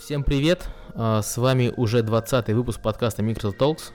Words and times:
Всем 0.00 0.24
привет! 0.24 0.66
А, 0.94 1.20
С 1.20 1.36
вами 1.36 1.70
уже 1.76 2.02
20 2.02 2.48
выпуск 2.54 2.80
подкаста 2.80 3.22
Microsoft 3.22 3.58
Talks. 3.58 3.92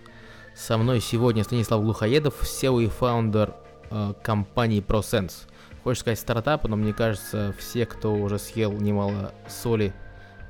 Со 0.54 0.78
мной 0.78 1.00
сегодня 1.01 1.43
Станислав 1.43 1.81
Глухоедов, 1.81 2.44
SEO 2.44 2.83
и 2.83 2.88
фаундер 2.88 3.55
а, 3.89 4.13
компании 4.13 4.83
ProSense. 4.86 5.47
Хочешь 5.83 6.02
сказать 6.02 6.20
стартап, 6.20 6.68
но 6.68 6.76
мне 6.76 6.94
кажется, 6.94 7.55
все, 7.57 7.88
кто 7.88 8.13
уже 8.13 8.38
съел 8.38 8.71
немало 8.73 9.33
соли, 9.47 9.94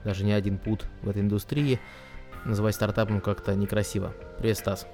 даже 0.03 0.25
не 0.25 0.33
один 0.33 0.57
пут 0.57 0.83
в 1.01 1.09
этой 1.09 1.21
индустрии, 1.21 1.79
называть 2.43 2.75
стартапом 2.75 3.21
как-то 3.21 3.55
некрасиво. 3.55 4.11
Привет, 4.37 4.57
Стас. 4.57 4.85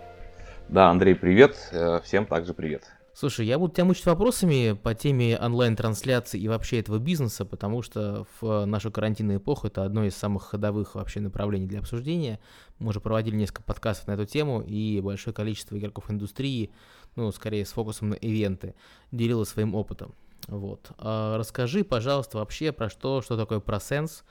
Да, 0.70 0.92
Андрей, 0.92 1.16
привет. 1.16 1.58
Э, 1.72 2.02
Всем 2.04 2.28
также 2.28 2.54
привет. 2.54 2.84
Слушай, 3.14 3.46
я 3.46 3.60
буду 3.60 3.74
тебя 3.74 3.86
мучить 3.86 4.06
вопросами 4.06 4.72
по 4.72 4.96
теме 4.96 5.38
онлайн-трансляции 5.38 6.40
и 6.40 6.48
вообще 6.48 6.80
этого 6.80 6.98
бизнеса, 6.98 7.46
потому 7.46 7.82
что 7.82 8.26
в 8.40 8.66
нашу 8.66 8.90
карантинную 8.90 9.40
эпоху 9.40 9.68
это 9.68 9.84
одно 9.84 10.06
из 10.06 10.16
самых 10.16 10.44
ходовых 10.44 10.96
вообще 10.96 11.20
направлений 11.20 11.68
для 11.68 11.80
обсуждения. 11.80 12.40
Мы 12.80 12.90
уже 12.90 13.02
проводили 13.02 13.36
несколько 13.36 13.64
подкастов 13.64 14.08
на 14.08 14.14
эту 14.14 14.26
тему, 14.26 14.62
и 14.62 15.02
большое 15.02 15.34
количество 15.34 15.78
игроков 15.78 16.10
индустрии, 16.10 16.72
ну, 17.16 17.32
скорее 17.32 17.66
с 17.66 17.74
фокусом 17.74 18.12
на 18.12 18.14
ивенты, 18.16 18.76
делилось 19.12 19.50
своим 19.50 19.76
опытом. 19.76 20.16
Вот. 20.48 20.92
А 20.98 21.38
расскажи, 21.38 21.84
пожалуйста, 21.84 22.38
вообще 22.38 22.72
про 22.72 22.90
что, 22.90 23.22
что 23.22 23.38
такое 23.38 23.60
ProSense 23.60 24.24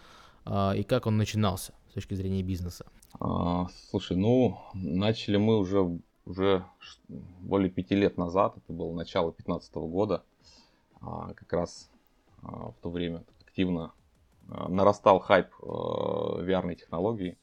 а, 0.44 0.72
и 0.74 0.82
как 0.82 1.06
он 1.06 1.16
начинался 1.16 1.74
с 1.90 1.94
точки 1.94 2.14
зрения 2.14 2.42
бизнеса. 2.42 2.86
А, 3.18 3.66
Слушай, 3.90 4.16
ну, 4.16 4.58
начали 4.74 5.36
мы 5.36 5.58
уже, 5.58 6.00
уже 6.26 6.64
более 7.08 7.70
пяти 7.70 7.94
лет 7.94 8.16
назад, 8.16 8.56
это 8.56 8.72
было 8.72 8.92
начало 8.92 9.30
2015 9.30 9.74
года, 9.74 10.24
А, 11.00 11.32
как 11.34 11.52
раз 11.52 11.90
а, 12.42 12.72
в 12.72 12.76
то 12.82 12.90
время 12.90 13.24
активно 13.46 13.92
а, 14.48 14.68
нарастал 14.68 15.18
хайп 15.20 15.48
VR 15.60 16.74
технологий, 16.74 17.38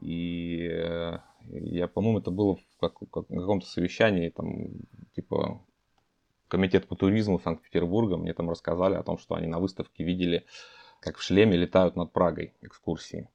и 0.00 0.68
э, 0.70 1.18
я, 1.48 1.88
по-моему, 1.88 2.18
это 2.18 2.30
было 2.30 2.56
в 2.56 2.78
каком-то 2.78 3.66
совещании, 3.66 4.28
там, 4.28 4.68
типа, 5.14 5.60
комитет 6.48 6.86
по 6.86 6.96
туризму 6.96 7.38
Санкт-Петербурга, 7.38 8.16
мне 8.16 8.34
там 8.34 8.50
рассказали 8.50 8.94
о 8.94 9.02
том, 9.02 9.18
что 9.18 9.34
они 9.34 9.46
на 9.46 9.58
выставке 9.58 10.04
видели, 10.04 10.44
как 11.00 11.16
в 11.16 11.22
шлеме 11.22 11.56
летают 11.56 11.96
над 11.96 12.12
Прагой 12.12 12.54
экскурсии. 12.60 13.28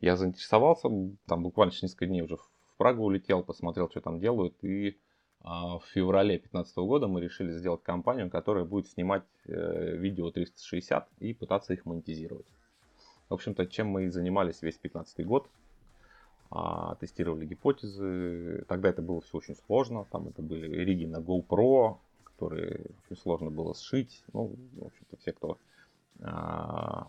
Я 0.00 0.16
заинтересовался, 0.16 0.88
там 1.26 1.42
буквально 1.42 1.70
через 1.70 1.84
несколько 1.84 2.06
дней 2.06 2.22
уже 2.22 2.36
Прагу 2.82 3.04
улетел, 3.04 3.44
посмотрел, 3.44 3.88
что 3.88 4.00
там 4.00 4.18
делают, 4.18 4.56
и 4.64 4.98
а, 5.40 5.78
в 5.78 5.84
феврале 5.94 6.30
2015 6.30 6.76
года 6.78 7.06
мы 7.06 7.20
решили 7.20 7.52
сделать 7.52 7.84
компанию, 7.84 8.28
которая 8.28 8.64
будет 8.64 8.88
снимать 8.88 9.22
э, 9.46 9.96
видео 9.96 10.32
360 10.32 11.08
и 11.20 11.32
пытаться 11.32 11.74
их 11.74 11.86
монетизировать. 11.86 12.46
В 13.28 13.34
общем-то, 13.34 13.66
чем 13.66 13.86
мы 13.86 14.06
и 14.06 14.08
занимались 14.08 14.62
весь 14.62 14.78
2015 14.78 15.24
год. 15.24 15.48
А, 16.50 16.96
тестировали 16.96 17.46
гипотезы. 17.46 18.64
Тогда 18.66 18.88
это 18.88 19.00
было 19.00 19.20
все 19.20 19.38
очень 19.38 19.54
сложно. 19.54 20.04
Там 20.10 20.26
это 20.26 20.42
были 20.42 20.66
риги 20.66 21.04
на 21.04 21.18
GoPro, 21.18 21.98
которые 22.24 22.86
очень 23.04 23.22
сложно 23.22 23.52
было 23.52 23.76
сшить. 23.76 24.24
Ну, 24.32 24.56
в 24.72 24.86
общем-то, 24.86 25.16
все, 25.18 25.30
кто 25.30 25.56
а, 26.20 27.06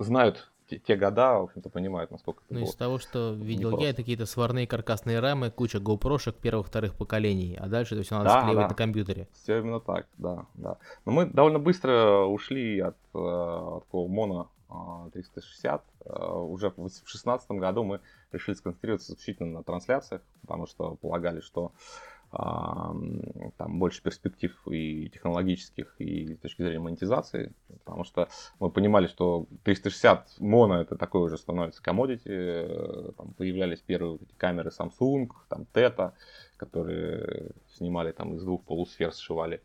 знают 0.00 0.50
те, 0.70 0.78
те 0.78 0.96
года, 0.96 1.38
в 1.40 1.44
общем-то, 1.44 1.68
понимают, 1.68 2.10
насколько 2.10 2.42
это 2.44 2.54
Ну, 2.54 2.64
из 2.64 2.74
того, 2.74 2.98
что 2.98 3.32
видел 3.32 3.76
я, 3.78 3.90
это 3.90 3.98
какие-то 3.98 4.26
сварные 4.26 4.66
каркасные 4.66 5.18
рамы, 5.18 5.50
куча 5.50 5.78
GoPro-шек 5.78 6.36
первых-вторых 6.36 6.94
поколений, 6.94 7.56
а 7.60 7.66
дальше 7.68 7.94
это 7.96 8.04
все 8.04 8.14
надо 8.16 8.30
Да, 8.30 8.40
склеивать 8.40 8.64
да. 8.64 8.68
на 8.68 8.74
компьютере. 8.74 9.28
Все 9.32 9.58
именно 9.58 9.80
так, 9.80 10.06
да, 10.16 10.46
да. 10.54 10.78
Но 11.04 11.12
мы 11.12 11.26
довольно 11.26 11.58
быстро 11.58 12.24
ушли 12.24 12.78
от, 12.78 12.96
э, 13.14 13.18
от 13.18 13.84
такого 13.84 14.08
моно 14.08 14.50
э, 14.70 15.10
360. 15.12 15.82
Э, 16.04 16.32
Уже 16.34 16.70
в 16.70 16.76
2016 16.76 17.50
году 17.52 17.82
мы 17.82 18.00
решили 18.32 18.54
сконцентрироваться 18.54 19.12
исключительно 19.12 19.58
на 19.58 19.62
трансляциях, 19.64 20.22
потому 20.42 20.66
что 20.66 20.94
полагали, 20.96 21.40
что 21.40 21.72
а, 21.72 22.19
там 22.30 23.78
больше 23.78 24.02
перспектив 24.02 24.56
и 24.68 25.08
технологических, 25.08 25.94
и 25.98 26.34
с 26.34 26.38
точки 26.38 26.62
зрения 26.62 26.78
монетизации, 26.78 27.52
потому 27.84 28.04
что 28.04 28.28
мы 28.60 28.70
понимали, 28.70 29.08
что 29.08 29.46
360 29.64 30.36
моно 30.38 30.80
это 30.80 30.96
такое 30.96 31.22
уже 31.22 31.38
становится 31.38 31.82
commodity, 31.82 32.20
э, 32.26 33.12
там 33.16 33.32
появлялись 33.32 33.80
первые 33.80 34.16
эти 34.16 34.32
камеры 34.34 34.70
Samsung, 34.70 35.28
там 35.48 35.66
Teta, 35.74 36.12
которые 36.56 37.50
снимали 37.74 38.12
там 38.12 38.34
из 38.34 38.44
двух 38.44 38.62
полусфер, 38.62 39.12
сшивали 39.12 39.60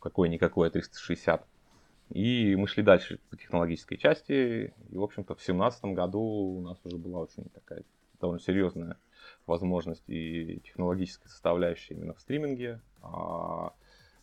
какое-никакое 0.00 0.70
360. 0.70 1.46
И 2.10 2.56
мы 2.56 2.66
шли 2.66 2.82
дальше 2.82 3.20
по 3.30 3.36
технологической 3.36 3.98
части. 3.98 4.72
И, 4.90 4.96
в 4.96 5.02
общем-то, 5.02 5.34
в 5.34 5.38
2017 5.38 5.84
году 5.86 6.20
у 6.20 6.60
нас 6.62 6.78
уже 6.84 6.96
была 6.96 7.20
очень 7.20 7.44
такая 7.50 7.84
довольно 8.18 8.40
серьезная 8.40 8.96
возможность 9.48 10.08
и 10.08 10.60
технологическая 10.64 11.28
составляющая 11.28 11.94
именно 11.94 12.14
в 12.14 12.20
стриминге. 12.20 12.80
А 13.02 13.72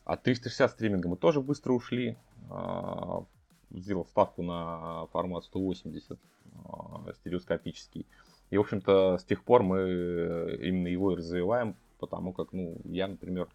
От 0.06 0.24
360 0.24 0.72
стриминга 0.72 1.10
мы 1.10 1.18
тоже 1.18 1.42
быстро 1.42 1.74
ушли. 1.74 2.18
А, 2.50 3.26
Сделал 3.72 4.06
ставку 4.06 4.44
на 4.44 5.08
формат 5.08 5.44
180 5.46 6.18
а, 6.64 7.14
стереоскопический. 7.16 8.06
И, 8.52 8.58
в 8.58 8.62
общем-то, 8.62 9.18
с 9.18 9.24
тех 9.26 9.44
пор 9.44 9.64
мы 9.64 10.60
именно 10.62 10.88
его 10.88 11.12
и 11.12 11.16
развиваем, 11.16 11.76
потому 12.00 12.32
как, 12.32 12.54
ну, 12.54 12.78
я, 12.86 13.08
например, 13.08 13.50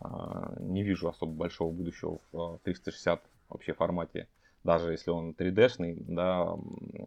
а, 0.00 0.54
не 0.58 0.82
вижу 0.82 1.08
особо 1.08 1.32
большого 1.32 1.72
будущего 1.72 2.20
в 2.32 2.54
а, 2.54 2.58
360 2.64 3.22
вообще 3.50 3.72
формате, 3.74 4.28
даже 4.64 4.92
если 4.92 5.10
он 5.10 5.30
3D-шный, 5.30 5.96
да, 5.98 6.54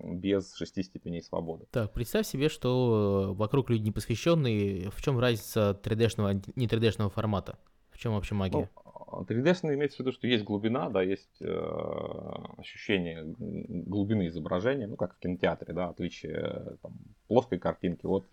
без 0.03 0.55
шести 0.55 0.83
степеней 0.83 1.21
свободы. 1.21 1.65
Так, 1.71 1.93
представь 1.93 2.25
себе, 2.25 2.49
что 2.49 3.31
э, 3.31 3.37
вокруг 3.37 3.69
люди 3.69 3.83
непосвященные. 3.83 4.89
В 4.89 5.01
чем 5.01 5.19
разница 5.19 5.79
3D-шного, 5.83 6.43
не 6.55 6.67
3D-шного 6.67 7.09
формата? 7.09 7.57
В 7.91 7.97
чем 7.97 8.13
вообще 8.13 8.33
магия? 8.35 8.69
Ну, 8.85 9.21
3D-шный 9.27 9.75
имеется 9.75 9.97
в 9.97 9.99
виду, 9.99 10.11
что 10.11 10.25
есть 10.27 10.43
глубина, 10.43 10.89
да, 10.89 11.03
есть 11.03 11.41
э, 11.41 12.33
ощущение 12.57 13.23
глубины 13.37 14.27
изображения, 14.27 14.87
ну, 14.87 14.95
как 14.95 15.15
в 15.15 15.19
кинотеатре, 15.19 15.73
да, 15.73 15.89
отличие 15.89 16.33
э, 16.33 16.75
там, 16.81 16.93
плоской 17.27 17.59
картинки 17.59 18.05
от 18.07 18.25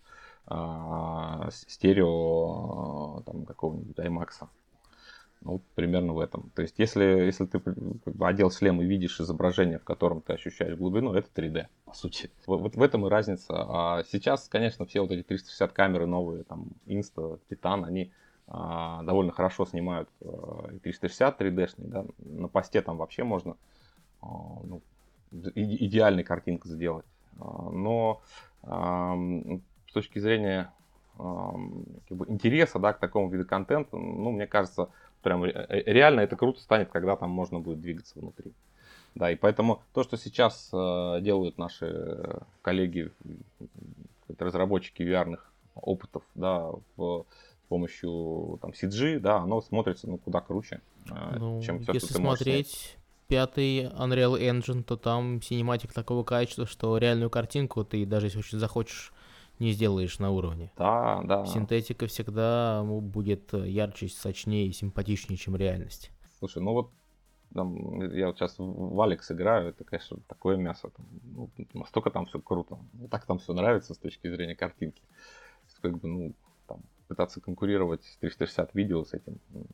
а, 0.47 1.49
с- 1.51 1.65
стерео 1.67 3.17
а, 3.19 3.21
там, 3.23 3.45
какого-нибудь 3.45 3.97
IMAX. 3.97 4.47
Ну, 5.41 5.53
вот 5.53 5.63
примерно 5.73 6.13
в 6.13 6.19
этом. 6.19 6.51
То 6.55 6.61
есть, 6.61 6.75
если, 6.77 7.03
если 7.03 7.45
ты 7.45 7.59
как 7.59 7.75
бы, 7.75 8.27
одел 8.27 8.51
шлем 8.51 8.79
и 8.81 8.85
видишь 8.85 9.19
изображение, 9.19 9.79
в 9.79 9.83
котором 9.83 10.21
ты 10.21 10.33
ощущаешь 10.33 10.77
глубину, 10.77 11.13
это 11.13 11.29
3D, 11.33 11.67
по 11.85 11.93
сути. 11.93 12.29
Вот, 12.45 12.75
в 12.75 12.81
этом 12.81 13.07
и 13.07 13.09
разница. 13.09 13.53
А 13.57 14.03
сейчас, 14.03 14.47
конечно, 14.47 14.85
все 14.85 15.01
вот 15.01 15.09
эти 15.11 15.23
360 15.23 15.73
камеры 15.73 16.05
новые, 16.05 16.43
там, 16.43 16.67
Insta, 16.85 17.39
Titan, 17.49 17.85
они 17.85 18.11
а, 18.47 19.01
довольно 19.03 19.31
хорошо 19.31 19.65
снимают 19.65 20.09
а, 20.23 20.69
и 20.73 20.77
360 20.77 21.41
3D-шный, 21.41 21.87
да, 21.87 22.05
на 22.19 22.47
посте 22.47 22.81
там 22.83 22.97
вообще 22.97 23.23
можно 23.23 23.57
а, 24.21 24.27
ну, 24.63 24.81
и- 25.55 25.85
идеальной 25.87 26.23
картинку 26.23 26.67
сделать. 26.67 27.05
А, 27.39 27.69
Но 27.71 28.21
ам, 28.63 29.61
с 29.89 29.93
точки 29.93 30.19
зрения 30.19 30.71
как 31.17 32.17
бы 32.17 32.25
интереса 32.29 32.79
да, 32.79 32.93
к 32.93 32.99
такому 32.99 33.29
виду 33.29 33.45
контента, 33.45 33.95
ну, 33.97 34.31
мне 34.31 34.47
кажется, 34.47 34.89
прям 35.21 35.43
ре- 35.43 35.51
э, 35.69 35.83
реально 35.91 36.21
это 36.21 36.35
круто 36.35 36.61
станет, 36.61 36.89
когда 36.89 37.15
там 37.15 37.29
можно 37.29 37.59
будет 37.59 37.81
двигаться 37.81 38.19
внутри. 38.19 38.51
Да, 39.15 39.29
и 39.29 39.35
поэтому 39.35 39.81
то, 39.93 40.03
что 40.03 40.17
сейчас 40.17 40.69
э, 40.73 41.19
делают 41.21 41.57
наши 41.57 41.85
э, 41.85 42.39
коллеги, 42.61 43.11
разработчики 44.39 45.03
VR 45.03 45.37
опытов, 45.75 46.23
да, 46.35 46.69
в- 46.97 47.25
с 47.65 47.67
помощью 47.69 48.59
там 48.61 48.71
CG, 48.73 49.19
да, 49.19 49.37
оно 49.37 49.61
смотрится 49.61 50.07
ну 50.09 50.17
куда 50.17 50.41
круче, 50.41 50.81
э, 51.09 51.37
Ну, 51.39 51.61
чем 51.61 51.79
все, 51.81 51.93
если 51.93 52.07
что 52.07 52.13
ты 52.15 52.19
смотреть 52.19 52.97
пятый 53.27 53.85
Unreal 53.85 54.37
Engine, 54.39 54.83
то 54.83 54.97
там 54.97 55.41
синематик 55.41 55.93
такого 55.93 56.23
качества, 56.23 56.65
что 56.65 56.97
реальную 56.97 57.29
картинку 57.29 57.83
ты 57.85 58.05
даже 58.05 58.27
если 58.27 58.39
очень 58.39 58.59
захочешь, 58.59 59.13
не 59.61 59.71
сделаешь 59.71 60.19
на 60.19 60.31
уровне. 60.31 60.71
Да, 60.77 61.21
да. 61.23 61.45
Синтетика 61.45 62.07
всегда 62.07 62.83
будет 62.83 63.53
э, 63.53 63.69
ярче, 63.69 64.09
сочнее 64.09 64.67
и 64.67 64.71
симпатичнее, 64.73 65.37
чем 65.37 65.55
реальность. 65.55 66.11
Слушай, 66.39 66.61
ну 66.61 66.73
вот 66.73 66.91
там, 67.53 68.01
я 68.13 68.27
вот 68.27 68.37
сейчас 68.37 68.55
в 68.57 69.01
Алекс 69.01 69.29
играю, 69.31 69.69
это, 69.69 69.83
конечно, 69.83 70.17
такое 70.27 70.57
мясо. 70.57 70.89
Там, 70.89 71.05
ну, 71.23 71.49
настолько 71.73 72.09
там 72.09 72.25
все 72.25 72.39
круто. 72.39 72.77
Мне 72.93 73.07
так 73.07 73.25
там 73.25 73.39
все 73.39 73.53
нравится 73.53 73.93
с 73.93 73.97
точки 73.97 74.29
зрения 74.29 74.55
картинки. 74.55 75.01
Как 75.81 75.97
бы, 75.97 76.07
ну, 76.07 76.33
там, 76.67 76.81
пытаться 77.07 77.41
конкурировать 77.41 78.03
с 78.03 78.17
360 78.17 78.73
видео 78.73 79.03
с 79.03 79.13
этим 79.13 79.39
ну, 79.49 79.65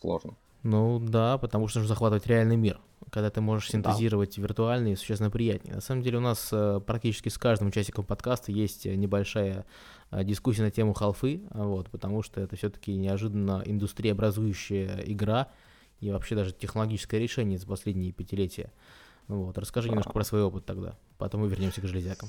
сложно. 0.00 0.34
Ну 0.62 0.98
да, 1.00 1.38
потому 1.38 1.68
что 1.68 1.78
нужно 1.78 1.88
захватывать 1.88 2.26
реальный 2.26 2.56
мир. 2.56 2.80
Когда 3.10 3.30
ты 3.30 3.40
можешь 3.40 3.70
Да. 3.70 3.78
синтезировать 3.78 4.36
виртуальный, 4.38 4.96
существенно 4.96 5.30
приятнее. 5.30 5.74
На 5.76 5.80
самом 5.80 6.02
деле 6.02 6.18
у 6.18 6.20
нас 6.20 6.48
э, 6.52 6.80
практически 6.84 7.28
с 7.28 7.38
каждым 7.38 7.68
участником 7.68 8.04
подкаста 8.04 8.52
есть 8.52 8.86
э, 8.86 8.94
небольшая 8.94 9.64
э, 10.10 10.24
дискуссия 10.24 10.62
на 10.62 10.70
тему 10.70 10.92
халфы, 10.94 11.42
а, 11.50 11.64
вот, 11.64 11.90
потому 11.90 12.22
что 12.22 12.40
это 12.40 12.56
все-таки 12.56 12.94
неожиданно 12.96 13.62
индустриеобразующая 13.64 15.02
игра 15.06 15.48
и 16.00 16.10
вообще 16.10 16.34
даже 16.34 16.52
технологическое 16.52 17.20
решение 17.20 17.58
за 17.58 17.66
последние 17.66 18.12
пятилетия. 18.12 18.72
Вот, 19.26 19.58
расскажи 19.58 19.88
немножко 19.88 20.12
про 20.12 20.24
свой 20.24 20.42
опыт 20.42 20.64
тогда. 20.64 20.94
Потом 21.18 21.42
мы 21.42 21.48
вернемся 21.48 21.80
к 21.80 21.84
железякам. 21.84 22.28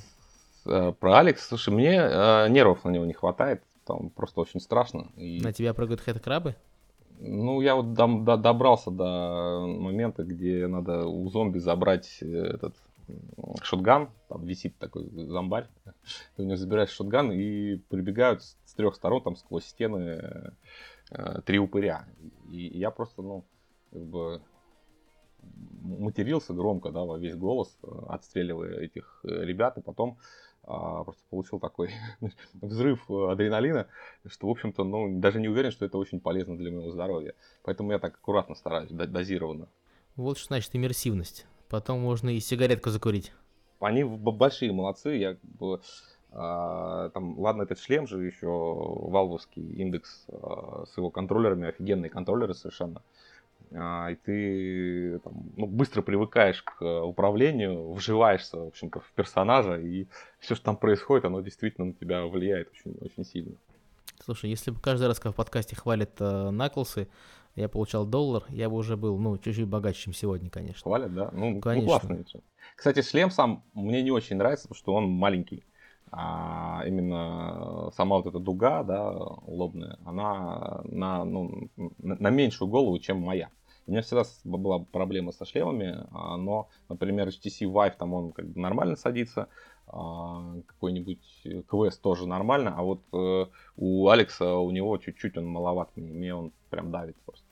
Про 0.63 1.19
Алекс, 1.19 1.47
слушай, 1.47 1.73
мне 1.73 1.95
э, 1.95 2.49
нервов 2.49 2.83
на 2.83 2.89
него 2.89 3.05
не 3.05 3.13
хватает. 3.13 3.63
Там 3.85 4.09
просто 4.09 4.41
очень 4.41 4.59
страшно. 4.59 5.07
И... 5.15 5.41
На 5.41 5.51
тебя 5.53 5.73
прыгают 5.73 6.01
хэт-крабы? 6.01 6.55
Ну, 7.21 7.59
я 7.59 7.75
вот 7.75 7.93
дом, 7.93 8.23
до, 8.23 8.37
добрался 8.37 8.91
до 8.91 9.65
момента, 9.67 10.23
где 10.23 10.67
надо 10.67 11.05
у 11.05 11.29
зомби 11.29 11.59
забрать 11.59 12.19
э, 12.21 12.25
этот 12.25 12.75
шотган, 13.61 14.09
там 14.29 14.45
висит 14.45 14.77
такой 14.77 15.09
зомбарь, 15.27 15.67
у 16.37 16.43
него 16.43 16.55
забираешь 16.55 16.91
шотган 16.91 17.31
и 17.31 17.75
прибегают 17.89 18.43
с 18.43 18.73
трех 18.73 18.95
сторон 18.95 19.21
там 19.21 19.35
сквозь 19.35 19.65
стены 19.65 20.53
э, 21.11 21.41
три 21.45 21.59
упыря. 21.59 22.05
И, 22.49 22.67
и 22.67 22.77
я 22.77 22.89
просто, 22.89 23.21
ну, 23.21 23.43
как 23.91 24.05
бы 24.05 24.41
матерился 25.81 26.53
громко, 26.53 26.91
да, 26.91 27.03
во 27.03 27.17
весь 27.17 27.35
голос, 27.35 27.77
э, 27.83 27.87
отстреливая 28.07 28.79
этих 28.79 29.19
э, 29.23 29.43
ребят, 29.43 29.77
и 29.77 29.81
потом 29.81 30.17
а, 30.63 31.03
просто 31.03 31.23
получил 31.29 31.59
такой 31.59 31.91
взрыв 32.53 33.09
адреналина, 33.09 33.87
что, 34.27 34.47
в 34.47 34.51
общем-то, 34.51 34.83
ну, 34.83 35.19
даже 35.19 35.39
не 35.39 35.47
уверен, 35.47 35.71
что 35.71 35.85
это 35.85 35.97
очень 35.97 36.19
полезно 36.19 36.57
для 36.57 36.71
моего 36.71 36.91
здоровья. 36.91 37.33
Поэтому 37.63 37.91
я 37.91 37.99
так 37.99 38.15
аккуратно 38.15 38.55
стараюсь, 38.55 38.89
дозированно. 38.91 39.67
Вот 40.15 40.37
что 40.37 40.47
значит 40.47 40.75
иммерсивность. 40.75 41.45
Потом 41.69 41.99
можно 41.99 42.29
и 42.29 42.39
сигаретку 42.39 42.89
закурить. 42.89 43.31
Они 43.79 44.03
большие 44.03 44.71
молодцы. 44.71 45.15
Я 45.15 45.37
а, 46.31 47.09
там, 47.09 47.39
ладно, 47.39 47.63
этот 47.63 47.79
шлем 47.79 48.07
же 48.07 48.23
еще 48.23 48.47
валвовский 48.47 49.63
индекс 49.63 50.25
а, 50.27 50.85
с 50.85 50.95
его 50.97 51.09
контроллерами, 51.09 51.69
офигенные 51.69 52.09
контроллеры 52.09 52.53
совершенно. 52.53 53.01
А, 53.71 54.09
и 54.09 54.15
ты 54.15 55.19
там, 55.19 55.33
ну, 55.55 55.67
быстро 55.67 56.01
привыкаешь 56.01 56.63
к 56.63 56.83
управлению, 57.03 57.93
вживаешься, 57.93 58.57
в 58.57 58.67
общем-то, 58.67 58.99
в 58.99 59.11
персонажа, 59.13 59.75
и 59.79 60.07
все, 60.39 60.55
что 60.55 60.65
там 60.65 60.77
происходит, 60.77 61.25
оно 61.25 61.41
действительно 61.41 61.87
на 61.87 61.93
тебя 61.93 62.25
влияет 62.25 62.69
очень, 62.71 62.97
очень 63.01 63.25
сильно. 63.25 63.55
Слушай, 64.23 64.49
если 64.49 64.71
бы 64.71 64.79
каждый 64.79 65.07
раз, 65.07 65.19
как 65.19 65.33
в 65.33 65.35
подкасте 65.35 65.75
хвалят 65.75 66.19
э, 66.19 66.49
Наклсы, 66.49 67.07
я 67.55 67.69
получал 67.69 68.05
доллар, 68.05 68.43
я 68.49 68.69
бы 68.69 68.75
уже 68.75 68.97
был, 68.97 69.17
ну, 69.17 69.37
чуть-чуть 69.37 69.67
богаче, 69.67 70.03
чем 70.03 70.13
сегодня, 70.13 70.49
конечно. 70.49 70.81
Хвалят, 70.81 71.13
да? 71.13 71.29
Ну, 71.31 71.55
ну 71.55 71.61
конечно. 71.61 71.81
ну 71.81 71.87
классно. 71.87 72.41
Кстати, 72.75 73.01
шлем 73.01 73.31
сам 73.31 73.63
мне 73.73 74.01
не 74.01 74.11
очень 74.11 74.37
нравится, 74.37 74.67
потому 74.67 74.77
что 74.77 74.93
он 74.93 75.09
маленький. 75.09 75.63
А 76.11 76.83
именно 76.87 77.91
сама 77.95 78.17
вот 78.17 78.25
эта 78.25 78.39
дуга, 78.39 78.83
да, 78.83 79.11
лобная, 79.11 79.97
она 80.05 80.81
на, 80.85 81.23
ну, 81.23 81.69
на 81.97 82.29
меньшую 82.29 82.67
голову, 82.67 82.97
чем 82.99 83.21
моя. 83.21 83.49
У 83.89 83.91
меня 83.91 84.03
всегда 84.03 84.23
была 84.43 84.77
проблема 84.77 85.31
со 85.31 85.45
шлемами, 85.45 86.05
а, 86.11 86.37
но, 86.37 86.69
например, 86.89 87.27
HTC 87.29 87.65
Vive 87.65 87.97
там 87.97 88.13
он 88.13 88.31
как 88.33 88.47
бы 88.47 88.59
нормально 88.61 88.95
садится, 88.95 89.47
а, 89.87 90.57
какой-нибудь 90.67 91.65
квест 91.67 91.99
тоже 91.99 92.27
нормально, 92.27 92.75
а 92.77 92.83
вот 92.83 93.01
э, 93.13 93.45
у 93.77 94.09
Алекса 94.09 94.57
у 94.57 94.69
него 94.69 94.95
чуть-чуть 94.99 95.37
он 95.37 95.47
маловат 95.47 95.89
мне, 95.95 96.35
он 96.35 96.51
прям 96.69 96.91
давит 96.91 97.15
просто. 97.25 97.47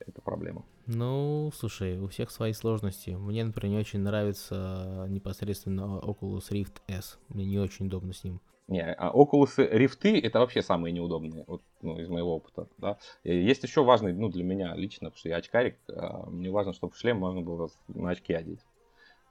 Это 0.00 0.20
проблема. 0.22 0.64
Ну, 0.86 1.52
слушай, 1.54 2.00
у 2.00 2.08
всех 2.08 2.32
свои 2.32 2.52
сложности. 2.52 3.10
Мне, 3.10 3.44
например, 3.44 3.76
не 3.76 3.80
очень 3.80 4.00
нравится 4.00 5.06
непосредственно 5.08 6.00
Oculus 6.02 6.50
Rift 6.50 6.80
S. 6.88 7.20
Мне 7.28 7.44
не 7.44 7.60
очень 7.60 7.86
удобно 7.86 8.12
с 8.12 8.24
ним. 8.24 8.40
Не, 8.68 8.82
а 8.82 9.10
Oculus 9.12 9.56
Rift 9.56 10.20
это 10.20 10.40
вообще 10.40 10.60
самые 10.60 10.92
неудобные, 10.92 11.44
вот, 11.46 11.62
ну, 11.80 11.98
из 11.98 12.08
моего 12.10 12.36
опыта. 12.36 12.68
Да. 12.76 12.98
Есть 13.24 13.62
еще 13.62 13.82
важный, 13.82 14.12
ну, 14.12 14.28
для 14.28 14.44
меня 14.44 14.74
лично, 14.74 15.06
потому 15.08 15.18
что 15.18 15.30
я 15.30 15.36
очкарик, 15.36 15.78
а, 15.88 16.28
мне 16.28 16.50
важно, 16.50 16.74
чтобы 16.74 16.94
шлем 16.94 17.16
можно 17.16 17.40
было 17.40 17.70
на 17.88 18.10
очки 18.10 18.34
одеть. 18.34 18.60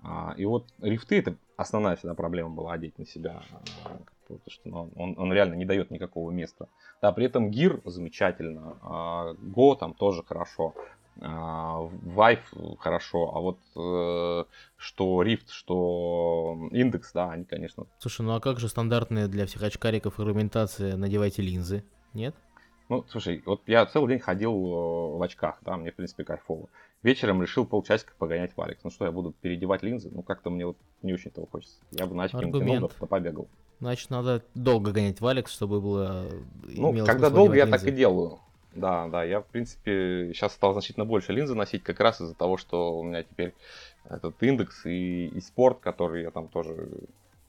А, 0.02 0.34
и 0.38 0.46
вот 0.46 0.66
рифты 0.82 1.20
это 1.20 1.36
основная 1.56 1.96
всегда 1.98 2.16
проблема 2.16 2.50
была 2.50 2.74
одеть 2.74 2.98
на 2.98 3.06
себя, 3.06 3.44
а, 3.52 4.00
потому 4.24 4.42
что 4.48 4.70
ну, 4.70 4.92
он, 4.96 5.14
он 5.20 5.32
реально 5.32 5.54
не 5.54 5.66
дает 5.66 5.92
никакого 5.92 6.32
места. 6.32 6.68
Да, 7.04 7.12
при 7.12 7.26
этом 7.28 7.52
гир 7.52 7.82
замечательно, 7.86 8.78
Go 9.40 9.76
там 9.78 9.94
тоже 9.94 10.24
хорошо, 10.24 10.74
Vive 11.20 12.78
хорошо, 12.80 13.36
а 13.36 13.40
вот 13.40 13.60
э, 13.76 14.46
что 14.78 15.24
Rift, 15.24 15.50
что 15.50 16.70
индекс, 16.72 17.12
да, 17.14 17.32
они, 17.32 17.44
конечно. 17.44 17.88
Слушай, 18.00 18.22
ну 18.22 18.36
а 18.36 18.40
как 18.40 18.60
же 18.60 18.68
стандартная 18.68 19.28
для 19.28 19.46
всех 19.46 19.64
очкариков 19.64 20.20
аргументация 20.20 20.96
надевайте 20.96 21.42
линзы, 21.42 21.84
нет? 22.14 22.36
Ну, 22.90 23.04
слушай, 23.10 23.44
вот 23.46 23.62
я 23.68 23.86
целый 23.86 24.10
день 24.10 24.20
ходил 24.20 24.54
э, 24.54 25.18
в 25.18 25.22
очках, 25.22 25.58
да, 25.62 25.76
мне, 25.76 25.92
в 25.92 25.96
принципе, 25.96 26.24
кайфово. 26.24 26.70
Вечером 27.04 27.42
решил 27.42 27.66
полчасика 27.66 28.14
погонять 28.18 28.56
в 28.56 28.62
Алекс. 28.62 28.84
Ну 28.84 28.90
что, 28.90 29.06
я 29.06 29.12
буду 29.12 29.32
переодевать 29.32 29.84
линзы? 29.84 30.10
Ну, 30.12 30.24
как-то 30.24 30.50
мне 30.50 30.66
вот 30.66 30.78
не 31.02 31.14
очень 31.14 31.32
того 31.32 31.48
хочется. 31.52 31.78
Я 31.92 32.06
бы 32.06 32.16
на 32.16 32.24
очки 32.24 32.38
натянул, 32.38 32.90
побегал. 32.90 33.48
Значит, 33.80 34.10
надо 34.10 34.44
долго 34.56 34.92
гонять 34.92 35.22
в 35.22 35.28
Алекс, 35.28 35.52
чтобы 35.52 35.82
было... 35.82 36.26
Ну, 36.64 37.06
когда 37.06 37.30
долго, 37.30 37.56
я 37.56 37.66
линзы. 37.66 37.78
так 37.78 37.88
и 37.88 37.92
делаю. 37.92 38.40
Да, 38.78 39.08
да, 39.08 39.24
я, 39.24 39.42
в 39.42 39.46
принципе, 39.48 40.32
сейчас 40.34 40.54
стал 40.54 40.74
значительно 40.74 41.06
больше 41.06 41.34
линзы 41.34 41.56
носить, 41.56 41.84
как 41.84 42.00
раз 42.00 42.22
из-за 42.22 42.36
того, 42.36 42.58
что 42.58 43.00
у 43.00 43.04
меня 43.04 43.24
теперь 43.24 43.56
этот 44.06 44.42
индекс 44.44 44.86
и, 44.86 45.28
и 45.28 45.42
спорт, 45.42 45.80
который 45.80 46.22
я 46.22 46.32
там 46.32 46.48
тоже 46.48 46.88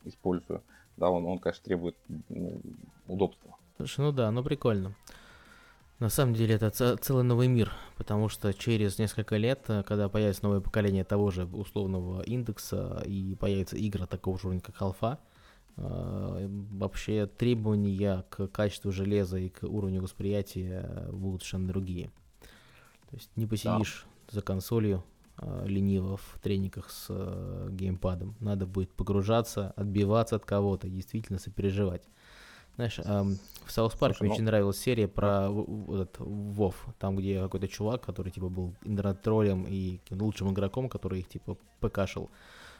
использую, 0.05 0.63
да, 0.97 1.11
он, 1.11 1.27
он 1.27 1.39
конечно, 1.39 1.65
требует 1.65 1.97
ну, 2.31 2.61
удобства. 3.07 3.55
Слушай, 3.77 4.01
ну 4.01 4.13
да, 4.13 4.31
ну 4.31 4.43
прикольно. 4.43 4.95
На 5.99 6.09
самом 6.09 6.35
деле 6.35 6.55
это 6.55 6.71
целый 6.71 7.25
новый 7.25 7.49
мир, 7.49 7.73
потому 7.97 8.29
что 8.29 8.55
через 8.55 8.99
несколько 8.99 9.37
лет, 9.37 9.65
э, 9.69 9.83
когда 9.83 10.09
появится 10.09 10.45
новое 10.45 10.61
поколение 10.61 11.05
того 11.05 11.31
же 11.31 11.45
условного 11.45 12.23
индекса 12.23 13.03
и 13.05 13.35
появится 13.35 13.77
игра 13.77 14.07
такого 14.07 14.39
же 14.39 14.47
уровня, 14.47 14.63
как 14.63 14.81
Alpha, 14.81 15.19
вообще 15.81 17.27
требования 17.27 18.25
к 18.31 18.49
качеству 18.49 18.91
железа 18.91 19.39
и 19.39 19.49
к 19.49 19.63
уровню 19.63 20.03
восприятия 20.03 21.09
будут 21.13 21.43
совершенно 21.43 21.69
другие. 21.69 22.11
То 23.11 23.17
есть 23.17 23.31
не 23.37 23.47
посидишь 23.47 24.07
да. 24.29 24.35
за 24.35 24.43
консолью 24.43 25.05
э, 25.39 25.65
лениво 25.67 26.17
в 26.17 26.39
трениках 26.43 26.91
с 26.91 27.07
э, 27.09 27.69
геймпадом. 27.71 28.35
Надо 28.41 28.67
будет 28.67 28.91
погружаться, 28.93 29.73
отбиваться 29.77 30.37
от 30.37 30.45
кого-то, 30.45 30.89
действительно 30.89 31.39
сопереживать. 31.39 32.03
Знаешь, 32.79 33.01
эм, 33.05 33.39
в 33.65 33.73
South 33.73 33.95
Park 33.95 34.21
мне 34.21 34.29
ну... 34.29 34.35
очень 34.35 34.45
нравилась 34.45 34.79
серия 34.79 35.09
про 35.09 35.51
вот, 35.51 36.15
Вов, 36.21 36.87
там, 37.01 37.17
где 37.17 37.41
какой-то 37.41 37.67
чувак, 37.67 38.03
который 38.03 38.31
типа 38.31 38.49
был 38.49 38.73
интернет-троллем 38.85 39.67
и 39.69 40.01
лучшим 40.11 40.53
игроком, 40.53 40.89
который 40.89 41.21
их 41.21 41.29
типа 41.29 41.59
ПКшил. 41.81 42.31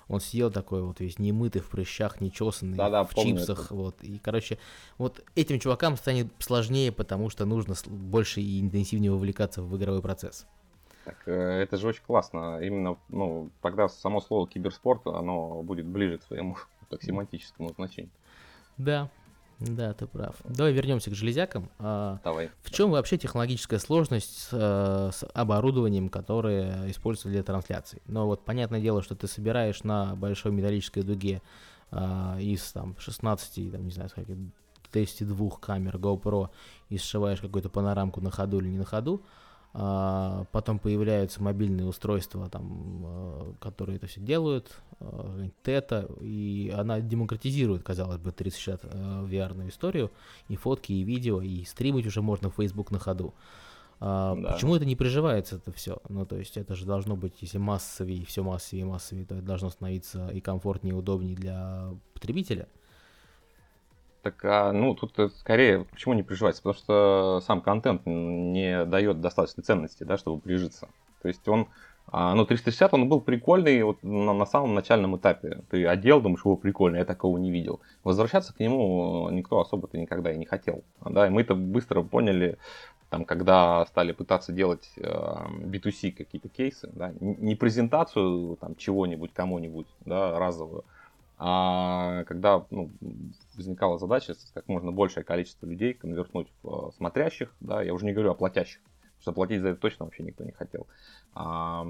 Он 0.09 0.21
сидел 0.21 0.51
такой 0.51 0.83
вот 0.83 1.01
весь 1.01 1.19
немытый, 1.19 1.61
в 1.61 1.69
прыщах, 1.69 2.21
нечесанный, 2.21 2.77
Да-да, 2.77 3.05
в 3.05 3.15
чипсах. 3.15 3.67
Это. 3.67 3.75
Вот. 3.75 4.03
И, 4.03 4.19
короче, 4.19 4.59
вот 4.97 5.23
этим 5.35 5.61
чувакам 5.61 5.97
станет 5.97 6.29
сложнее, 6.39 6.93
потому 6.93 7.29
что 7.29 7.45
нужно 7.45 7.75
больше 7.87 8.41
и 8.41 8.61
интенсивнее 8.61 9.13
вовлекаться 9.13 9.63
в 9.63 9.77
игровой 9.77 10.01
процесс. 10.01 10.47
Так, 11.05 11.17
э, 11.27 11.33
это 11.33 11.77
же 11.77 11.89
очень 11.89 12.03
классно. 12.07 12.61
Именно, 12.61 12.97
ну, 13.09 13.51
тогда 13.61 13.89
само 13.89 14.21
слово 14.21 14.49
киберспорт, 14.49 15.07
оно 15.07 15.63
будет 15.63 15.87
ближе 15.87 16.19
к 16.19 16.23
своему 16.23 16.57
так, 16.89 17.03
семантическому 17.03 17.73
значению. 17.75 18.11
Да, 18.79 19.11
да, 19.61 19.93
ты 19.93 20.07
прав. 20.07 20.37
Давай 20.45 20.73
вернемся 20.73 21.11
к 21.11 21.15
железякам. 21.15 21.69
А, 21.79 22.21
Давай. 22.23 22.51
В 22.63 22.71
чем 22.71 22.93
вообще 22.93 23.19
технологическая 23.19 23.79
сложность 23.79 24.39
с, 24.39 24.49
э, 24.53 25.11
с 25.13 25.27
оборудованием, 25.35 26.09
которое 26.09 26.89
используется 26.91 27.29
для 27.29 27.43
трансляции? 27.43 28.01
Но 28.07 28.27
вот 28.27 28.45
понятное 28.45 28.81
дело, 28.81 29.03
что 29.03 29.17
ты 29.17 29.27
собираешь 29.27 29.83
на 29.83 30.15
большой 30.15 30.53
металлической 30.53 31.03
дуге 31.03 31.43
а, 31.91 32.39
из 32.39 32.71
там 32.71 32.97
16, 32.99 33.73
там, 33.73 33.85
не 33.85 33.91
знаю, 33.91 34.11
сколько, 34.11 34.37
32 34.93 35.51
камер 35.61 35.97
GoPro 35.97 36.51
и 36.89 36.99
сшиваешь 36.99 37.41
какую-то 37.41 37.69
панорамку 37.69 38.21
на 38.21 38.31
ходу 38.31 38.61
или 38.61 38.69
не 38.69 38.79
на 38.79 38.85
ходу, 38.85 39.23
потом 39.73 40.79
появляются 40.79 41.43
мобильные 41.43 41.87
устройства, 41.87 42.49
там, 42.49 43.03
а, 43.05 43.55
которые 43.61 43.97
это 43.97 44.07
все 44.07 44.21
делают, 44.21 44.73
а, 44.99 45.47
тета, 45.63 46.09
и 46.21 46.73
она 46.77 47.01
демократизирует, 47.01 47.83
казалось 47.83 48.19
бы, 48.19 48.33
360 48.33 48.85
VR 48.85 49.69
историю, 49.69 50.11
и 50.49 50.57
фотки, 50.57 50.93
и 50.93 51.03
видео, 51.03 51.43
и 51.43 51.65
стримить 51.65 52.07
уже 52.07 52.23
можно 52.23 52.51
в 52.51 52.55
Facebook 52.55 52.91
на 52.91 52.99
ходу. 52.99 53.35
А, 54.01 54.37
да. 54.37 54.53
Почему 54.53 54.77
это 54.77 54.85
не 54.85 54.97
приживается 54.97 55.57
это 55.57 55.73
все? 55.73 55.99
Ну, 56.09 56.25
то 56.25 56.37
есть 56.37 56.57
это 56.57 56.75
же 56.75 56.87
должно 56.87 57.17
быть, 57.17 57.35
если 57.41 57.59
массовее, 57.59 58.25
все 58.25 58.43
массовее 58.43 58.83
и 58.83 58.89
массовее, 58.89 59.27
то 59.27 59.35
это 59.35 59.45
должно 59.45 59.71
становиться 59.71 60.29
и 60.29 60.41
комфортнее, 60.41 60.95
и 60.95 60.97
удобнее 60.97 61.37
для 61.37 61.91
потребителя. 62.15 62.69
Так, 64.23 64.45
а, 64.45 64.73
ну, 64.73 64.95
тут 64.95 65.33
скорее, 65.37 65.85
почему 65.85 66.15
не 66.15 66.23
приживается? 66.23 66.63
Потому 66.63 66.79
что 66.79 67.43
сам 67.47 67.61
контент 67.61 68.03
не 68.05 68.85
дает 68.85 69.21
достаточной 69.21 69.63
ценности, 69.63 70.05
да, 70.05 70.17
чтобы 70.17 70.41
прижиться. 70.41 70.89
То 71.23 71.29
есть 71.29 71.47
он, 71.49 71.69
а, 72.09 72.35
ну, 72.35 72.45
360, 72.45 72.95
он 72.95 73.09
был 73.09 73.21
прикольный 73.21 73.83
вот 73.83 74.03
на, 74.03 74.33
на 74.33 74.47
самом 74.47 74.75
начальном 74.75 75.17
этапе. 75.17 75.63
Ты 75.71 75.87
одел, 75.87 76.21
думаешь, 76.21 76.45
его 76.45 76.57
прикольно, 76.57 76.97
я 76.97 77.05
такого 77.05 77.39
не 77.39 77.51
видел. 77.51 77.81
Возвращаться 78.03 78.55
к 78.55 78.61
нему 78.61 79.29
никто 79.31 79.61
особо-то 79.61 79.99
никогда 79.99 80.33
и 80.33 80.39
не 80.39 80.47
хотел. 80.47 80.83
Да, 81.05 81.27
и 81.27 81.31
мы 81.31 81.43
это 81.43 81.55
быстро 81.55 82.03
поняли 82.03 82.59
там, 83.11 83.25
когда 83.25 83.87
стали 83.87 84.13
пытаться 84.13 84.53
делать 84.53 84.93
э, 84.97 85.03
B2C 85.03 86.13
какие-то 86.13 86.49
кейсы, 86.49 86.91
да, 86.93 87.13
не 87.21 87.55
презентацию 87.55 88.57
там 88.57 88.77
чего-нибудь 88.77 89.33
кому-нибудь, 89.33 89.87
да, 90.05 90.39
разовую, 90.39 90.85
а 91.39 92.25
когда 92.25 92.67
ну, 92.71 92.91
возникала 93.57 93.97
задача 93.99 94.35
как 94.55 94.67
можно 94.67 94.91
большее 94.91 95.23
количество 95.23 95.67
людей 95.67 95.95
конвертнуть 95.95 96.49
в 96.63 96.91
смотрящих, 96.97 97.55
да, 97.61 97.81
я 97.83 97.95
уже 97.95 98.05
не 98.07 98.13
говорю 98.13 98.33
о 98.33 98.35
платящих, 98.35 98.81
потому 98.83 99.21
что 99.21 99.33
платить 99.33 99.61
за 99.61 99.69
это 99.69 99.81
точно 99.81 100.05
вообще 100.05 100.25
никто 100.25 100.45
не 100.45 100.51
хотел. 100.51 100.89
А, 101.35 101.87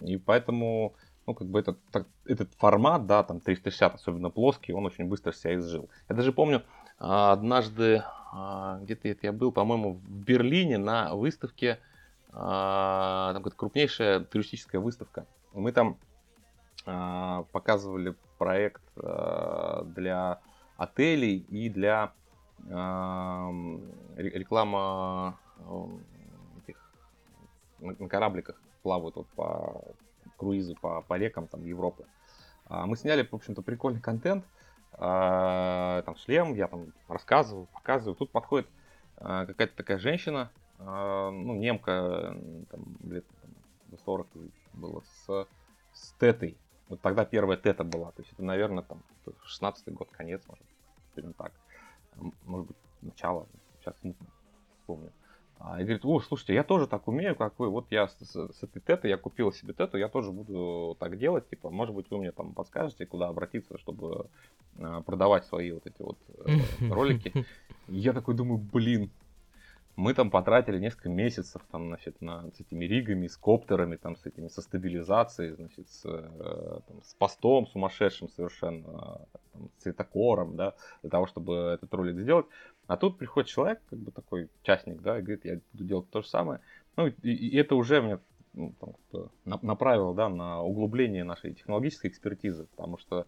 и 0.00 0.16
поэтому 0.16 0.94
ну, 1.26 1.34
как 1.34 1.48
бы 1.48 1.58
этот, 1.58 1.78
так, 1.90 2.06
этот 2.26 2.52
формат, 2.54 3.06
да, 3.06 3.22
там 3.22 3.40
360, 3.40 3.94
особенно 3.94 4.30
плоский, 4.30 4.72
он 4.72 4.86
очень 4.86 5.06
быстро 5.06 5.32
себя 5.32 5.56
изжил. 5.56 5.88
Я 6.08 6.14
даже 6.14 6.32
помню, 6.32 6.62
а, 6.98 7.32
однажды, 7.32 8.04
а, 8.32 8.78
где-то 8.82 9.08
это 9.08 9.26
я 9.26 9.32
был, 9.32 9.52
по-моему, 9.52 9.94
в 9.94 10.24
Берлине 10.24 10.78
на 10.78 11.14
выставке, 11.14 11.80
а, 12.32 13.32
там 13.32 13.42
какая-то 13.42 13.56
крупнейшая 13.58 14.20
туристическая 14.20 14.80
выставка. 14.80 15.26
Мы 15.52 15.72
там 15.72 15.98
показывали 16.84 18.14
проект 18.38 18.82
для 18.96 20.40
отелей 20.76 21.38
и 21.48 21.68
для 21.70 22.12
реклама 24.16 25.38
этих, 26.62 26.76
на 27.78 28.08
корабликах 28.08 28.60
плавают 28.82 29.16
вот 29.16 29.26
по 29.28 29.82
круизы 30.36 30.74
по, 30.74 31.02
по 31.02 31.14
рекам 31.14 31.46
там, 31.48 31.64
Европы. 31.64 32.04
А, 32.66 32.86
мы 32.86 32.96
сняли, 32.96 33.26
в 33.26 33.34
общем-то, 33.34 33.62
прикольный 33.62 34.00
контент. 34.00 34.44
А, 34.92 36.02
там 36.02 36.16
шлем, 36.16 36.54
я 36.54 36.68
там 36.68 36.92
рассказываю, 37.08 37.66
показываю. 37.72 38.14
Тут 38.14 38.30
подходит 38.30 38.68
а, 39.16 39.46
какая-то 39.46 39.76
такая 39.76 39.98
женщина, 39.98 40.50
ну, 40.76 41.54
немка, 41.54 42.36
там, 42.70 42.84
лет 43.04 43.24
до 43.86 43.96
40 44.04 44.26
было, 44.72 45.02
с, 45.02 45.46
с 45.92 46.12
тетой. 46.18 46.58
Вот 46.88 47.00
тогда 47.00 47.24
первая 47.24 47.56
тета 47.56 47.84
была. 47.84 48.10
То 48.12 48.22
есть 48.22 48.32
это, 48.32 48.44
наверное, 48.44 48.82
там 48.82 49.02
16-й 49.26 49.92
год, 49.92 50.08
конец, 50.10 50.42
может, 50.46 50.64
примерно 51.14 51.34
так. 51.34 51.52
Может 52.44 52.68
быть, 52.68 52.76
начало, 53.02 53.46
сейчас 53.80 53.98
смутно 54.00 54.26
вспомню. 54.80 55.12
А, 55.58 55.80
и 55.80 55.84
говорит, 55.84 56.04
о, 56.04 56.20
слушайте, 56.20 56.54
я 56.54 56.64
тоже 56.64 56.86
так 56.86 57.08
умею, 57.08 57.34
как 57.36 57.58
вы. 57.58 57.70
Вот 57.70 57.86
я 57.90 58.08
с, 58.08 58.16
с, 58.18 58.52
с 58.52 58.62
этой 58.62 58.80
тетой, 58.80 59.10
я 59.10 59.16
купил 59.16 59.52
себе 59.52 59.72
тету, 59.72 59.96
я 59.96 60.08
тоже 60.08 60.30
буду 60.30 60.96
так 60.98 61.18
делать. 61.18 61.48
Типа, 61.48 61.70
может 61.70 61.94
быть, 61.94 62.10
вы 62.10 62.18
мне 62.18 62.32
там 62.32 62.52
подскажете, 62.52 63.06
куда 63.06 63.28
обратиться, 63.28 63.78
чтобы 63.78 64.26
э, 64.76 65.02
продавать 65.06 65.46
свои 65.46 65.72
вот 65.72 65.86
эти 65.86 66.02
вот 66.02 66.18
э, 66.44 66.90
ролики. 66.90 67.46
Я 67.88 68.12
такой 68.12 68.34
думаю, 68.34 68.58
блин, 68.58 69.10
мы 69.96 70.12
там 70.14 70.30
потратили 70.30 70.78
несколько 70.78 71.08
месяцев 71.08 71.62
там, 71.70 71.86
значит, 71.88 72.20
на, 72.20 72.50
с 72.50 72.60
этими 72.60 72.84
ригами, 72.84 73.28
с 73.28 73.36
коптерами, 73.36 73.96
там, 73.96 74.16
с 74.16 74.26
этими, 74.26 74.48
со 74.48 74.60
стабилизацией, 74.60 75.54
значит, 75.54 75.88
с, 75.88 76.04
э, 76.04 76.80
там, 76.88 77.02
с 77.02 77.14
постом 77.14 77.66
сумасшедшим 77.66 78.28
совершенно, 78.28 79.20
там, 79.52 79.70
с 79.78 79.82
цветокором, 79.82 80.56
да, 80.56 80.74
для 81.02 81.10
того, 81.10 81.26
чтобы 81.26 81.54
этот 81.74 81.94
ролик 81.94 82.18
сделать. 82.18 82.46
А 82.86 82.96
тут 82.96 83.18
приходит 83.18 83.48
человек, 83.48 83.80
как 83.88 83.98
бы 84.00 84.10
такой 84.10 84.48
частник, 84.62 85.00
да, 85.00 85.18
и 85.18 85.22
говорит, 85.22 85.44
я 85.44 85.60
буду 85.72 85.84
делать 85.84 86.10
то 86.10 86.22
же 86.22 86.28
самое. 86.28 86.60
Ну, 86.96 87.06
и, 87.06 87.30
и 87.30 87.56
это 87.56 87.76
уже 87.76 88.02
меня 88.02 88.18
ну, 88.54 88.74
там, 88.80 89.60
направило, 89.62 90.14
да, 90.14 90.28
на 90.28 90.62
углубление 90.62 91.24
нашей 91.24 91.54
технологической 91.54 92.10
экспертизы, 92.10 92.66
потому 92.66 92.98
что 92.98 93.20
э, 93.20 93.26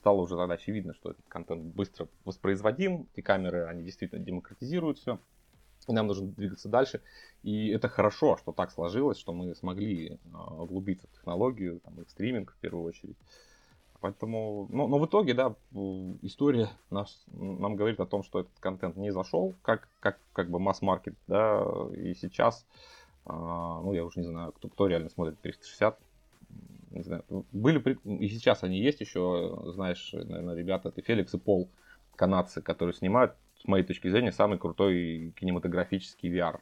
стало 0.00 0.20
уже 0.20 0.36
тогда 0.36 0.54
очевидно, 0.54 0.94
что 0.94 1.10
этот 1.10 1.24
контент 1.28 1.62
быстро 1.62 2.08
воспроизводим, 2.24 3.06
эти 3.12 3.22
камеры, 3.22 3.66
они 3.66 3.82
действительно 3.82 4.24
демократизируют 4.24 4.98
все, 4.98 5.18
и 5.88 5.92
нам 5.92 6.06
нужно 6.06 6.28
двигаться 6.28 6.68
дальше. 6.68 7.02
И 7.42 7.68
это 7.68 7.88
хорошо, 7.88 8.36
что 8.36 8.52
так 8.52 8.70
сложилось, 8.70 9.18
что 9.18 9.32
мы 9.32 9.54
смогли 9.54 10.14
э, 10.14 10.36
углубиться 10.36 11.06
в 11.08 11.12
технологию, 11.12 11.80
там, 11.80 11.94
в 11.96 12.10
стриминг 12.10 12.52
в 12.52 12.56
первую 12.58 12.84
очередь. 12.84 13.16
Поэтому, 14.00 14.66
ну, 14.70 14.88
но 14.88 14.98
в 14.98 15.04
итоге, 15.04 15.34
да, 15.34 15.54
история 16.22 16.70
нас, 16.88 17.22
нам 17.32 17.76
говорит 17.76 18.00
о 18.00 18.06
том, 18.06 18.22
что 18.22 18.40
этот 18.40 18.58
контент 18.58 18.96
не 18.96 19.12
зашел, 19.12 19.54
как, 19.62 19.88
как, 20.00 20.18
как 20.32 20.48
бы 20.48 20.58
масс-маркет, 20.58 21.14
да, 21.26 21.62
и 21.94 22.14
сейчас, 22.14 22.66
ну, 23.32 23.92
я 23.92 24.04
уже 24.04 24.20
не 24.20 24.26
знаю, 24.26 24.52
кто, 24.52 24.68
кто 24.68 24.86
реально 24.86 25.08
смотрит 25.10 25.40
360, 25.40 25.98
не 26.90 27.02
знаю, 27.02 27.24
были, 27.52 27.98
и 28.04 28.28
сейчас 28.28 28.64
они 28.64 28.80
есть 28.80 29.00
еще, 29.00 29.62
знаешь, 29.66 30.10
наверное, 30.12 30.54
ребята, 30.54 30.88
это 30.88 31.02
Феликс 31.02 31.34
и 31.34 31.38
Пол, 31.38 31.70
канадцы, 32.16 32.62
которые 32.62 32.94
снимают, 32.94 33.34
с 33.56 33.66
моей 33.66 33.84
точки 33.84 34.08
зрения, 34.08 34.32
самый 34.32 34.58
крутой 34.58 35.32
кинематографический 35.38 36.30
VR. 36.30 36.60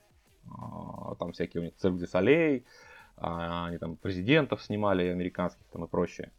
А, 0.51 1.15
там 1.17 1.33
всякие 1.33 1.61
у 1.61 1.65
них 1.65 1.77
Цирк 1.77 1.99
де 1.99 2.07
Солей, 2.07 2.65
а, 3.17 3.67
они 3.67 3.79
там 3.79 3.97
президентов 3.97 4.63
снимали, 4.63 5.07
американских 5.07 5.65
там 5.73 5.85
и 5.85 5.89
прочее. 5.89 6.31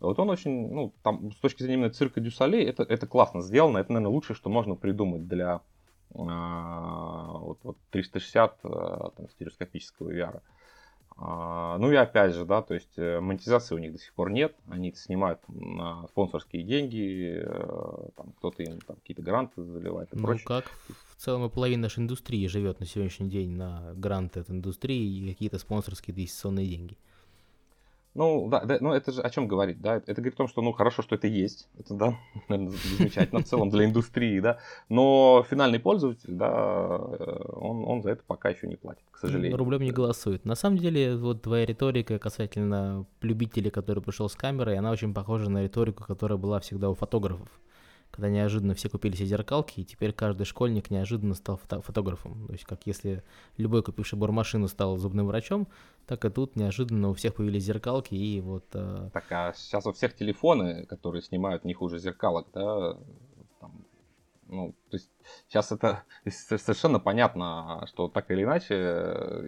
Вот 0.00 0.18
он 0.18 0.30
очень, 0.30 0.72
ну, 0.72 0.94
там, 1.02 1.32
с 1.32 1.36
точки 1.36 1.62
зрения 1.62 1.78
именно 1.78 1.90
цирка 1.90 2.20
Дюсалей, 2.20 2.64
это, 2.64 2.84
это 2.84 3.06
классно 3.06 3.42
сделано. 3.42 3.78
Это, 3.78 3.92
наверное, 3.92 4.12
лучшее, 4.12 4.36
что 4.36 4.48
можно 4.48 4.76
придумать 4.76 5.26
для 5.26 5.54
а, 5.56 5.62
вот, 6.10 7.58
вот 7.62 7.76
360 7.90 8.58
а, 8.64 9.10
там, 9.16 9.28
стереоскопического 9.30 10.10
VR. 10.10 10.40
А, 11.20 11.78
ну 11.78 11.90
и 11.90 11.96
опять 11.96 12.34
же, 12.34 12.44
да, 12.44 12.62
то 12.62 12.74
есть 12.74 12.96
э, 12.96 13.18
монетизации 13.18 13.74
у 13.74 13.78
них 13.78 13.92
до 13.92 13.98
сих 13.98 14.12
пор 14.12 14.30
нет. 14.30 14.54
Они 14.68 14.90
это 14.90 14.98
снимают 14.98 15.40
на 15.48 16.06
спонсорские 16.08 16.62
деньги, 16.62 17.42
э, 17.42 18.08
там, 18.16 18.32
кто-то 18.38 18.62
им 18.62 18.78
там, 18.80 18.96
какие-то 18.96 19.22
гранты 19.22 19.64
заливает 19.64 20.12
и 20.12 20.16
ну, 20.16 20.22
прочее. 20.22 20.44
как 20.46 20.66
в 20.66 21.16
целом 21.16 21.44
и 21.44 21.50
половина 21.50 21.82
нашей 21.82 22.00
индустрии 22.00 22.46
живет 22.46 22.78
на 22.78 22.86
сегодняшний 22.86 23.28
день 23.28 23.50
на 23.50 23.94
гранты 23.94 24.40
от 24.40 24.50
индустрии 24.50 25.18
и 25.18 25.32
какие-то 25.32 25.58
спонсорские 25.58 26.14
инвестиционные 26.14 26.68
деньги. 26.68 26.96
Ну, 28.18 28.48
да, 28.48 28.64
да, 28.64 28.78
ну 28.80 28.92
это 28.92 29.12
же 29.12 29.22
о 29.22 29.30
чем 29.30 29.46
говорить, 29.46 29.80
да? 29.80 30.02
Это 30.04 30.14
говорит 30.14 30.34
о 30.34 30.38
том, 30.38 30.48
что, 30.48 30.60
ну, 30.60 30.72
хорошо, 30.72 31.02
что 31.02 31.14
это 31.14 31.28
есть, 31.28 31.68
это, 31.78 31.94
да, 31.94 32.18
наверное, 32.48 32.76
замечательно 32.98 33.42
в 33.42 33.44
целом 33.44 33.70
для 33.70 33.84
индустрии, 33.84 34.40
да, 34.40 34.58
но 34.88 35.46
финальный 35.48 35.78
пользователь, 35.78 36.32
да, 36.32 36.48
э, 36.50 37.52
он, 37.52 37.84
он 37.84 38.02
за 38.02 38.10
это 38.10 38.24
пока 38.26 38.48
еще 38.48 38.66
не 38.66 38.74
платит, 38.74 39.04
к 39.12 39.18
сожалению. 39.18 39.56
Рублем 39.56 39.82
не 39.82 39.92
голосует. 39.92 40.44
На 40.44 40.56
самом 40.56 40.78
деле, 40.78 41.16
вот 41.16 41.42
твоя 41.42 41.64
риторика 41.64 42.18
касательно 42.18 43.06
любителя, 43.22 43.70
который 43.70 44.02
пришел 44.02 44.28
с 44.28 44.34
камерой, 44.34 44.76
она 44.78 44.90
очень 44.90 45.14
похожа 45.14 45.48
на 45.48 45.62
риторику, 45.62 46.02
которая 46.02 46.38
была 46.38 46.58
всегда 46.58 46.90
у 46.90 46.94
фотографов 46.94 47.48
когда 48.10 48.28
неожиданно 48.28 48.74
все 48.74 48.88
купили 48.88 49.14
себе 49.14 49.26
зеркалки, 49.26 49.80
и 49.80 49.84
теперь 49.84 50.12
каждый 50.12 50.44
школьник 50.44 50.90
неожиданно 50.90 51.34
стал 51.34 51.56
фото- 51.56 51.82
фотографом. 51.82 52.46
То 52.46 52.52
есть, 52.52 52.64
как 52.64 52.86
если 52.86 53.22
любой 53.56 53.82
купивший 53.82 54.18
бормашину 54.18 54.68
стал 54.68 54.96
зубным 54.96 55.26
врачом, 55.26 55.68
так 56.06 56.24
и 56.24 56.30
тут 56.30 56.56
неожиданно 56.56 57.10
у 57.10 57.14
всех 57.14 57.34
появились 57.34 57.64
зеркалки, 57.64 58.14
и 58.14 58.40
вот... 58.40 58.64
Э... 58.74 59.10
Так, 59.12 59.30
а 59.30 59.52
сейчас 59.54 59.86
у 59.86 59.92
всех 59.92 60.14
телефоны, 60.14 60.86
которые 60.86 61.22
снимают 61.22 61.64
не 61.64 61.74
хуже 61.74 61.98
зеркалок, 61.98 62.48
да, 62.54 62.96
там, 63.60 63.84
ну, 64.48 64.74
то 64.90 64.96
есть 64.96 65.10
сейчас 65.48 65.70
это 65.70 66.02
совершенно 66.28 66.98
понятно, 66.98 67.86
что 67.88 68.08
так 68.08 68.30
или 68.30 68.42
иначе, 68.42 68.74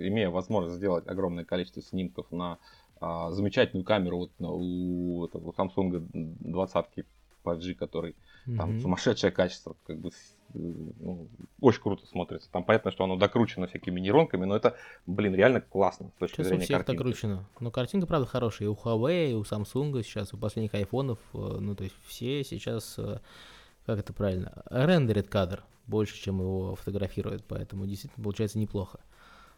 имея 0.01 0.31
возможность 0.31 0.77
сделать 0.77 1.09
огромное 1.09 1.45
количество 1.45 1.83
снимков 1.83 2.31
на 2.31 2.59
а, 3.01 3.31
замечательную 3.31 3.85
камеру 3.85 4.19
вот 4.19 4.31
на, 4.39 4.51
у, 4.51 5.23
у 5.23 5.53
Samsung 5.53 6.07
20 6.13 7.07
5G, 7.45 7.75
который 7.75 8.17
mm-hmm. 8.47 8.57
там 8.57 8.81
сумасшедшее 8.81 9.31
качество, 9.31 9.77
как 9.87 9.99
бы 9.99 10.11
ну, 10.55 11.29
очень 11.61 11.81
круто 11.81 12.07
смотрится. 12.07 12.51
Там 12.51 12.65
понятно, 12.65 12.91
что 12.91 13.05
оно 13.05 13.17
докручено 13.17 13.67
всякими 13.67 14.01
нейронками, 14.01 14.45
но 14.45 14.57
это, 14.57 14.77
блин, 15.07 15.35
реально 15.35 15.61
классно 15.61 16.11
с 16.17 16.19
точки 16.19 16.37
сейчас 16.37 16.47
зрения 16.49 16.63
у 16.63 16.65
всех 16.65 16.77
картинки. 16.79 16.99
докручено. 16.99 17.49
Но 17.61 17.71
картинка, 17.71 18.07
правда, 18.07 18.27
хорошая. 18.27 18.69
И 18.69 18.71
у 18.71 18.75
Huawei, 18.75 19.31
и 19.31 19.35
у 19.35 19.43
Samsung 19.43 20.03
сейчас, 20.03 20.35
у 20.35 20.39
последних 20.39 20.75
айфонов, 20.75 21.19
э, 21.35 21.39
ну, 21.39 21.75
то 21.75 21.85
есть 21.85 21.95
все 22.05 22.43
сейчас, 22.43 22.97
э, 22.99 23.21
как 23.87 23.99
это 24.01 24.13
правильно, 24.13 24.63
рендерит 24.71 25.29
кадр 25.29 25.63
больше, 25.87 26.17
чем 26.21 26.41
его 26.41 26.75
фотографируют, 26.75 27.45
поэтому 27.47 27.87
действительно 27.87 28.25
получается 28.25 28.59
неплохо. 28.59 29.01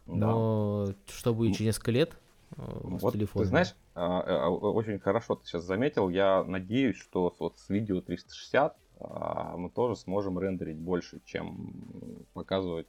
Но 0.06 0.86
да. 0.88 0.94
что 1.08 1.32
будет 1.32 1.52
через 1.52 1.66
несколько 1.66 1.92
лет, 1.92 2.16
Э, 2.16 2.21
вот, 2.56 3.12
телефона. 3.12 3.44
Ты 3.44 3.48
знаешь, 3.48 3.74
а, 3.94 4.46
а, 4.46 4.50
очень 4.50 4.98
хорошо 4.98 5.36
ты 5.36 5.46
сейчас 5.46 5.64
заметил. 5.64 6.08
Я 6.08 6.44
надеюсь, 6.44 6.96
что 6.96 7.34
вот 7.38 7.58
с 7.58 7.68
видео 7.68 8.00
360 8.00 8.76
а, 9.00 9.56
мы 9.56 9.70
тоже 9.70 9.96
сможем 9.96 10.38
рендерить 10.38 10.78
больше, 10.78 11.20
чем 11.24 12.24
показывать 12.34 12.86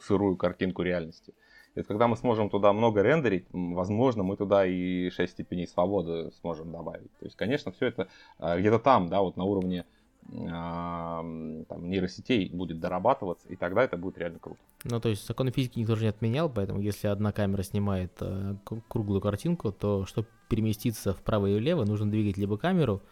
сырую 0.00 0.36
картинку 0.36 0.82
реальности. 0.82 1.34
И 1.74 1.82
когда 1.82 2.08
мы 2.08 2.16
сможем 2.16 2.50
туда 2.50 2.72
много 2.72 3.02
рендерить, 3.02 3.46
возможно, 3.50 4.22
мы 4.22 4.36
туда 4.36 4.66
и 4.66 5.10
6 5.10 5.32
степеней 5.32 5.66
свободы 5.66 6.32
сможем 6.40 6.72
добавить. 6.72 7.12
То 7.18 7.26
есть, 7.26 7.36
конечно, 7.36 7.70
все 7.70 7.86
это 7.86 8.08
где-то 8.38 8.78
там, 8.80 9.08
да, 9.08 9.20
вот 9.20 9.36
на 9.36 9.44
уровне 9.44 9.84
там, 10.30 11.88
нейросетей 11.88 12.50
будет 12.52 12.80
дорабатываться, 12.80 13.48
и 13.48 13.56
тогда 13.56 13.84
это 13.84 13.96
будет 13.96 14.18
реально 14.18 14.38
круто. 14.38 14.60
Ну, 14.84 15.00
то 15.00 15.08
есть 15.08 15.26
законы 15.26 15.50
физики 15.50 15.78
никто 15.78 15.96
же 15.96 16.02
не 16.04 16.08
отменял, 16.10 16.50
поэтому 16.50 16.80
если 16.80 17.08
одна 17.08 17.32
камера 17.32 17.62
снимает 17.62 18.12
э, 18.20 18.54
круглую 18.88 19.20
картинку, 19.20 19.72
то 19.72 20.04
чтобы 20.06 20.28
переместиться 20.48 21.12
вправо 21.14 21.46
и 21.46 21.58
влево, 21.58 21.84
нужно 21.84 22.10
двигать 22.10 22.36
либо 22.36 22.58
камеру, 22.58 23.02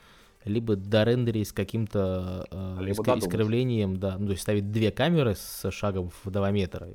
либо 0.44 0.76
дорендерить 0.76 1.48
с 1.48 1.52
каким-то 1.52 2.46
э, 2.50 2.76
Либо 2.80 3.02
иск- 3.02 3.18
искривлением, 3.18 3.96
да, 3.98 4.16
ну, 4.18 4.26
то 4.26 4.32
есть 4.32 4.42
ставить 4.42 4.70
две 4.70 4.90
камеры 4.92 5.34
с 5.34 5.70
шагом 5.70 6.10
в 6.22 6.30
2 6.30 6.50
метра 6.50 6.88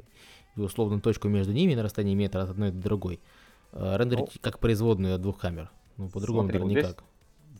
и 0.55 0.59
условную 0.59 1.01
точку 1.01 1.27
между 1.29 1.51
ними 1.53 1.73
на 1.75 1.83
расстоянии 1.83 2.15
метра 2.15 2.43
от 2.43 2.49
одной 2.51 2.71
до 2.71 2.81
другой. 2.81 3.19
Э, 3.73 3.95
Рендерить 3.97 4.39
как 4.41 4.59
производную 4.59 5.15
от 5.15 5.21
двух 5.21 5.39
камер. 5.39 5.69
Ну, 5.97 6.09
по-другому, 6.09 6.47
наверное, 6.47 6.63
вот 6.67 6.71
здесь- 6.71 6.85
никак. 6.85 7.03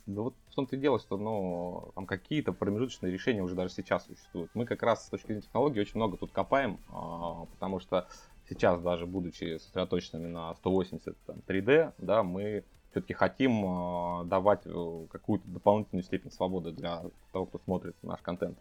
Да 0.05 0.21
вот 0.23 0.35
в 0.49 0.55
том-то 0.55 0.75
и 0.75 0.79
дело, 0.79 0.99
что 0.99 1.17
ну, 1.17 1.91
там 1.95 2.05
какие-то 2.05 2.53
промежуточные 2.53 3.11
решения 3.11 3.41
уже 3.41 3.55
даже 3.55 3.73
сейчас 3.73 4.05
существуют. 4.05 4.51
Мы 4.53 4.65
как 4.65 4.81
раз 4.83 5.05
с 5.05 5.09
точки 5.09 5.27
зрения 5.27 5.41
технологий 5.41 5.79
очень 5.79 5.97
много 5.97 6.17
тут 6.17 6.31
копаем, 6.31 6.79
а, 6.89 7.45
потому 7.45 7.79
что 7.79 8.07
сейчас 8.49 8.81
даже 8.81 9.05
будучи 9.05 9.57
сосредоточенными 9.57 10.27
на 10.27 10.55
180 10.55 11.17
там, 11.25 11.37
3D, 11.47 11.93
да, 11.99 12.23
мы 12.23 12.63
все-таки 12.89 13.13
хотим 13.13 13.63
а, 13.65 14.23
давать 14.25 14.61
э, 14.65 15.07
какую-то 15.11 15.47
дополнительную 15.47 16.03
степень 16.03 16.31
свободы 16.31 16.71
для 16.71 17.03
того, 17.31 17.45
кто 17.45 17.59
смотрит 17.59 17.95
наш 18.01 18.21
контент, 18.21 18.57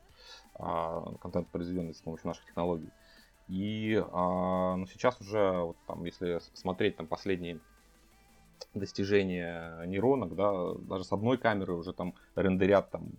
а, 0.55 1.15
контент, 1.21 1.49
произведенный 1.49 1.95
с 1.95 2.03
помощью 2.03 2.29
наших 2.29 2.45
технологий. 2.47 2.91
И 3.49 4.01
ну, 4.13 4.87
сейчас 4.93 5.21
уже, 5.21 5.63
вот, 5.63 5.77
там, 5.89 6.05
если 6.05 6.39
смотреть 6.55 6.97
там, 6.97 7.09
последние 7.09 7.59
достижения 8.75 9.85
нейронок, 9.87 10.35
да, 10.35 10.75
даже 10.75 11.05
с 11.05 11.13
одной 11.13 11.39
камеры 11.39 11.75
уже 11.75 11.93
там 11.93 12.15
рендерят 12.35 12.91
там, 12.91 13.11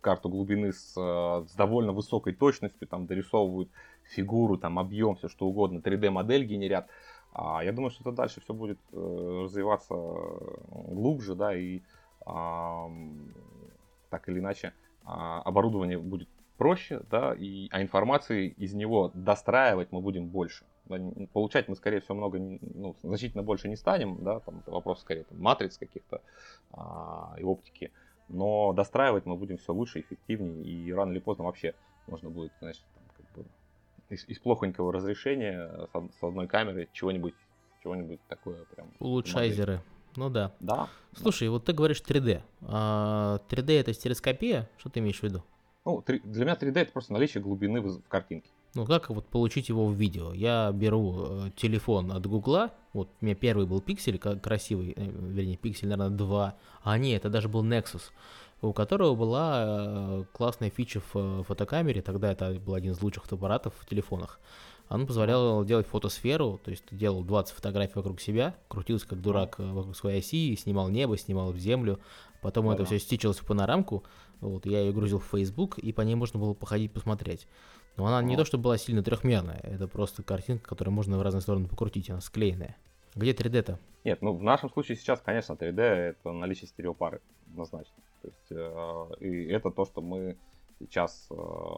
карту 0.00 0.28
глубины 0.28 0.72
с, 0.72 0.94
э, 0.96 1.46
с 1.48 1.54
довольно 1.54 1.92
высокой 1.92 2.34
точностью, 2.34 2.86
там 2.86 3.06
дорисовывают 3.06 3.70
фигуру, 4.04 4.58
там 4.58 4.78
объем, 4.78 5.16
все 5.16 5.28
что 5.28 5.46
угодно, 5.46 5.78
3D-модель 5.78 6.44
генерят. 6.44 6.88
А 7.32 7.64
я 7.64 7.72
думаю, 7.72 7.90
что 7.90 8.02
это 8.02 8.12
дальше 8.12 8.40
все 8.40 8.54
будет 8.54 8.78
э, 8.92 9.40
развиваться 9.44 9.94
э, 9.94 10.38
глубже, 10.70 11.34
да, 11.34 11.56
и 11.56 11.82
ам, 12.24 13.32
так 14.10 14.28
или 14.28 14.38
иначе 14.38 14.72
а, 15.04 15.42
оборудование 15.42 15.98
будет 15.98 16.28
проще, 16.56 17.00
да, 17.10 17.34
и, 17.34 17.68
а 17.70 17.82
информации 17.82 18.48
из 18.48 18.74
него 18.74 19.10
достраивать 19.14 19.92
мы 19.92 20.00
будем 20.00 20.28
больше. 20.28 20.64
Да, 20.86 20.98
Получать 21.32 21.68
мы, 21.68 21.76
скорее 21.76 22.00
всего, 22.00 22.14
много, 22.14 22.38
ну, 22.38 22.96
значительно 23.02 23.42
больше 23.42 23.68
не 23.68 23.76
станем, 23.76 24.22
да, 24.22 24.40
там 24.40 24.60
это 24.60 24.70
вопрос 24.70 25.00
скорее 25.00 25.24
там, 25.24 25.40
матриц 25.40 25.78
каких-то 25.78 26.20
а, 26.72 27.34
и 27.38 27.42
оптики, 27.42 27.90
но 28.28 28.72
достраивать 28.72 29.26
мы 29.26 29.36
будем 29.36 29.58
все 29.58 29.72
лучше, 29.72 30.00
эффективнее, 30.00 30.64
и 30.64 30.92
рано 30.92 31.12
или 31.12 31.20
поздно 31.20 31.44
вообще 31.44 31.74
можно 32.06 32.30
будет, 32.30 32.52
там, 32.60 32.70
как 33.16 33.26
бы 33.34 33.46
из, 34.10 34.28
из 34.28 34.38
плохонького 34.38 34.92
разрешения 34.92 35.68
с, 35.86 35.94
од- 35.94 36.14
с 36.14 36.22
одной 36.22 36.46
камеры 36.46 36.88
чего-нибудь, 36.92 37.34
чего-нибудь 37.82 38.20
такое 38.28 38.64
прям. 38.64 38.92
Улучшайзеры. 38.98 39.80
Ну 40.16 40.30
да. 40.30 40.54
Да. 40.60 40.88
Слушай, 41.16 41.48
вот 41.48 41.64
ты 41.64 41.72
говоришь 41.72 42.00
3D. 42.00 42.42
А 42.62 43.40
3D 43.48 43.80
это 43.80 43.92
стереоскопия? 43.92 44.70
Что 44.78 44.90
ты 44.90 45.00
имеешь 45.00 45.18
в 45.20 45.22
виду? 45.24 45.42
Ну, 45.84 46.02
для 46.06 46.44
меня 46.44 46.54
3D 46.54 46.80
это 46.80 46.92
просто 46.92 47.12
наличие 47.12 47.42
глубины 47.42 47.80
в, 47.80 48.00
картинке. 48.08 48.48
Ну, 48.74 48.86
как 48.86 49.10
вот 49.10 49.26
получить 49.26 49.68
его 49.68 49.86
в 49.86 49.92
видео? 49.92 50.32
Я 50.32 50.72
беру 50.72 51.44
э, 51.46 51.50
телефон 51.56 52.10
от 52.10 52.26
Гугла, 52.26 52.72
вот 52.92 53.08
у 53.20 53.24
меня 53.24 53.34
первый 53.34 53.66
был 53.66 53.80
пиксель, 53.80 54.18
ка- 54.18 54.36
красивый, 54.36 54.94
э, 54.96 55.04
вернее, 55.04 55.56
пиксель, 55.56 55.88
наверное, 55.88 56.16
2, 56.16 56.54
а 56.82 56.98
нет, 56.98 57.20
это 57.20 57.30
даже 57.30 57.48
был 57.48 57.62
Nexus, 57.62 58.02
у 58.62 58.72
которого 58.72 59.14
была 59.14 59.64
э, 59.66 60.24
классная 60.32 60.70
фича 60.70 61.00
в 61.00 61.14
э, 61.14 61.42
фотокамере, 61.46 62.00
тогда 62.00 62.32
это 62.32 62.50
был 62.54 62.74
один 62.74 62.92
из 62.92 63.02
лучших 63.02 63.24
фотоаппаратов 63.24 63.74
в 63.78 63.86
телефонах. 63.86 64.40
Он 64.88 65.06
позволял 65.06 65.64
делать 65.64 65.86
фотосферу, 65.86 66.60
то 66.62 66.70
есть 66.70 66.84
ты 66.84 66.96
делал 66.96 67.24
20 67.24 67.54
фотографий 67.54 67.94
вокруг 67.94 68.20
себя, 68.20 68.54
крутился 68.68 69.06
как 69.06 69.20
дурак 69.20 69.56
э, 69.58 69.70
вокруг 69.70 69.96
своей 69.96 70.18
оси, 70.18 70.56
снимал 70.56 70.88
небо, 70.88 71.16
снимал 71.16 71.54
землю, 71.54 72.00
потом 72.44 72.68
это 72.68 72.78
Да-да. 72.78 72.86
все 72.86 72.98
стичилось 72.98 73.38
в 73.38 73.46
панорамку, 73.46 74.04
вот, 74.40 74.66
я 74.66 74.80
ее 74.80 74.92
грузил 74.92 75.18
в 75.18 75.24
Facebook, 75.24 75.78
и 75.78 75.92
по 75.92 76.02
ней 76.02 76.14
можно 76.14 76.38
было 76.38 76.52
походить, 76.54 76.92
посмотреть. 76.92 77.48
Но 77.96 78.06
она 78.06 78.22
не 78.22 78.34
О. 78.34 78.38
то, 78.38 78.44
что 78.44 78.58
была 78.58 78.76
сильно 78.76 79.02
трехмерная, 79.02 79.60
это 79.62 79.88
просто 79.88 80.22
картинка, 80.22 80.68
которую 80.68 80.94
можно 80.94 81.18
в 81.18 81.22
разные 81.22 81.40
стороны 81.40 81.66
покрутить, 81.66 82.10
она 82.10 82.20
склеенная. 82.20 82.76
Где 83.14 83.32
3D-то? 83.32 83.78
Нет, 84.04 84.20
ну 84.20 84.34
в 84.34 84.42
нашем 84.42 84.70
случае 84.70 84.96
сейчас, 84.96 85.20
конечно, 85.20 85.54
3D 85.54 85.80
это 85.80 86.32
наличие 86.32 86.68
стереопары, 86.68 87.20
однозначно. 87.46 87.94
То 88.22 88.28
есть, 88.28 88.46
э, 88.50 89.24
и 89.24 89.46
это 89.46 89.70
то, 89.70 89.84
что 89.86 90.02
мы 90.02 90.36
сейчас 90.78 91.26
э, 91.30 91.34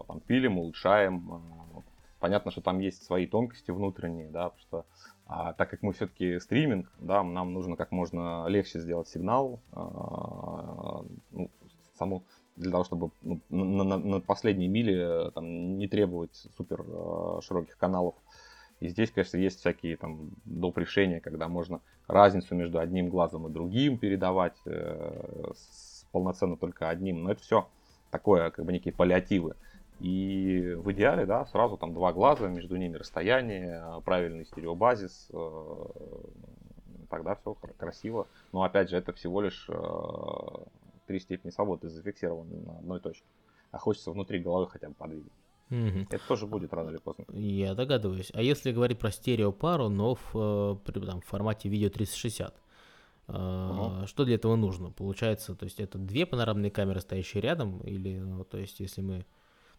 там, 0.08 0.20
пилим, 0.20 0.58
улучшаем. 0.58 1.30
Э, 1.76 1.80
Понятно, 2.18 2.50
что 2.50 2.62
там 2.62 2.78
есть 2.78 3.04
свои 3.04 3.26
тонкости 3.26 3.70
внутренние, 3.70 4.30
да, 4.30 4.48
потому 4.48 4.62
что 4.62 4.86
а, 5.26 5.52
так 5.52 5.70
как 5.70 5.82
мы 5.82 5.92
все-таки 5.92 6.38
стриминг, 6.38 6.92
да, 6.98 7.22
нам 7.22 7.52
нужно 7.52 7.76
как 7.76 7.90
можно 7.92 8.46
легче 8.48 8.80
сделать 8.80 9.08
сигнал, 9.08 9.60
а, 9.72 11.04
ну, 11.32 11.50
саму 11.98 12.24
для 12.56 12.70
того, 12.70 12.84
чтобы 12.84 13.10
ну, 13.22 13.40
на, 13.50 13.84
на- 13.84 13.98
на 13.98 14.20
последней 14.20 14.68
миле 14.68 14.94
э, 14.98 15.30
там, 15.34 15.78
не 15.78 15.88
требовать 15.88 16.34
супер 16.56 16.84
э, 16.86 17.40
широких 17.42 17.76
каналов. 17.76 18.14
И 18.80 18.88
здесь, 18.88 19.10
конечно, 19.10 19.36
есть 19.36 19.60
всякие 19.60 19.96
там 19.96 20.30
доп. 20.44 20.78
решения, 20.78 21.20
когда 21.20 21.48
можно 21.48 21.80
разницу 22.06 22.54
между 22.54 22.78
одним 22.78 23.08
глазом 23.08 23.46
и 23.46 23.50
другим 23.50 23.98
передавать 23.98 24.56
э, 24.66 25.52
с 25.54 26.06
полноценно 26.12 26.56
только 26.56 26.88
одним. 26.88 27.22
Но 27.24 27.32
это 27.32 27.42
все 27.42 27.68
такое, 28.10 28.50
как 28.50 28.64
бы 28.64 28.72
некие 28.72 28.94
паллиативы. 28.94 29.56
И 30.00 30.74
в 30.76 30.92
идеале, 30.92 31.24
да, 31.24 31.46
сразу 31.46 31.76
там 31.76 31.94
два 31.94 32.12
глаза, 32.12 32.48
между 32.48 32.76
ними 32.76 32.96
расстояние, 32.96 33.82
правильный 34.04 34.44
стереобазис, 34.44 35.28
э, 35.32 35.84
тогда 37.08 37.34
все 37.36 37.54
красиво. 37.78 38.26
Но 38.52 38.62
опять 38.62 38.90
же, 38.90 38.96
это 38.96 39.12
всего 39.12 39.40
лишь 39.40 39.66
э, 39.68 39.74
три 41.06 41.20
степени 41.20 41.50
свободы 41.50 41.88
зафиксированы 41.88 42.60
на 42.60 42.78
одной 42.78 43.00
точке. 43.00 43.24
А 43.70 43.78
хочется 43.78 44.10
внутри 44.10 44.38
головы 44.38 44.68
хотя 44.68 44.88
бы 44.88 44.94
подвигать. 44.94 45.32
Мгм. 45.70 46.06
Это 46.10 46.26
тоже 46.28 46.46
будет 46.46 46.72
рано 46.72 46.90
или 46.90 46.98
поздно. 46.98 47.24
Я 47.32 47.74
догадываюсь. 47.74 48.30
А 48.34 48.42
если 48.42 48.72
говорить 48.72 48.98
про 48.98 49.10
стереопару, 49.10 49.88
но 49.88 50.14
в, 50.14 50.80
э, 50.84 50.92
там, 50.92 51.20
в 51.20 51.24
формате 51.24 51.68
видео 51.68 51.90
360, 51.90 52.54
э, 52.54 52.58
Ага. 53.28 54.06
что 54.06 54.24
для 54.24 54.36
этого 54.36 54.54
нужно? 54.56 54.90
Получается, 54.90 55.54
то 55.56 55.64
есть 55.64 55.80
это 55.80 55.98
две 55.98 56.24
панорамные 56.24 56.70
камеры, 56.70 57.00
стоящие 57.00 57.40
рядом, 57.40 57.80
или, 57.80 58.18
ну, 58.18 58.44
то 58.44 58.58
есть 58.58 58.78
если 58.78 59.02
мы, 59.02 59.26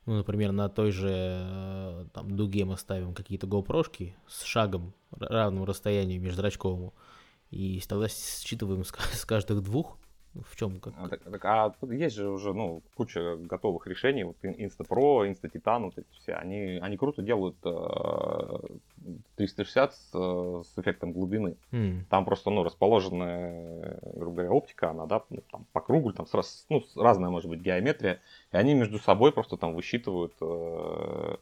ну, 0.07 0.15
например, 0.15 0.53
на 0.53 0.69
той 0.69 0.91
же 0.91 1.11
э, 1.11 2.05
там 2.13 2.35
дуге 2.35 2.63
мы 2.63 2.77
ставим 2.77 3.13
какие-то 3.13 3.45
GoPro-шки 3.45 4.15
с 4.27 4.43
шагом 4.43 4.93
равным 5.11 5.65
расстоянию 5.65 6.21
межзрачковому, 6.21 6.93
и 7.51 7.81
тогда 7.87 8.07
считываем 8.07 8.85
с 8.85 9.25
каждых 9.25 9.61
двух, 9.61 9.97
в 10.43 10.55
чем 10.55 10.79
как? 10.79 10.93
А, 10.97 11.07
так- 11.09 11.23
так, 11.23 11.45
а 11.45 11.73
есть 11.93 12.15
же 12.15 12.29
уже 12.29 12.53
ну, 12.53 12.81
куча 12.95 13.37
готовых 13.37 13.87
решений. 13.87 14.23
Вот 14.23 14.35
Ин- 14.43 14.55
Insta-Pro, 14.55 15.29
Insta-Titan, 15.31 15.85
вот 15.85 15.97
эти 15.97 16.07
все. 16.13 16.33
Они, 16.33 16.79
они 16.81 16.97
круто 16.97 17.21
делают 17.21 17.55
э, 17.63 17.69
360 19.35 19.93
с, 19.93 20.11
э, 20.13 20.63
с 20.65 20.77
эффектом 20.79 21.13
глубины. 21.13 21.55
М, 21.71 22.05
Там 22.09 22.25
просто, 22.25 22.49
ну, 22.49 22.63
расположенная, 22.63 23.99
грубо 24.15 24.35
говоря, 24.37 24.51
оптика, 24.51 24.89
она, 24.91 25.05
да, 25.05 25.21
ну, 25.29 25.41
там, 25.51 25.65
по 25.73 25.81
кругу, 25.81 26.11
там, 26.13 26.25
с 26.25 26.33
раз- 26.33 26.65
ну, 26.69 26.83
разная, 26.95 27.29
может 27.29 27.49
быть, 27.49 27.61
геометрия, 27.61 28.19
и 28.51 28.57
они 28.57 28.73
между 28.73 28.99
собой 28.99 29.31
просто 29.31 29.57
там 29.57 29.73
высчитывают 29.73 30.33
э, 30.41 31.35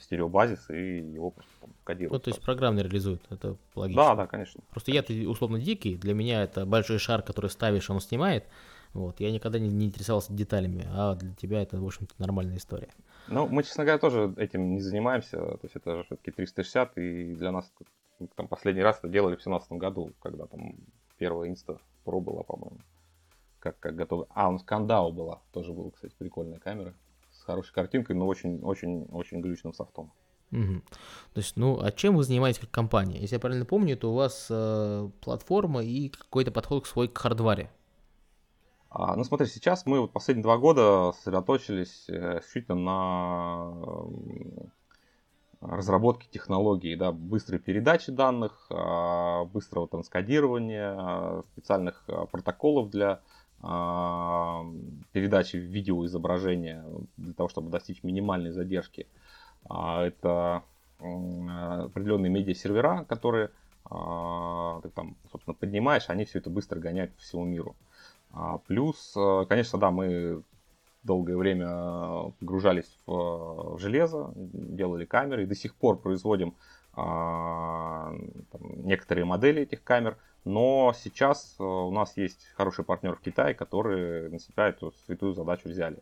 стереобазис 0.00 0.70
и 0.70 0.98
его 1.00 1.30
просто 1.30 1.50
там 1.60 1.70
Ну, 1.70 1.76
кодируют. 1.84 2.24
то 2.24 2.30
есть 2.30 2.40
программно 2.40 2.80
реализует, 2.80 3.20
это 3.30 3.56
логично. 3.74 4.02
да, 4.02 4.14
да, 4.14 4.26
конечно. 4.26 4.60
Просто 4.70 4.92
я-то 4.92 5.12
условно 5.28 5.58
дикий, 5.58 5.96
для 5.96 6.14
меня 6.14 6.42
это 6.42 6.66
большой 6.66 6.98
шар, 6.98 7.22
который 7.22 7.50
ставишь, 7.50 7.90
он 7.90 8.00
снимает. 8.00 8.44
Вот, 8.92 9.20
я 9.20 9.30
никогда 9.30 9.58
не, 9.60 9.68
не 9.68 9.86
интересовался 9.86 10.32
деталями, 10.32 10.84
а 10.90 11.14
для 11.14 11.32
тебя 11.34 11.62
это, 11.62 11.80
в 11.80 11.84
общем-то, 11.86 12.14
нормальная 12.18 12.56
история. 12.56 12.88
Ну, 13.28 13.46
мы, 13.46 13.62
честно 13.62 13.84
говоря, 13.84 13.98
тоже 13.98 14.34
этим 14.36 14.74
не 14.74 14.80
занимаемся. 14.80 15.36
То 15.38 15.60
есть 15.62 15.76
это 15.76 15.96
же 15.96 16.02
все-таки 16.04 16.32
360, 16.32 16.98
и 16.98 17.34
для 17.36 17.52
нас 17.52 17.72
ну, 18.18 18.28
там 18.34 18.48
последний 18.48 18.82
раз 18.82 18.98
это 18.98 19.08
делали 19.08 19.34
в 19.34 19.42
2017 19.42 19.72
году, 19.72 20.12
когда 20.20 20.46
там 20.46 20.74
первая 21.18 21.54
Pro 22.04 22.20
была, 22.20 22.42
по-моему. 22.42 22.78
Как, 23.60 23.78
как 23.78 23.94
готовы. 23.94 24.26
А, 24.30 24.48
у 24.48 24.52
нас 24.52 24.62
Кандау 24.62 25.12
была. 25.12 25.40
Тоже 25.52 25.72
была, 25.72 25.90
кстати, 25.90 26.14
прикольная 26.18 26.58
камера. 26.58 26.94
Хорошей 27.50 27.72
картинкой, 27.72 28.16
но 28.16 28.26
очень-очень-очень 28.26 29.40
глючным 29.40 29.72
софтом. 29.74 30.12
Мгм. 30.50 30.82
То 31.32 31.40
есть, 31.40 31.56
ну, 31.56 31.80
а 31.80 31.92
чем 31.92 32.16
вы 32.16 32.24
занимаетесь 32.24 32.60
как 32.60 32.70
компания? 32.70 33.20
Если 33.20 33.36
я 33.36 33.40
правильно 33.40 33.64
помню, 33.64 33.96
то 33.96 34.10
у 34.12 34.14
вас 34.16 34.48
э, 34.50 35.08
платформа 35.20 35.82
и 35.82 36.08
какой-то 36.08 36.50
подход 36.50 36.84
к 36.84 36.86
свой 36.86 37.08
к 37.08 37.16
хардваре. 37.16 37.70
А, 38.90 39.14
ну, 39.14 39.22
смотри, 39.22 39.46
сейчас 39.46 39.86
мы 39.86 40.00
вот 40.00 40.12
последние 40.12 40.42
два 40.42 40.58
года 40.58 41.12
сосредоточились 41.12 42.06
э, 42.08 42.40
исключительно 42.40 42.74
на 42.74 43.72
м, 43.84 44.72
разработке 45.60 46.26
технологий, 46.28 46.96
да, 46.96 47.12
быстрой 47.12 47.60
передачи 47.60 48.10
данных, 48.10 48.66
а, 48.70 49.44
быстрого 49.44 49.86
транскодирования, 49.86 50.96
а, 50.98 51.42
специальных 51.52 52.02
а, 52.08 52.26
протоколов 52.26 52.90
для 52.90 53.20
передачи 53.60 55.56
видеоизображения 55.56 56.84
для 57.16 57.34
того, 57.34 57.48
чтобы 57.48 57.70
достичь 57.70 58.02
минимальной 58.02 58.52
задержки. 58.52 59.06
А, 59.68 60.02
Это 60.04 60.62
определенные 60.98 62.30
медиа-сервера, 62.30 63.04
которые 63.04 63.50
а, 63.84 64.80
ты 64.82 64.90
там, 64.90 65.16
собственно, 65.30 65.54
поднимаешь, 65.54 66.08
они 66.08 66.24
все 66.24 66.38
это 66.38 66.50
быстро 66.50 66.78
гоняют 66.78 67.14
по 67.14 67.20
всему 67.22 67.44
миру. 67.44 67.76
А, 68.32 68.58
плюс, 68.58 69.14
э, 69.16 69.46
конечно, 69.48 69.78
да, 69.78 69.90
мы 69.90 70.42
долгое 71.02 71.36
время 71.36 72.32
погружались 72.38 72.98
в, 73.06 73.78
железо, 73.78 74.32
делали 74.36 75.04
камеры 75.04 75.42
и 75.42 75.46
до 75.46 75.54
сих 75.54 75.74
пор 75.74 75.98
производим 75.98 76.54
а, 76.92 78.12
там, 78.52 78.86
некоторые 78.86 79.24
модели 79.24 79.62
этих 79.62 79.82
камер, 79.82 80.18
но 80.44 80.92
сейчас 80.96 81.56
э, 81.58 81.62
у 81.62 81.90
нас 81.90 82.16
есть 82.16 82.46
хороший 82.56 82.84
партнер 82.84 83.14
в 83.14 83.20
Китае, 83.20 83.54
который 83.54 84.30
на 84.30 84.38
себя 84.38 84.68
эту 84.68 84.92
святую 85.06 85.34
задачу 85.34 85.68
взяли. 85.68 85.98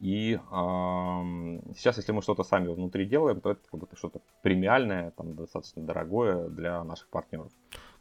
И 0.00 0.34
э, 0.34 0.40
сейчас, 1.76 1.98
если 1.98 2.12
мы 2.12 2.22
что-то 2.22 2.42
сами 2.42 2.68
внутри 2.68 3.06
делаем, 3.06 3.40
то 3.40 3.50
это 3.50 3.60
как 3.70 3.80
будто 3.80 3.96
что-то 3.96 4.20
премиальное, 4.42 5.10
там, 5.12 5.34
достаточно 5.34 5.82
дорогое 5.82 6.48
для 6.48 6.82
наших 6.84 7.08
партнеров. 7.08 7.52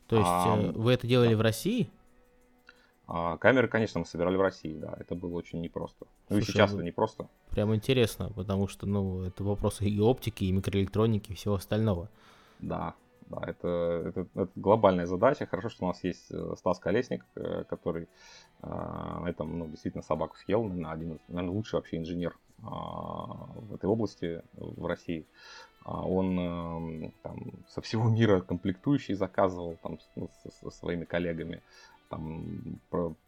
То 0.08 0.16
есть 0.16 0.28
а, 0.28 0.56
вы 0.56 0.94
это 0.94 1.06
делали 1.06 1.34
да. 1.34 1.38
в 1.38 1.42
России? 1.42 1.90
А, 3.06 3.38
камеры, 3.38 3.68
конечно, 3.68 4.00
мы 4.00 4.06
собирали 4.06 4.38
в 4.38 4.42
России, 4.42 4.76
да, 4.76 4.96
это 4.98 5.14
было 5.14 5.36
очень 5.36 5.62
непросто. 5.62 6.08
Ну 6.30 6.38
и 6.38 6.42
сейчас 6.42 6.74
это 6.74 6.84
непросто. 6.84 7.28
Прям 7.50 7.76
интересно, 7.76 8.32
потому 8.36 8.68
что, 8.68 8.86
ну, 8.88 9.24
это 9.24 9.44
вопросы 9.44 9.86
и 9.86 10.00
оптики, 10.00 10.46
и 10.46 10.52
микроэлектроники, 10.52 11.32
и 11.32 11.36
всего 11.36 11.56
остального. 11.56 12.10
Да, 12.60 12.96
да, 13.30 13.42
это, 13.48 14.04
это, 14.08 14.28
это 14.36 14.52
глобальная 14.56 15.06
задача. 15.06 15.46
Хорошо, 15.46 15.70
что 15.70 15.86
у 15.86 15.88
нас 15.88 16.04
есть 16.04 16.32
э, 16.32 16.54
Стас 16.58 16.80
Колесник, 16.80 17.24
э, 17.36 17.64
который 17.70 18.08
на 18.62 19.24
э, 19.26 19.30
этом, 19.30 19.60
ну, 19.60 19.68
действительно 19.68 20.04
собаку 20.04 20.36
съел, 20.38 20.64
наверное, 20.64 20.92
один, 20.92 21.20
наверное, 21.28 21.56
лучший 21.56 21.76
вообще 21.76 21.98
инженер 21.98 22.38
в 22.62 23.74
этой 23.74 23.86
области 23.86 24.42
в 24.54 24.86
России. 24.86 25.26
А 25.86 26.06
он 26.06 27.14
там, 27.24 27.38
со 27.70 27.80
всего 27.80 28.10
мира 28.10 28.42
комплектующие 28.42 29.16
заказывал 29.16 29.78
там, 29.82 29.98
со, 30.44 30.52
со 30.52 30.70
своими 30.70 31.06
коллегами 31.06 31.62
там, 32.10 32.82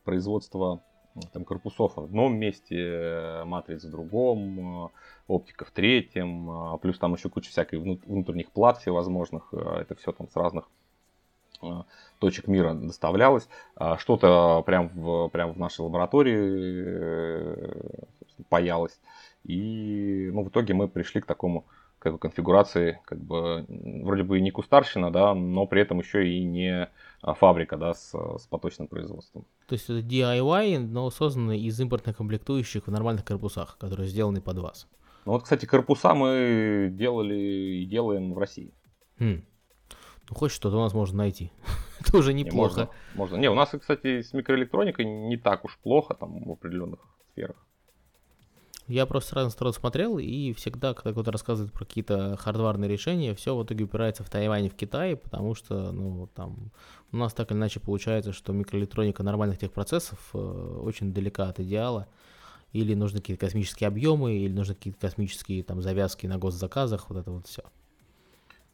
производство 0.03 0.81
там, 1.34 1.45
корпусов 1.45 1.95
в 1.95 2.02
одном 2.02 2.38
месте, 2.38 2.76
э, 2.78 3.43
матриц 3.43 3.84
в 3.84 3.89
другом, 3.89 4.86
э, 4.86 4.89
оптика 5.28 5.65
в 5.65 5.71
третьем, 5.71 6.50
э, 6.50 6.78
плюс 6.80 6.97
там 7.00 7.13
еще 7.13 7.30
куча 7.30 7.50
всякой 7.50 7.80
внутренних 7.80 8.52
плат 8.52 8.78
всевозможных, 8.78 9.54
это 9.54 9.95
все 9.95 10.12
там 10.12 10.30
с 10.30 10.36
разных 10.36 10.69
точек 12.17 12.47
мира 12.47 12.74
доставлялось. 12.74 13.47
А 13.76 13.97
что-то 13.97 14.63
прям 14.65 14.88
в, 14.89 15.30
прям 15.30 15.54
в 15.54 15.60
нашей 15.60 15.82
лаборатории 15.82 17.21
паялось. 18.50 19.00
И 19.43 20.32
ну, 20.34 20.43
в 20.43 20.50
итоге 20.50 20.74
мы 20.74 20.88
пришли 20.88 21.21
к 21.21 21.28
такому 21.28 21.65
как 22.01 22.13
бы, 22.13 22.17
конфигурации, 22.17 22.99
как 23.05 23.19
бы 23.19 23.63
вроде 23.67 24.23
бы 24.23 24.39
и 24.39 24.41
не 24.41 24.49
кустарщина, 24.49 25.11
да, 25.11 25.35
но 25.35 25.67
при 25.67 25.83
этом 25.83 25.99
еще 25.99 26.27
и 26.27 26.43
не 26.43 26.89
а, 27.21 27.33
фабрика, 27.35 27.77
да, 27.77 27.93
с, 27.93 28.11
с 28.11 28.47
поточным 28.47 28.87
производством. 28.87 29.45
То 29.67 29.73
есть 29.73 29.85
это 29.85 29.99
DIY, 29.99 30.79
но 30.79 31.11
созданный 31.11 31.59
из 31.59 31.79
импортных 31.79 32.17
комплектующих 32.17 32.87
в 32.87 32.91
нормальных 32.91 33.23
корпусах, 33.23 33.77
которые 33.77 34.09
сделаны 34.09 34.41
под 34.41 34.57
вас. 34.57 34.87
Ну 35.25 35.33
вот, 35.33 35.43
кстати, 35.43 35.67
корпуса 35.67 36.15
мы 36.15 36.89
делали 36.91 37.35
и 37.35 37.85
делаем 37.85 38.33
в 38.33 38.39
России. 38.39 38.73
Хм. 39.19 39.43
Ну, 40.27 40.35
хоть 40.35 40.51
что-то 40.51 40.77
у 40.77 40.81
нас 40.81 40.95
можно 40.95 41.19
найти. 41.19 41.51
это 41.99 42.17
уже 42.17 42.33
неплохо. 42.33 42.79
Не, 42.79 42.85
можно, 42.85 42.95
можно. 43.13 43.35
Не, 43.35 43.49
у 43.51 43.53
нас, 43.53 43.69
кстати, 43.79 44.23
с 44.23 44.33
микроэлектроникой 44.33 45.05
не 45.05 45.37
так 45.37 45.65
уж 45.65 45.77
плохо 45.77 46.15
там 46.15 46.43
в 46.45 46.51
определенных 46.51 46.99
сферах. 47.31 47.57
Я 48.91 49.06
просто 49.06 49.30
сразу 49.30 49.51
сторон 49.51 49.71
смотрел, 49.71 50.17
и 50.17 50.51
всегда, 50.51 50.93
когда 50.93 51.13
кто-то 51.13 51.32
рассказывает 51.32 51.71
про 51.71 51.86
какие-то 51.86 52.36
хардварные 52.36 52.89
решения, 52.89 53.34
все 53.34 53.56
в 53.56 53.63
итоге 53.63 53.86
упирается 53.86 54.25
в 54.25 54.30
Тайвань 54.30 54.65
и 54.65 54.69
в 54.69 54.75
Китае, 54.75 55.15
потому 55.15 55.56
что, 55.56 55.93
ну, 55.93 56.27
там, 56.36 56.71
у 57.13 57.15
нас 57.15 57.34
так 57.34 57.51
или 57.51 57.58
иначе 57.58 57.80
получается, 57.80 58.34
что 58.34 58.51
микроэлектроника 58.51 59.23
нормальных 59.23 59.60
техпроцессов 59.60 60.32
э, 60.34 60.38
очень 60.38 61.13
далека 61.13 61.47
от 61.47 61.62
идеала. 61.62 62.10
Или 62.73 62.93
нужны 62.93 63.19
какие-то 63.19 63.45
космические 63.45 63.88
объемы, 63.88 64.34
или 64.34 64.51
нужны 64.51 64.75
какие-то 64.75 64.99
космические 64.99 65.63
там 65.63 65.82
завязки 65.82 66.27
на 66.27 66.38
госзаказах, 66.38 67.10
вот 67.10 67.17
это 67.17 67.32
вот 67.32 67.47
все. 67.47 67.63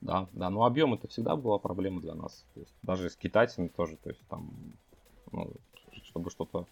Да, 0.01 0.27
да, 0.33 0.49
но 0.49 0.65
объем 0.65 0.95
это 0.95 1.07
всегда 1.07 1.35
была 1.35 1.59
проблема 1.59 2.01
для 2.01 2.15
нас. 2.15 2.43
То 2.55 2.61
есть, 2.61 2.73
даже 2.81 3.11
с 3.11 3.15
китайцами 3.15 3.67
тоже, 3.67 3.97
то 3.97 4.09
есть 4.09 4.21
там, 4.29 4.51
ну, 5.31 5.53
чтобы 6.05 6.31
что-то 6.31 6.65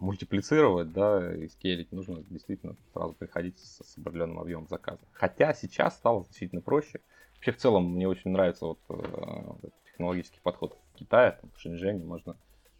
мультиплицировать, 0.00 0.92
да, 0.92 1.34
и 1.34 1.48
скейлить, 1.48 1.92
нужно 1.92 2.22
действительно 2.30 2.76
сразу 2.92 3.14
приходить 3.14 3.58
с, 3.58 3.82
с 3.84 3.98
определенным 3.98 4.38
объемом 4.38 4.68
заказа. 4.68 5.00
Хотя 5.12 5.54
сейчас 5.54 5.96
стало 5.96 6.24
значительно 6.24 6.60
проще. 6.60 7.00
Вообще, 7.34 7.52
в 7.52 7.56
целом, 7.56 7.92
мне 7.94 8.08
очень 8.08 8.30
нравится 8.30 8.66
вот, 8.66 8.78
э, 8.88 9.68
технологический 9.86 10.40
подход 10.42 10.76
Китая, 10.96 11.38
там, 11.40 11.50
в 11.54 11.60
Шэньчжэне 11.60 12.04
можно, 12.04 12.36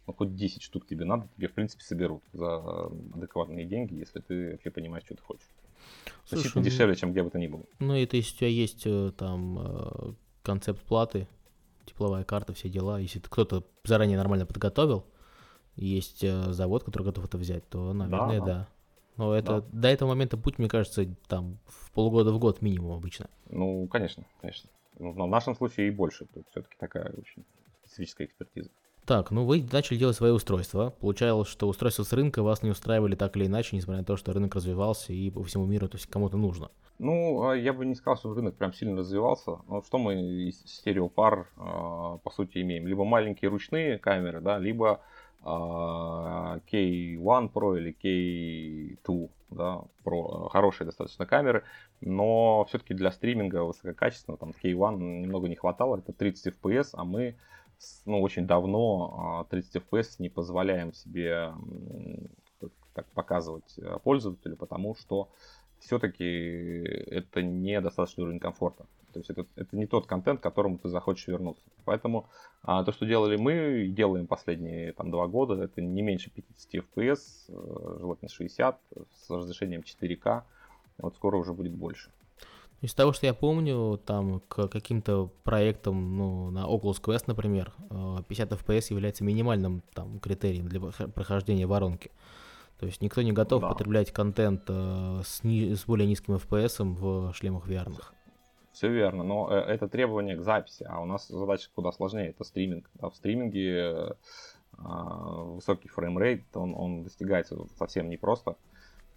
ну, 0.07 0.13
хоть 0.13 0.35
10 0.35 0.61
штук 0.61 0.85
тебе 0.87 1.05
надо, 1.05 1.27
тебе, 1.37 1.47
в 1.47 1.53
принципе, 1.53 1.83
соберут 1.83 2.23
за 2.33 2.87
адекватные 3.13 3.65
деньги, 3.65 3.95
если 3.95 4.19
ты 4.19 4.51
вообще 4.51 4.69
понимаешь, 4.71 5.05
что 5.05 5.15
ты 5.15 5.21
хочешь. 5.21 5.47
Слушай, 6.25 6.41
Значительно 6.41 6.63
ну, 6.63 6.69
дешевле, 6.69 6.95
чем 6.95 7.11
где 7.11 7.23
бы 7.23 7.29
то 7.29 7.39
ни 7.39 7.47
было. 7.47 7.63
Ну, 7.79 7.95
это 7.95 8.17
если 8.17 8.33
у 8.33 8.37
тебя 8.39 8.49
есть 8.49 8.85
э, 8.85 9.11
там 9.17 9.59
э, 9.59 10.13
концепт 10.43 10.81
платы, 10.81 11.27
тепловая 11.85 12.23
карта, 12.23 12.53
все 12.53 12.69
дела, 12.69 12.99
если 12.99 13.19
кто-то 13.19 13.63
заранее 13.83 14.17
нормально 14.17 14.45
подготовил, 14.45 15.05
есть 15.85 16.23
э, 16.23 16.51
завод, 16.51 16.83
который 16.83 17.03
готов 17.03 17.25
это 17.25 17.37
взять, 17.37 17.67
то, 17.69 17.93
наверное, 17.93 18.39
да. 18.39 18.45
да. 18.45 18.67
Но 19.17 19.33
это 19.33 19.61
да. 19.61 19.67
до 19.71 19.87
этого 19.89 20.09
момента 20.09 20.37
путь, 20.37 20.59
мне 20.59 20.69
кажется, 20.69 21.05
там 21.27 21.59
в 21.67 21.91
полгода 21.91 22.31
в 22.31 22.39
год 22.39 22.61
минимум 22.61 22.93
обычно. 22.93 23.29
Ну, 23.49 23.87
конечно, 23.87 24.23
конечно. 24.41 24.69
Ну, 24.97 25.11
в 25.11 25.27
нашем 25.27 25.55
случае 25.55 25.87
и 25.87 25.91
больше. 25.91 26.25
Тут 26.33 26.47
все-таки 26.49 26.75
такая 26.79 27.11
очень 27.11 27.45
специфическая 27.83 28.27
экспертиза. 28.27 28.69
Так, 29.05 29.31
ну 29.31 29.43
вы 29.43 29.67
начали 29.71 29.97
делать 29.97 30.15
свои 30.15 30.31
устройства. 30.31 30.91
Получалось, 30.99 31.47
что 31.47 31.67
устройства 31.67 32.03
с 32.03 32.13
рынка 32.13 32.43
вас 32.43 32.61
не 32.61 32.69
устраивали 32.69 33.15
так 33.15 33.35
или 33.35 33.47
иначе, 33.47 33.75
несмотря 33.75 34.01
на 34.01 34.05
то, 34.05 34.15
что 34.17 34.33
рынок 34.33 34.53
развивался 34.53 35.13
и 35.13 35.31
по 35.31 35.43
всему 35.43 35.65
миру, 35.65 35.89
то 35.89 35.97
есть 35.97 36.05
кому-то 36.05 36.37
нужно. 36.37 36.69
Ну, 36.99 37.47
а 37.47 37.55
я 37.55 37.73
бы 37.73 37.85
не 37.85 37.95
сказал, 37.95 38.17
что 38.17 38.33
рынок 38.33 38.55
прям 38.55 38.71
сильно 38.71 38.97
развивался. 38.97 39.57
Но 39.67 39.81
что 39.81 39.97
мы 39.97 40.13
из 40.21 40.59
стереопар, 40.59 41.49
а, 41.57 42.17
по 42.17 42.29
сути, 42.29 42.61
имеем? 42.61 42.85
Либо 42.85 43.03
маленькие 43.03 43.49
ручные 43.49 43.97
камеры, 43.97 44.41
да, 44.41 44.59
либо 44.59 45.01
K1 45.43 47.51
Pro 47.51 47.77
или 47.77 47.95
K2 48.03 49.29
да, 49.51 49.81
Pro, 50.03 50.49
хорошие 50.49 50.85
достаточно 50.85 51.25
камеры, 51.25 51.63
но 52.01 52.65
все-таки 52.65 52.93
для 52.93 53.11
стриминга 53.11 53.63
высококачественного, 53.63 54.37
там 54.37 54.51
K1 54.51 54.97
немного 54.97 55.47
не 55.47 55.55
хватало, 55.55 55.97
это 55.97 56.13
30 56.13 56.53
FPS, 56.53 56.89
а 56.93 57.03
мы 57.03 57.35
ну, 58.05 58.21
очень 58.21 58.45
давно 58.45 59.47
30 59.49 59.75
а, 59.75 59.79
FPS 59.79 60.15
не 60.19 60.29
позволяем 60.29 60.93
себе 60.93 61.53
так 62.93 63.05
показывать 63.13 63.77
э, 63.77 63.97
пользователю, 64.03 64.57
потому 64.57 64.95
что 64.95 65.29
все-таки 65.79 66.23
это 66.23 67.41
не 67.41 67.79
достаточный 67.81 68.23
уровень 68.23 68.39
комфорта. 68.39 68.85
То 69.13 69.19
есть 69.19 69.29
это, 69.29 69.45
это 69.55 69.75
не 69.75 69.87
тот 69.87 70.05
контент, 70.05 70.39
к 70.39 70.43
которому 70.43 70.77
ты 70.77 70.89
захочешь 70.89 71.27
вернуться. 71.27 71.63
Поэтому 71.85 72.27
а, 72.61 72.83
то, 72.83 72.91
что 72.91 73.05
делали 73.05 73.37
мы, 73.37 73.87
делаем 73.87 74.27
последние 74.27 74.93
там, 74.93 75.09
два 75.09 75.27
года, 75.27 75.61
это 75.63 75.81
не 75.81 76.01
меньше 76.01 76.29
50 76.29 76.85
FPS, 76.85 77.19
э, 77.47 77.97
желательно 77.99 78.29
60, 78.29 78.79
с 79.11 79.29
разрешением 79.29 79.81
4К. 79.81 80.43
Вот 80.99 81.15
скоро 81.15 81.37
уже 81.37 81.53
будет 81.53 81.73
больше. 81.73 82.11
Из 82.81 82.93
того, 82.93 83.11
что 83.11 83.25
я 83.25 83.33
помню, 83.33 83.97
там 84.05 84.39
к 84.47 84.67
каким-то 84.69 85.29
проектам, 85.43 86.17
ну, 86.17 86.49
на 86.49 86.65
Oculus 86.65 87.01
Quest, 87.01 87.23
например, 87.27 87.73
50 87.89 88.51
э, 88.51 88.55
FPS 88.55 88.93
является 88.93 89.23
минимальным 89.23 89.81
там 89.93 90.19
критерием 90.19 90.67
для 90.67 90.79
прохождения 90.79 91.65
воронки. 91.65 92.11
То 92.79 92.85
есть 92.85 93.01
никто 93.01 93.21
не 93.21 93.33
готов 93.33 93.61
да. 93.61 93.69
потреблять 93.69 94.11
контент 94.11 94.63
э, 94.67 95.21
с, 95.25 95.43
ни, 95.43 95.73
с 95.73 95.85
более 95.85 96.07
низким 96.07 96.35
FPS 96.35 96.83
в 96.83 97.33
шлемах 97.33 97.67
VR. 97.67 97.91
Все 98.71 98.89
верно, 98.89 99.23
но 99.23 99.51
э, 99.51 99.55
это 99.55 99.89
требование 99.89 100.37
к 100.37 100.41
записи, 100.41 100.85
а 100.89 101.01
у 101.01 101.05
нас 101.05 101.27
задача 101.27 101.69
куда 101.75 101.91
сложнее, 101.91 102.29
это 102.29 102.45
стриминг. 102.45 102.89
Да, 102.93 103.09
в 103.09 103.15
стриминге 103.17 103.73
э, 103.73 104.13
высокий 104.77 105.89
фреймрейт, 105.89 106.45
он, 106.55 106.73
он 106.73 107.03
достигается 107.03 107.57
совсем 107.77 108.09
непросто 108.09 108.55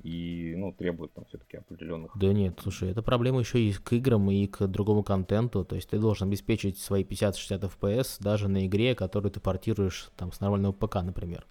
и 0.02 0.54
ну, 0.56 0.72
требует 0.72 1.12
там 1.12 1.24
все-таки 1.26 1.58
определенных... 1.58 2.10
Да 2.16 2.32
нет, 2.32 2.58
слушай, 2.60 2.90
это 2.90 3.02
проблема 3.02 3.38
еще 3.38 3.60
и 3.60 3.72
к 3.72 3.92
играм, 3.92 4.28
и 4.28 4.48
к 4.48 4.66
другому 4.66 5.04
контенту, 5.04 5.64
то 5.64 5.76
есть 5.76 5.90
ты 5.90 6.00
должен 6.00 6.26
обеспечить 6.26 6.78
свои 6.78 7.04
50-60 7.04 7.70
FPS 7.78 8.16
даже 8.18 8.48
на 8.48 8.66
игре, 8.66 8.96
которую 8.96 9.30
ты 9.30 9.38
портируешь 9.38 10.10
там 10.16 10.32
с 10.32 10.40
нормального 10.40 10.72
ПК, 10.72 10.96
например 10.96 11.46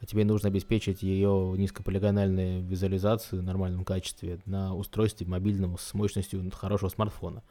а 0.00 0.06
тебе 0.06 0.24
нужно 0.24 0.48
обеспечить 0.48 1.02
ее 1.02 1.54
низкополигональную 1.56 2.62
визуализацию 2.62 3.42
в 3.42 3.44
нормальном 3.44 3.84
качестве 3.84 4.38
на 4.46 4.74
устройстве 4.74 5.26
мобильном 5.26 5.76
с 5.78 5.94
мощностью 5.94 6.48
хорошего 6.52 6.88
смартфона. 6.88 7.42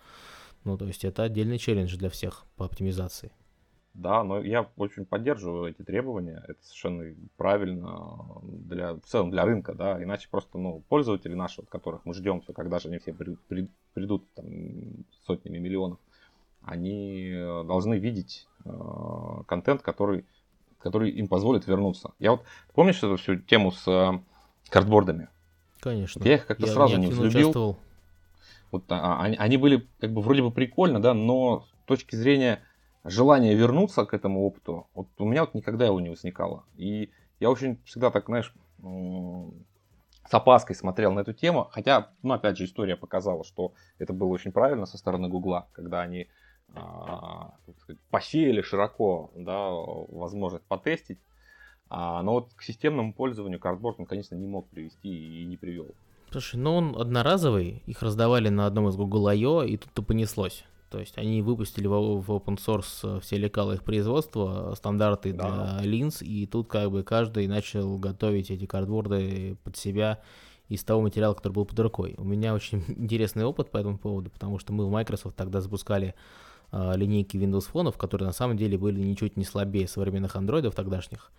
Ну, 0.64 0.78
то 0.78 0.86
есть 0.86 1.06
это 1.06 1.24
отдельный 1.24 1.58
челлендж 1.58 1.96
для 1.98 2.10
всех 2.10 2.46
по 2.56 2.66
оптимизации. 2.66 3.32
Да, 3.94 4.24
но 4.24 4.40
я 4.40 4.70
очень 4.78 5.06
поддерживаю 5.06 5.72
эти 5.72 5.82
требования. 5.82 6.44
Это 6.48 6.60
совершенно 6.62 7.16
правильно 7.36 8.18
для, 8.44 8.94
в 8.94 9.02
целом 9.02 9.32
для 9.32 9.44
рынка, 9.44 9.74
да. 9.74 10.02
Иначе 10.02 10.28
просто, 10.30 10.60
ну, 10.60 10.84
пользователи 10.88 11.34
наши, 11.34 11.62
от 11.62 11.70
которых 11.70 12.06
мы 12.06 12.14
ждем, 12.14 12.42
все, 12.42 12.54
когда 12.54 12.78
же 12.78 12.90
они 12.90 13.00
все 13.00 13.12
при, 13.12 13.36
при, 13.48 13.68
придут 13.94 14.24
там, 14.36 14.46
сотнями 15.26 15.58
миллионов, 15.58 15.98
они 16.62 17.32
должны 17.66 17.98
видеть 17.98 18.48
э, 18.66 18.70
контент, 19.48 19.82
который 19.82 20.26
который 20.80 21.12
им 21.12 21.28
позволит 21.28 21.68
вернуться. 21.68 22.12
Я 22.20 22.32
вот 22.32 22.44
помнишь 22.74 22.98
эту 22.98 23.18
всю 23.18 23.38
тему 23.38 23.72
с 23.72 23.88
э, 23.88 24.20
картбордами? 24.70 25.30
Конечно. 25.80 26.24
Я 26.24 26.36
их 26.36 26.46
как-то 26.46 26.66
Я 26.66 26.72
сразу 26.72 26.98
не 26.98 27.08
взлюбил. 27.08 27.50
участвовал. 27.50 27.78
Вот 28.72 28.84
а, 28.90 29.22
они, 29.22 29.38
они 29.38 29.58
были 29.58 29.88
как 30.00 30.12
бы 30.12 30.22
вроде 30.22 30.42
бы 30.42 30.52
прикольно, 30.52 31.02
да, 31.02 31.14
но 31.14 31.62
с 31.62 31.88
точки 31.88 32.16
зрения 32.16 32.62
желания 33.04 33.56
вернуться 33.56 34.06
к 34.06 34.14
этому 34.14 34.46
опыту, 34.46 34.88
вот 34.94 35.08
у 35.18 35.26
меня 35.26 35.42
вот 35.42 35.54
никогда 35.54 35.86
его 35.86 36.00
не 36.02 36.10
возникало. 36.10 36.66
И 36.76 37.10
я 37.40 37.50
очень 37.50 37.80
всегда 37.86 38.12
так, 38.12 38.26
знаешь, 38.26 38.54
с 38.82 40.34
опаской 40.34 40.76
смотрел 40.76 41.14
на 41.14 41.22
эту 41.22 41.34
тему, 41.34 41.70
хотя, 41.72 42.10
ну, 42.22 42.34
опять 42.34 42.58
же, 42.58 42.66
история 42.66 42.98
показала, 42.98 43.46
что 43.46 43.74
это 43.98 44.12
было 44.12 44.28
очень 44.28 44.52
правильно 44.52 44.86
со 44.86 44.98
стороны 44.98 45.30
Гугла, 45.30 45.68
когда 45.72 46.02
они 46.02 46.24
а, 46.24 46.47
как 46.74 47.80
сказать, 47.80 48.00
посеяли 48.10 48.62
широко 48.62 49.32
да, 49.36 49.70
возможность 49.70 50.66
потестить, 50.66 51.20
а, 51.90 52.22
но 52.24 52.34
вот 52.34 52.54
к 52.56 52.62
системному 52.62 53.14
пользованию 53.14 53.60
картборд 53.60 54.00
он, 54.00 54.06
конечно, 54.06 54.36
не 54.36 54.48
мог 54.48 54.68
привести 54.68 55.42
и 55.42 55.46
не 55.46 55.58
привел. 55.58 55.88
Слушай, 56.32 56.58
ну 56.58 56.76
он 56.76 56.96
одноразовый, 57.00 57.82
их 57.86 58.02
раздавали 58.02 58.50
на 58.50 58.66
одном 58.66 58.90
из 58.90 58.96
Google 58.98 59.28
I.O., 59.28 59.64
и 59.64 59.78
тут-то 59.78 60.02
понеслось. 60.02 60.66
То 60.90 61.00
есть 61.00 61.18
они 61.18 61.42
выпустили 61.42 61.88
в, 61.88 62.22
в 62.22 62.32
open 62.32 62.58
source 62.58 63.20
все 63.22 63.38
лекала 63.38 63.74
их 63.74 63.84
производства, 63.84 64.74
стандарты 64.76 65.34
Да. 65.34 65.80
для 65.80 65.90
линз, 65.90 66.22
и 66.22 66.46
тут 66.46 66.68
как 66.68 66.92
бы 66.92 67.04
каждый 67.04 67.48
начал 67.48 67.98
готовить 67.98 68.52
эти 68.52 68.66
картборды 68.66 69.58
под 69.64 69.76
себя 69.76 70.22
из 70.70 70.84
того 70.84 71.02
материала, 71.02 71.34
который 71.34 71.54
был 71.54 71.66
под 71.66 71.80
рукой. 71.80 72.16
У 72.18 72.24
меня 72.24 72.54
очень 72.54 72.84
интересный 72.88 73.46
опыт 73.46 73.72
по 73.72 73.78
этому 73.78 73.98
поводу, 73.98 74.30
потому 74.30 74.60
что 74.60 74.74
мы 74.74 74.86
в 74.86 74.92
Microsoft 74.92 75.36
тогда 75.36 75.62
запускали 75.62 76.14
а, 76.14 76.47
линейки 76.72 77.38
Windows 77.38 77.70
фонов, 77.70 77.98
которые 77.98 78.28
на 78.28 78.34
самом 78.34 78.58
деле 78.58 78.78
были 78.78 79.00
ничуть 79.00 79.38
не 79.38 79.46
слабее 79.46 79.88
современных 79.88 80.36
андроидов 80.36 80.76
тогдашних, 80.76 81.32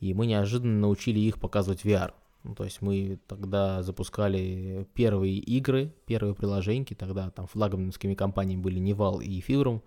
и 0.00 0.12
мы 0.14 0.26
неожиданно 0.26 0.80
научили 0.80 1.18
их 1.20 1.40
показывать 1.40 1.84
VR. 1.84 2.12
Ну, 2.44 2.54
то 2.54 2.64
есть 2.64 2.82
мы 2.82 3.18
тогда 3.26 3.82
запускали 3.82 4.86
первые 4.92 5.38
игры, 5.38 5.94
первые 6.04 6.34
приложеньки, 6.34 6.92
тогда 6.94 7.30
там 7.30 7.46
флагманскими 7.46 8.14
компаниями 8.14 8.60
были 8.60 8.78
Нивал 8.78 9.20
и 9.20 9.40
Фибрум. 9.40 9.82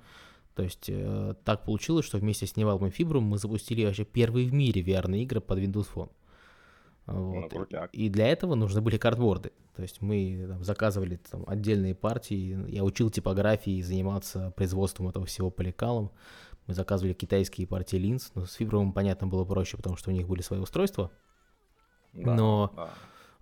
То 0.56 0.64
есть 0.64 0.86
э, 0.88 1.36
так 1.44 1.66
получилось, 1.66 2.06
что 2.06 2.18
вместе 2.18 2.48
с 2.48 2.56
Нивалом 2.56 2.88
и 2.88 2.90
Фибрум 2.90 3.26
мы 3.26 3.38
запустили 3.38 3.86
вообще 3.86 4.06
первые 4.06 4.48
в 4.48 4.54
мире 4.54 4.82
VR 4.82 5.16
игры 5.16 5.40
под 5.40 5.60
Windows 5.60 5.88
Phone. 5.94 6.10
Вот. 7.08 7.34
Ну, 7.44 7.50
крутяк. 7.50 7.90
И 7.94 8.10
для 8.10 8.28
этого 8.28 8.56
нужны 8.56 8.82
были 8.82 8.98
картборды. 8.98 9.52
То 9.76 9.82
есть 9.82 10.02
мы 10.02 10.46
там, 10.48 10.64
заказывали 10.64 11.20
там, 11.30 11.44
отдельные 11.48 11.96
партии. 11.96 12.58
Я 12.70 12.84
учил 12.84 13.10
типографии, 13.10 13.82
заниматься 13.82 14.52
производством 14.56 15.08
этого 15.08 15.26
всего 15.26 15.50
по 15.50 15.62
лекалам. 15.62 16.12
Мы 16.68 16.74
заказывали 16.74 17.14
китайские 17.14 17.66
партии 17.66 17.96
линз. 17.96 18.32
Но 18.36 18.46
с 18.46 18.54
Фибрумом, 18.54 18.92
понятно, 18.92 19.28
было 19.28 19.46
проще, 19.46 19.78
потому 19.78 19.96
что 19.96 20.10
у 20.10 20.14
них 20.14 20.28
были 20.28 20.42
свои 20.42 20.60
устройства. 20.60 21.12
Да, 22.14 22.36
Но- 22.36 22.74
да. 22.76 22.90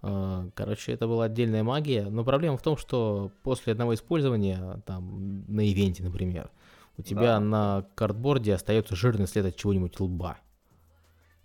А, 0.07 0.49
Короче, 0.53 0.91
это 0.91 1.07
была 1.07 1.25
отдельная 1.25 1.63
магия. 1.63 2.05
Но 2.09 2.23
проблема 2.23 2.57
в 2.57 2.61
том, 2.61 2.77
что 2.77 3.31
после 3.41 3.73
одного 3.73 3.95
использования, 3.95 4.83
там, 4.85 5.45
на 5.47 5.67
ивенте, 5.67 6.03
например, 6.03 6.51
у 6.97 7.01
тебя 7.01 7.35
Да. 7.35 7.39
на 7.39 7.85
картборде 7.95 8.53
остается 8.53 8.95
жирный 8.95 9.25
след 9.27 9.45
от 9.47 9.55
чего-нибудь 9.55 9.99
лба. 9.99 10.37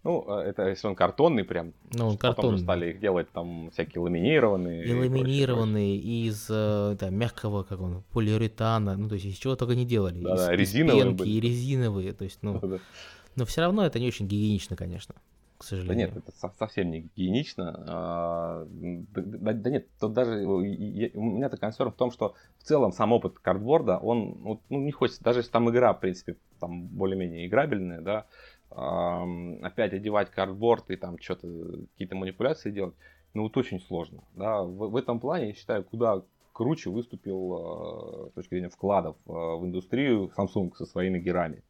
Ну, 0.03 0.25
э, 0.29 0.43
это 0.49 0.69
если 0.69 0.87
он 0.89 0.95
картонный 0.95 1.45
прям. 1.45 1.73
Ну, 1.93 2.09
он 2.09 2.17
Потом 2.17 2.35
картонный. 2.35 2.59
же 2.59 2.65
стали 2.65 2.91
их 2.91 3.01
делать 3.01 3.31
там 3.33 3.71
всякие 3.71 4.01
ламинированные. 4.03 4.85
И 4.85 4.89
прочее, 4.89 5.11
ламинированный, 5.11 5.97
из 5.97 6.47
э, 6.49 6.97
да, 6.99 7.11
мягкого, 7.11 7.65
как 7.65 7.81
он, 7.81 8.03
полиуретана, 8.13 8.97
ну, 8.97 9.09
то 9.09 9.15
есть 9.17 9.27
из 9.27 9.37
чего 9.37 9.57
только 9.57 9.75
не 9.75 9.85
делали. 9.85 10.21
Да-да, 10.23 10.55
из, 10.55 10.57
из 10.57 10.59
резиновые 10.75 11.05
пенки 11.05 11.19
были. 11.19 11.31
и 11.31 11.41
резиновые, 11.41 12.13
то 12.15 12.25
есть, 12.25 12.39
ну, 12.43 12.61
но 13.37 13.45
все 13.45 13.61
равно 13.61 13.85
это 13.85 13.99
не 13.99 14.07
очень 14.09 14.27
гигиенично, 14.27 14.75
конечно, 14.75 15.15
к 15.59 15.63
Да 15.63 15.67
сожалению. 15.67 16.09
нет, 16.09 16.17
это 16.17 16.33
со- 16.37 16.53
совсем 16.59 16.91
не 16.91 17.01
гигиенично. 17.01 17.85
А, 17.87 18.67
Да, 18.71 19.23
да- 19.23 19.53
да 19.53 19.71
нет, 19.71 19.87
тут 20.01 20.15
даже 20.15 20.33
э, 20.33 20.67
я- 20.67 21.11
у 21.13 21.23
меня-то 21.23 21.59
консерн 21.59 21.91
в 21.93 21.97
том, 21.97 22.11
что 22.11 22.35
в 22.59 22.63
целом 22.65 22.93
сам 22.93 23.13
опыт 23.13 23.39
картборда, 23.39 23.99
он 23.99 24.33
вот, 24.41 24.61
ну, 24.71 24.81
не 24.81 24.93
хочется, 24.93 25.23
даже 25.23 25.41
если 25.41 25.51
там 25.51 25.69
игра, 25.71 25.93
в 25.93 26.01
принципе, 26.01 26.37
там 26.59 26.87
более-менее 26.89 27.47
играбельная, 27.47 28.01
да, 28.01 28.25
опять 28.71 29.93
одевать 29.93 30.31
картборд 30.31 30.91
и 30.91 30.97
там 30.97 31.19
что-то, 31.19 31.49
какие-то 31.93 32.15
манипуляции 32.15 32.71
делать, 32.71 32.95
ну 33.35 33.43
вот 33.45 33.57
очень 33.57 33.81
сложно, 33.81 34.23
да, 34.35 34.63
в, 34.63 34.91
в 34.91 34.97
этом 34.97 35.19
плане, 35.19 35.49
я 35.49 35.55
считаю, 35.55 35.85
куда 35.85 36.23
круче 36.61 36.91
выступил 36.91 38.27
э, 38.27 38.31
с 38.31 38.35
точки 38.35 38.51
зрения 38.51 38.69
вкладов 38.69 39.17
э, 39.27 39.33
в 39.33 39.65
индустрию 39.65 40.31
Samsung 40.37 40.75
со 40.77 40.85
своими 40.85 41.19
гирами. 41.19 41.63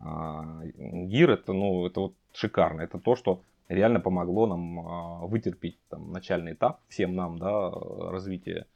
А, 0.00 0.62
Гир 0.64 1.30
это, 1.30 1.52
ну, 1.52 1.84
это 1.84 2.00
вот 2.00 2.14
шикарно. 2.32 2.82
Это 2.82 3.00
то, 3.00 3.16
что 3.16 3.42
реально 3.68 3.98
помогло 3.98 4.46
нам 4.46 4.80
а, 4.80 5.26
вытерпеть 5.26 5.78
там, 5.88 6.12
начальный 6.12 6.52
этап, 6.52 6.78
всем 6.88 7.16
нам, 7.16 7.38
да, 7.38 7.70
развития 7.70 8.66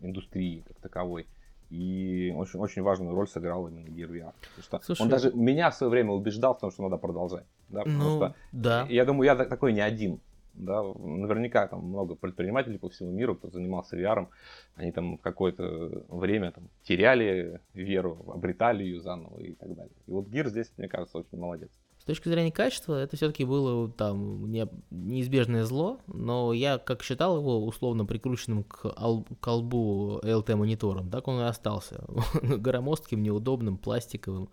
индустрии 0.00 0.60
как 0.60 0.78
таковой. 0.78 1.26
И 1.70 2.32
очень, 2.36 2.58
очень 2.60 2.82
важную 2.82 3.14
роль 3.14 3.28
сыграл 3.28 3.68
именно 3.68 3.88
Gear 3.88 4.08
VR. 4.10 4.32
Потому 4.56 4.62
что 4.62 4.80
Слушай, 4.82 5.02
он 5.02 5.08
даже 5.08 5.32
меня 5.32 5.70
в 5.70 5.74
свое 5.74 5.90
время 5.90 6.12
убеждал 6.12 6.54
в 6.54 6.60
том, 6.60 6.70
что 6.70 6.82
надо 6.82 6.96
продолжать. 6.96 7.44
Да, 7.68 7.80
потому 7.80 7.98
Ну, 8.04 8.16
что 8.16 8.34
да. 8.52 8.86
я 8.88 9.04
думаю, 9.04 9.26
я 9.26 9.36
так- 9.36 9.48
такой 9.48 9.72
не 9.72 9.80
один. 9.80 10.20
Да, 10.54 10.82
наверняка 10.82 11.68
там 11.68 11.84
много 11.84 12.16
предпринимателей 12.16 12.78
по 12.78 12.88
всему 12.88 13.12
миру, 13.12 13.36
кто 13.36 13.48
занимался 13.50 13.96
VR, 13.96 14.26
они 14.74 14.90
там 14.90 15.18
какое-то 15.18 16.02
время 16.08 16.50
там, 16.50 16.64
теряли 16.82 17.60
веру, 17.74 18.24
обретали 18.34 18.82
ее 18.82 19.00
заново 19.00 19.38
и 19.38 19.52
так 19.54 19.72
далее. 19.76 19.92
И 20.06 20.10
вот 20.10 20.26
Гир 20.26 20.48
здесь, 20.48 20.72
мне 20.76 20.88
кажется, 20.88 21.18
очень 21.18 21.38
молодец. 21.38 21.70
С 22.08 22.10
точки 22.10 22.30
зрения 22.30 22.50
качества, 22.50 22.94
это 22.94 23.18
все-таки 23.18 23.44
было 23.44 23.90
там 23.92 24.50
не- 24.50 24.66
неизбежное 24.90 25.66
зло, 25.66 26.00
но 26.06 26.54
я 26.54 26.78
как 26.78 27.02
считал 27.02 27.36
его 27.36 27.66
условно 27.66 28.06
прикрученным 28.06 28.64
к 28.64 28.86
ал- 28.96 29.26
колбу 29.40 30.18
LT-монитором, 30.24 31.10
так 31.10 31.28
он 31.28 31.38
и 31.40 31.44
остался. 31.44 32.02
Громоздким, 32.42 33.22
неудобным, 33.22 33.76
пластиковым, 33.76 34.48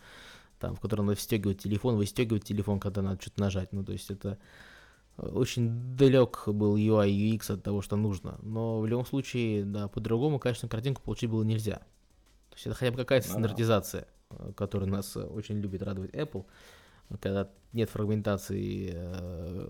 там, 0.59 0.75
в 0.75 0.81
котором 0.81 1.05
надо 1.05 1.17
встегивать 1.17 1.59
телефон, 1.59 1.95
выстегивать 1.95 2.43
телефон, 2.43 2.81
когда 2.81 3.01
надо 3.01 3.21
что-то 3.21 3.39
нажать. 3.39 3.71
Ну, 3.71 3.85
то 3.85 3.93
есть 3.93 4.11
это 4.11 4.37
э, 5.17 5.25
очень 5.25 5.95
далек 5.95 6.49
был 6.49 6.75
UI 6.75 7.07
UX 7.09 7.53
от 7.53 7.63
того, 7.63 7.81
что 7.81 7.95
нужно. 7.95 8.37
Но 8.43 8.81
в 8.81 8.85
любом 8.85 9.05
случае, 9.05 9.63
да, 9.63 9.87
по-другому, 9.87 10.39
конечно, 10.39 10.67
картинку 10.67 11.01
получить 11.03 11.29
было 11.29 11.43
нельзя. 11.43 11.75
То 12.49 12.55
есть 12.55 12.67
это 12.67 12.75
хотя 12.75 12.91
бы 12.91 12.97
какая-то 12.97 13.27
Да. 13.27 13.31
стандартизация, 13.31 14.07
э, 14.31 14.51
которая 14.57 14.89
нас 14.89 15.15
э, 15.15 15.21
очень 15.21 15.55
любит 15.59 15.81
радовать 15.83 16.11
Apple 16.11 16.43
когда 17.21 17.49
нет 17.73 17.89
фрагментации 17.89 18.91
э, 18.93 19.67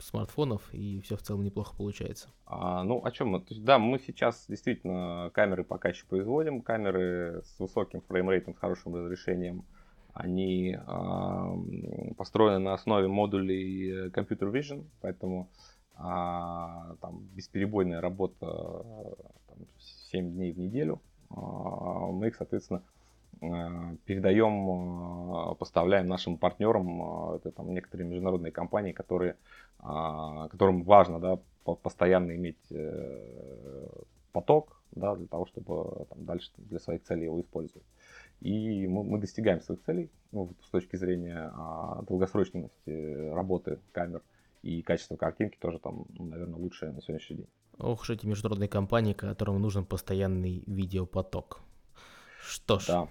смартфонов, 0.00 0.62
и 0.72 1.00
все 1.00 1.16
в 1.16 1.22
целом 1.22 1.44
неплохо 1.44 1.74
получается. 1.76 2.28
А, 2.46 2.82
ну, 2.82 3.04
о 3.04 3.10
чем 3.10 3.28
мы? 3.28 3.40
То 3.40 3.54
есть, 3.54 3.64
да, 3.64 3.78
мы 3.78 3.98
сейчас 4.00 4.46
действительно 4.48 5.30
камеры 5.32 5.64
пока 5.64 5.90
еще 5.90 6.04
производим, 6.06 6.62
камеры 6.62 7.42
с 7.44 7.58
высоким 7.60 8.00
фреймрейтом, 8.02 8.54
с 8.54 8.58
хорошим 8.58 8.94
разрешением. 8.96 9.64
Они 10.12 10.74
м, 10.74 12.14
построены 12.16 12.58
на 12.58 12.74
основе 12.74 13.08
модулей 13.08 13.90
э, 13.90 14.08
Computer 14.08 14.52
Vision, 14.52 14.84
поэтому 15.00 15.50
а, 15.96 16.96
там 17.00 17.20
бесперебойная 17.34 18.00
работа 18.00 18.46
э, 18.46 19.14
там, 19.48 19.58
7 20.10 20.32
дней 20.32 20.52
в 20.52 20.58
неделю. 20.58 21.00
А, 21.30 21.36
мы 22.10 22.28
их, 22.28 22.36
соответственно, 22.36 22.82
э, 22.82 22.93
передаем, 24.04 25.52
э, 25.52 25.54
поставляем 25.56 26.08
нашим 26.08 26.36
партнерам, 26.38 27.32
э, 27.32 27.36
это 27.36 27.50
там 27.50 27.72
некоторые 27.72 28.08
международные 28.08 28.52
компании, 28.52 28.92
которые, 28.92 29.36
которым 29.78 30.82
важно, 30.84 31.20
да, 31.20 31.38
по- 31.64 31.74
постоянно 31.74 32.34
иметь 32.34 32.58
э, 32.70 33.86
поток, 34.32 34.80
да, 34.92 35.14
для 35.16 35.26
того, 35.26 35.46
чтобы 35.46 36.06
там, 36.08 36.24
дальше 36.24 36.50
для 36.56 36.78
своих 36.78 37.02
целей 37.02 37.24
его 37.24 37.40
использовать. 37.40 37.86
И 38.40 38.86
мы, 38.86 39.04
мы 39.04 39.18
достигаем 39.18 39.60
своих 39.60 39.82
целей 39.82 40.10
ну, 40.32 40.54
с 40.62 40.70
точки 40.70 40.96
зрения 40.96 41.50
а, 41.54 42.02
долгосрочности 42.02 43.30
работы 43.32 43.78
камер 43.92 44.22
и 44.62 44.82
качества 44.82 45.16
картинки 45.16 45.56
тоже 45.58 45.78
там, 45.78 46.04
ну, 46.18 46.26
наверное, 46.26 46.58
лучшее 46.58 46.92
на 46.92 47.00
сегодняшний 47.00 47.36
день. 47.36 47.48
Ох 47.78 48.02
уж 48.02 48.10
эти 48.10 48.26
международные 48.26 48.68
компании, 48.68 49.14
которым 49.14 49.60
нужен 49.60 49.84
постоянный 49.84 50.62
видеопоток. 50.66 51.60
Что 52.42 52.78
ж, 52.78 52.86
Да, 52.86 53.08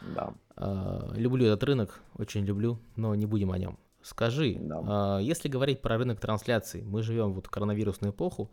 да. 0.00 0.34
э, 0.56 1.12
люблю 1.16 1.46
этот 1.46 1.64
рынок, 1.64 2.00
очень 2.16 2.44
люблю, 2.44 2.78
но 2.96 3.14
не 3.14 3.26
будем 3.26 3.52
о 3.52 3.58
нем. 3.58 3.78
Скажи, 4.02 4.56
Да. 4.60 5.18
э, 5.18 5.22
если 5.22 5.48
говорить 5.48 5.82
про 5.82 5.98
рынок 5.98 6.20
трансляций, 6.20 6.82
мы 6.82 7.02
живем 7.02 7.32
вот 7.32 7.46
в 7.46 7.50
коронавирусную 7.50 8.12
эпоху, 8.12 8.50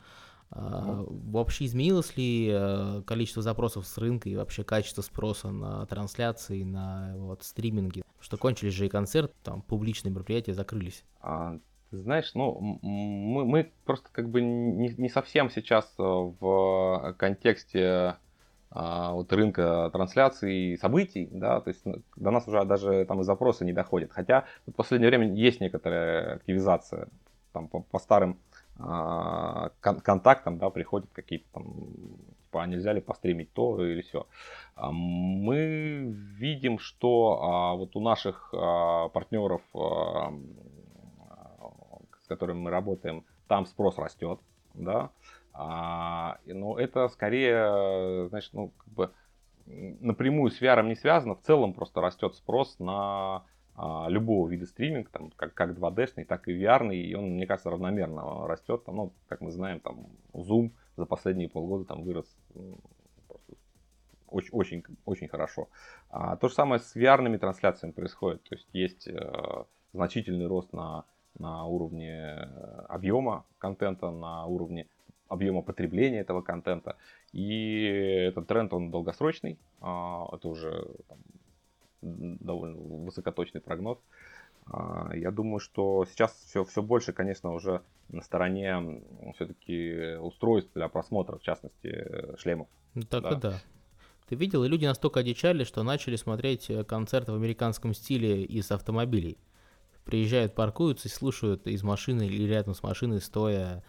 э, 0.52 0.56
вообще 0.58 1.66
изменилось 1.66 2.18
ли 2.18 2.50
э, 2.52 3.04
количество 3.06 3.42
запросов 3.42 3.86
с 3.86 3.98
рынка 3.98 4.30
и 4.30 4.36
вообще 4.36 4.64
качество 4.64 5.02
спроса 5.02 5.52
на 5.52 5.86
трансляции, 5.86 6.64
на 6.64 7.14
вот, 7.18 7.44
стриминги? 7.44 8.04
Что 8.20 8.38
кончились 8.38 8.74
же 8.74 8.88
и 8.88 8.90
концерты, 8.90 9.34
там 9.44 9.62
публичные 9.62 10.12
мероприятия 10.12 10.54
закрылись. 10.54 11.04
А, 11.22 11.60
знаешь, 11.92 12.32
ну, 12.34 12.80
мы, 12.82 13.46
мы 13.46 13.72
просто 13.86 14.10
как 14.12 14.30
бы 14.30 14.42
не, 14.42 14.90
не 14.98 15.10
совсем 15.10 15.50
сейчас 15.50 15.94
э, 15.98 16.04
в 16.04 17.16
контексте 17.18 17.86
а, 17.86 18.18
вот 18.76 19.32
рынка 19.32 19.90
трансляций 19.94 20.78
событий, 20.78 21.30
да, 21.32 21.62
то 21.62 21.70
есть 21.70 21.84
до 22.18 22.32
нас 22.32 22.48
уже 22.48 22.64
даже 22.66 23.06
там 23.06 23.22
и 23.22 23.24
запросы 23.24 23.64
не 23.64 23.74
доходят. 23.74 24.12
Хотя 24.12 24.46
в 24.68 24.74
последнее 24.74 25.10
время 25.10 25.34
есть 25.34 25.62
некоторая 25.62 26.36
активизация 26.36 27.08
там 27.54 27.70
по, 27.70 27.82
по 27.82 28.00
старым 28.00 28.38
а, 28.78 29.72
кон- 29.80 30.02
контактам, 30.02 30.58
да, 30.58 30.70
приходят 30.70 31.10
какие-то 31.14 31.46
там, 31.54 31.66
типа, 32.56 32.64
а 32.64 32.68
нельзя 32.68 32.94
ли 32.94 33.02
постримить 33.02 33.54
то 33.54 33.84
или 33.86 34.02
все. 34.02 34.28
А 34.76 34.92
мы 34.92 36.14
видим, 36.38 36.80
что 36.80 37.40
а, 37.42 37.76
вот 37.76 37.96
у 37.96 38.02
наших 38.02 38.54
а, 38.54 39.08
партнеров, 39.10 39.62
а, 39.74 40.34
с 42.22 42.28
которыми 42.28 42.60
мы 42.60 42.72
работаем, 42.72 43.24
там 43.48 43.66
спрос 43.66 43.98
растет, 43.98 44.40
да, 44.74 45.12
а, 45.58 46.38
но 46.46 46.78
это 46.78 47.08
скорее, 47.10 48.28
значит, 48.30 48.54
ну, 48.54 48.72
как 48.78 48.94
бы 48.94 49.12
напрямую 49.66 50.52
с 50.52 50.62
VR 50.62 50.86
не 50.86 50.96
связано, 50.96 51.36
в 51.36 51.42
целом 51.42 51.74
просто 51.74 52.02
растет 52.02 52.36
спрос 52.36 52.78
на 52.80 53.44
а, 53.76 54.08
любого 54.10 54.48
вида 54.48 54.66
стриминга, 54.66 55.10
там, 55.10 55.32
как, 55.36 55.54
как 55.54 55.72
2D-шный, 55.72 56.26
так 56.26 56.48
и 56.48 56.62
VR, 56.62 56.94
и 56.94 57.16
он, 57.16 57.32
мне 57.32 57.48
кажется, 57.48 57.70
равномерно 57.70 58.48
растет. 58.48 58.84
Там, 58.86 58.96
ну, 58.96 59.14
как 59.28 59.42
мы 59.42 59.52
знаем, 59.52 59.80
там 59.80 60.08
Zoom 60.34 60.72
за 60.98 61.06
последние 61.06 61.50
полгода 61.50 61.86
там 61.86 62.04
вырос 62.04 62.28
очень, 64.36 64.50
очень, 64.52 64.84
очень 65.06 65.28
хорошо. 65.28 65.70
А, 66.10 66.36
то 66.36 66.48
же 66.48 66.54
самое 66.54 66.80
с 66.80 66.96
VR 66.96 67.38
трансляциями 67.38 67.94
происходит. 67.94 68.44
То 68.44 68.56
есть 68.56 68.68
есть 68.74 69.08
э, 69.08 69.64
значительный 69.94 70.48
рост 70.48 70.74
на, 70.74 71.06
на 71.40 71.66
уровне 71.66 72.12
э, 72.12 72.86
объема 72.90 73.46
контента, 73.58 74.12
на 74.12 74.46
уровне 74.46 74.88
объема 75.28 75.62
потребления 75.62 76.20
этого 76.20 76.42
контента. 76.42 76.98
И 77.32 77.84
этот 78.28 78.48
тренд, 78.48 78.74
он 78.74 78.92
долгосрочный. 78.92 79.58
А, 79.82 80.28
это 80.34 80.48
уже 80.48 80.88
там, 81.08 81.18
довольно 82.02 82.78
высокоточный 82.78 83.62
прогноз. 83.62 83.98
А, 84.68 85.12
я 85.16 85.32
думаю, 85.32 85.60
что 85.60 86.06
сейчас 86.06 86.34
все, 86.48 86.64
все 86.64 86.82
больше, 86.82 87.14
конечно, 87.14 87.54
уже 87.54 87.82
на 88.10 88.22
стороне 88.22 89.02
все-таки 89.36 90.16
устройств 90.18 90.72
для 90.74 90.88
просмотра, 90.90 91.38
в 91.38 91.42
частности, 91.42 92.38
шлемов. 92.38 92.68
Ну, 92.94 93.04
так 93.04 93.24
да. 93.24 93.36
да. 93.36 93.54
Ты 94.28 94.36
видел, 94.36 94.64
и 94.64 94.68
люди 94.68 94.86
настолько 94.86 95.20
одичали, 95.20 95.64
что 95.64 95.84
начали 95.84 96.16
смотреть 96.16 96.70
э, 96.70 96.84
концерты 96.84 97.32
в 97.32 97.36
американском 97.36 97.94
стиле 97.94 98.44
из 98.44 98.72
автомобилей. 98.72 99.38
Приезжают, 100.04 100.56
паркуются 100.56 101.08
и 101.08 101.12
слушают 101.12 101.68
из 101.68 101.84
машины 101.84 102.26
или 102.26 102.48
рядом 102.48 102.74
с 102.74 102.82
машиной 102.82 103.22
стоя 103.22 103.78
э, 103.78 103.82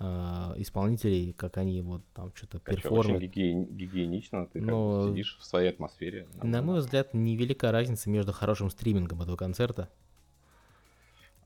исполнителей, 0.00 1.32
как 1.32 1.56
они 1.56 1.82
вот 1.82 2.02
там 2.14 2.32
что-то 2.34 2.60
перформят. 2.60 3.16
Очень 3.16 3.18
гигиен, 3.18 3.64
гигиенично, 3.64 4.46
ты 4.46 4.60
Но, 4.60 5.08
сидишь 5.08 5.36
в 5.40 5.44
своей 5.44 5.70
атмосфере. 5.70 6.28
На 6.40 6.62
мой 6.62 6.78
взгляд, 6.78 7.14
невелика 7.14 7.72
разница 7.72 8.08
между 8.08 8.32
хорошим 8.32 8.70
стримингом 8.70 9.22
этого 9.22 9.36
концерта. 9.36 9.88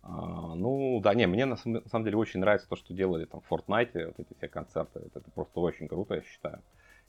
А, 0.03 0.55
ну, 0.55 1.01
да, 1.03 1.15
не, 1.15 1.27
мне 1.27 1.47
на, 1.47 1.57
на 1.65 1.89
самом 1.89 2.05
деле 2.05 2.17
очень 2.17 2.41
нравится 2.41 2.69
то, 2.69 2.77
что 2.77 2.93
делали 2.93 3.25
там 3.25 3.41
в 3.41 3.51
Fortnite, 3.51 4.07
вот 4.07 4.19
эти 4.19 4.35
все 4.37 4.49
концерты. 4.49 5.01
Это, 5.01 5.21
это 5.21 5.31
просто 5.31 5.61
очень 5.61 5.89
круто, 5.89 6.17
я 6.17 6.23
считаю. 6.23 6.61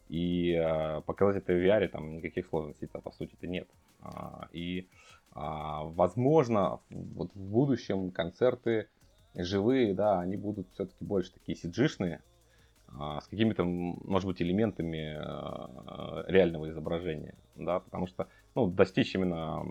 И 0.10 0.52
э, 0.52 1.02
показать 1.02 1.42
это 1.42 1.54
в 1.54 1.56
VR 1.56 1.88
там 1.88 2.18
никаких 2.18 2.48
сложностей-то 2.48 3.00
по 3.00 3.12
сути-то 3.12 3.48
нет. 3.48 3.68
А, 4.02 4.48
и 4.52 4.88
а, 5.32 5.86
возможно, 5.86 6.80
вот 6.90 7.32
в 7.34 7.40
будущем 7.40 8.12
концерты 8.12 8.88
живые, 9.36 9.94
да, 9.94 10.20
они 10.20 10.38
будут 10.38 10.68
все-таки 10.74 11.04
больше 11.04 11.32
такие 11.34 11.58
сиджишные, 11.58 12.22
а, 13.00 13.22
с 13.22 13.28
какими-то, 13.28 13.64
может 13.64 14.28
быть, 14.28 14.42
элементами 14.42 15.16
а, 15.18 16.24
реального 16.28 16.70
изображения, 16.70 17.34
да, 17.56 17.80
потому 17.80 18.08
что, 18.08 18.28
ну, 18.56 18.68
достичь 18.68 19.16
именно 19.16 19.64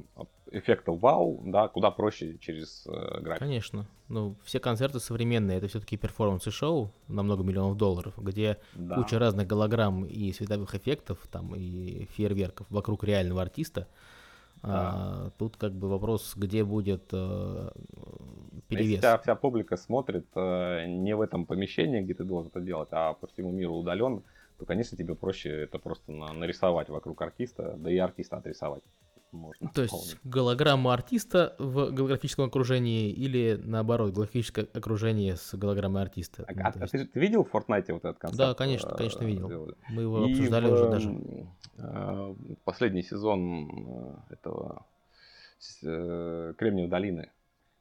эффекта 0.50 0.92
вау, 0.92 1.40
да, 1.44 1.68
куда 1.68 1.90
проще 1.90 2.36
через 2.38 2.86
э, 2.86 3.20
графику. 3.20 3.44
Конечно. 3.44 3.86
Ну, 4.08 4.36
все 4.44 4.60
концерты 4.60 5.00
современные, 5.00 5.58
это 5.58 5.68
все-таки 5.68 5.96
перформансы 5.96 6.50
шоу 6.50 6.92
на 7.08 7.22
много 7.22 7.42
миллионов 7.42 7.76
долларов, 7.76 8.14
где 8.18 8.58
да. 8.74 8.96
куча 8.96 9.18
разных 9.18 9.46
голограмм 9.46 10.04
и 10.04 10.30
световых 10.32 10.74
эффектов, 10.74 11.26
там, 11.30 11.54
и 11.54 12.06
фейерверков 12.16 12.66
вокруг 12.70 13.04
реального 13.04 13.40
артиста. 13.40 13.88
А, 14.62 15.30
тут 15.38 15.56
как 15.56 15.72
бы 15.72 15.88
вопрос, 15.88 16.34
где 16.36 16.64
будет 16.64 17.08
э, 17.12 17.70
перевес. 18.68 18.90
Если 18.90 18.96
вся, 18.98 19.18
вся 19.18 19.34
публика 19.34 19.76
смотрит 19.76 20.26
э, 20.34 20.86
не 20.86 21.16
в 21.16 21.20
этом 21.20 21.46
помещении, 21.46 22.00
где 22.00 22.14
ты 22.14 22.24
должен 22.24 22.50
это 22.50 22.60
делать, 22.60 22.88
а 22.92 23.14
по 23.14 23.26
всему 23.26 23.50
миру 23.50 23.74
удаленно, 23.74 24.22
то, 24.58 24.64
конечно, 24.64 24.96
тебе 24.96 25.14
проще 25.16 25.62
это 25.62 25.78
просто 25.78 26.12
на, 26.12 26.32
нарисовать 26.32 26.88
вокруг 26.88 27.20
артиста, 27.22 27.74
да 27.76 27.90
и 27.90 27.98
артиста 27.98 28.36
отрисовать 28.36 28.84
можно. 29.32 29.68
То 29.68 29.82
есть 29.82 29.94
вполне. 29.94 30.20
голограмма 30.24 30.92
артиста 30.92 31.56
в 31.58 31.90
голографическом 31.90 32.46
окружении 32.46 33.10
или 33.10 33.60
наоборот 33.62 34.12
голографическое 34.12 34.66
окружение 34.72 35.36
с 35.36 35.54
голограммой 35.54 36.02
артиста. 36.02 36.44
А, 36.46 36.52
ну, 36.52 36.60
а, 36.62 36.78
есть... 36.80 36.92
ты, 36.92 37.06
ты 37.06 37.20
видел 37.20 37.44
в 37.44 37.52
Fortnite 37.52 37.92
вот 37.92 38.04
этот 38.04 38.18
концерт? 38.18 38.38
Да, 38.38 38.54
конечно, 38.54 38.90
конечно 38.90 39.24
видел. 39.24 39.48
Делали? 39.48 39.74
Мы 39.88 40.02
его 40.02 40.26
и 40.26 40.32
обсуждали 40.32 40.66
в, 40.66 40.72
уже 40.72 40.90
даже. 40.90 41.08
Э, 41.78 42.34
последний 42.64 43.02
сезон 43.02 43.68
э, 44.30 44.34
этого 44.34 44.86
э, 45.82 46.54
Кремниевой 46.56 46.90
долины. 46.90 47.30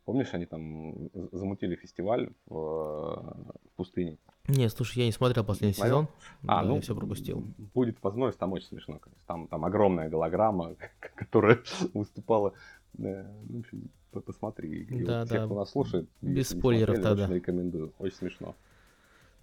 Помнишь, 0.05 0.33
они 0.33 0.45
там 0.45 1.09
замутили 1.31 1.75
фестиваль 1.75 2.31
в, 2.47 2.55
в 2.55 3.75
пустыне? 3.75 4.17
Нет, 4.47 4.71
слушай, 4.71 4.99
я 4.99 5.05
не 5.05 5.11
смотрел 5.11 5.43
последний 5.45 5.77
не 5.77 5.83
сезон. 5.83 6.07
А, 6.47 6.61
да, 6.61 6.67
ну, 6.67 6.75
я 6.75 6.81
все 6.81 6.95
пропустил. 6.95 7.45
Будет 7.73 8.01
возможность, 8.01 8.39
там 8.39 8.51
очень 8.53 8.67
смешно. 8.67 8.99
Там, 9.27 9.47
там 9.47 9.63
огромная 9.63 10.09
голограмма, 10.09 10.75
которая 11.15 11.59
выступала. 11.93 12.53
Ну, 12.97 13.25
в 13.49 13.59
общем, 13.59 13.89
посмотри. 14.11 14.85
Да, 14.89 15.25
да. 15.25 15.37
Те, 15.37 15.45
кто 15.45 15.55
нас 15.55 15.69
слушает, 15.69 16.09
без 16.21 16.49
спойлеров 16.49 16.95
смотрели, 16.95 17.03
тогда. 17.03 17.23
Очень 17.25 17.35
рекомендую. 17.35 17.93
Очень 17.99 18.15
смешно. 18.15 18.55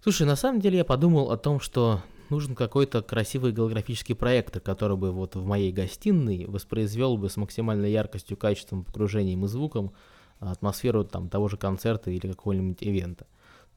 Слушай, 0.01 0.27
на 0.27 0.35
самом 0.35 0.59
деле 0.59 0.77
я 0.77 0.85
подумал 0.85 1.31
о 1.31 1.37
том, 1.37 1.59
что 1.59 2.01
нужен 2.29 2.55
какой-то 2.55 3.01
красивый 3.01 3.51
голографический 3.51 4.15
проектор, 4.15 4.61
который 4.61 4.97
бы 4.97 5.11
вот 5.11 5.35
в 5.35 5.45
моей 5.45 5.71
гостиной 5.71 6.45
воспроизвел 6.45 7.17
бы 7.17 7.29
с 7.29 7.37
максимальной 7.37 7.91
яркостью, 7.91 8.37
качеством, 8.37 8.83
погружением 8.83 9.45
и 9.45 9.47
звуком 9.47 9.91
атмосферу 10.39 11.03
там 11.03 11.29
того 11.29 11.47
же 11.47 11.57
концерта 11.57 12.11
или 12.11 12.27
какого-нибудь 12.27 12.81
ивента. 12.81 13.27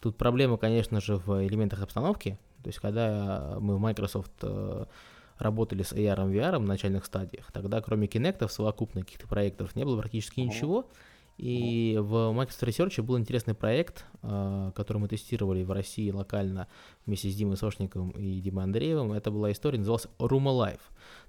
Тут 0.01 0.17
проблема, 0.17 0.57
конечно 0.57 1.01
же, 1.01 1.17
в 1.17 1.47
элементах 1.47 1.83
обстановки. 1.83 2.39
То 2.63 2.69
есть, 2.69 2.79
когда 2.79 3.57
мы 3.61 3.77
в 3.77 3.81
Microsoft 3.81 4.33
э, 4.43 4.85
работали 5.39 5.83
с 5.83 5.93
AR 5.93 6.31
и 6.31 6.37
VR 6.37 6.59
в 6.59 6.63
начальных 6.63 7.05
стадиях, 7.05 7.51
тогда 7.53 7.81
кроме 7.81 8.07
Kinect 8.07 8.49
совокупно 8.49 9.03
каких-то 9.03 9.27
проектов 9.27 9.75
не 9.77 9.85
было 9.85 10.01
практически 10.01 10.41
ничего. 10.41 10.89
И 11.43 11.99
в 12.01 12.31
Microsoft 12.31 12.63
Research 12.63 13.03
был 13.03 13.19
интересный 13.19 13.55
проект, 13.55 14.05
э, 14.23 14.71
который 14.77 14.99
мы 14.99 15.09
тестировали 15.09 15.65
в 15.65 15.73
России 15.73 16.09
локально 16.09 16.69
вместе 17.05 17.31
с 17.31 17.35
Димой 17.35 17.57
Сошниковым 17.57 18.11
и 18.11 18.39
Димой 18.39 18.63
Андреевым. 18.63 19.13
Это 19.13 19.33
была 19.33 19.51
история, 19.51 19.81
называлась 19.81 20.07
Room 20.21 20.45
Alive. 20.45 20.79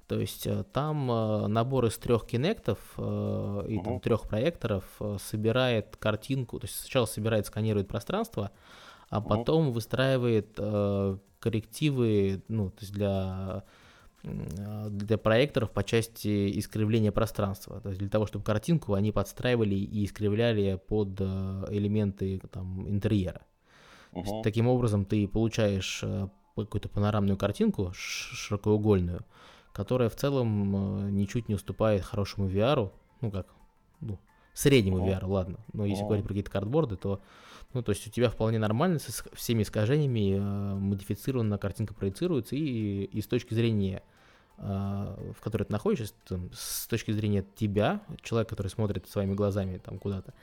То 0.06 0.20
есть 0.20 0.46
э, 0.46 0.66
там 0.72 1.10
э, 1.10 1.48
набор 1.48 1.86
из 1.86 1.98
трех 1.98 2.28
кинектов 2.28 2.78
и 2.96 3.82
там, 3.84 4.00
трех 4.02 4.30
проекторов 4.30 4.86
собирает 5.18 5.98
картинку, 5.98 6.60
то 6.60 6.68
есть 6.68 6.80
сначала 6.80 7.08
собирает, 7.08 7.48
сканирует 7.48 7.88
пространство, 7.88 8.52
а 9.10 9.20
потом 9.20 9.72
выстраивает 9.72 10.60
коррективы, 11.40 12.44
ну, 12.48 12.70
то 12.70 12.82
есть 12.82 12.94
для 12.94 13.64
для 14.24 15.18
проекторов 15.18 15.72
по 15.72 15.84
части 15.84 16.58
искривления 16.58 17.12
пространства. 17.12 17.82
То 17.82 17.90
есть 17.90 18.00
для 18.00 18.10
того, 18.10 18.26
чтобы 18.26 18.46
картинку 18.46 18.94
они 18.94 19.12
подстраивали 19.12 19.76
и 19.76 20.06
искривляли 20.06 20.80
под 20.88 21.20
элементы 21.20 22.42
там, 22.52 22.90
интерьера. 22.90 23.42
Uh-huh. 24.14 24.44
Таким 24.44 24.68
образом 24.68 25.06
ты 25.06 25.28
получаешь 25.28 26.04
какую-то 26.56 26.90
панорамную 26.90 27.38
картинку 27.38 27.92
широкоугольную, 27.94 29.26
которая 29.72 30.10
в 30.10 30.16
целом 30.16 31.06
э, 31.06 31.10
ничуть 31.10 31.50
не 31.50 31.56
уступает 31.56 32.04
хорошему 32.04 32.48
VR, 32.48 32.92
ну 33.22 33.32
как, 33.32 33.48
ну, 34.00 34.20
среднему 34.54 35.04
О. 35.04 35.08
VR, 35.08 35.26
ладно, 35.26 35.60
но 35.74 35.86
если 35.86 36.04
говорить 36.04 36.24
про 36.24 36.30
какие-то 36.30 36.52
картборды, 36.52 36.96
то, 36.96 37.22
ну, 37.74 37.82
то 37.82 37.92
есть 37.92 38.08
у 38.08 38.12
тебя 38.12 38.30
вполне 38.30 38.60
нормально, 38.60 39.00
с 39.00 39.26
всеми 39.34 39.64
искажениями 39.64 40.36
э, 40.36 40.76
модифицированная 40.76 41.58
картинка 41.58 41.94
проецируется, 41.94 42.56
и, 42.56 43.06
и 43.06 43.22
с 43.22 43.28
точки 43.28 43.56
зрения 43.56 44.04
э, 44.06 44.13
в 44.58 45.42
которой 45.42 45.64
ты 45.64 45.72
находишься, 45.72 46.14
там, 46.28 46.50
с 46.54 46.88
точки 46.88 47.12
зрения 47.12 47.46
тебя, 47.56 48.02
человека, 48.22 48.52
который 48.52 48.68
смотрит 48.68 49.10
своими 49.10 49.34
глазами 49.34 49.78
там 49.78 50.00
куда-то, 50.00 50.34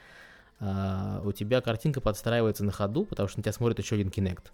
э, 0.60 1.20
у 1.24 1.32
тебя 1.32 1.60
картинка 1.60 2.00
подстраивается 2.00 2.64
на 2.64 2.72
ходу, 2.72 3.04
потому 3.04 3.28
что 3.28 3.38
на 3.38 3.42
тебя 3.42 3.52
смотрит 3.52 3.78
еще 3.78 3.94
один 3.94 4.08
Kinect. 4.08 4.50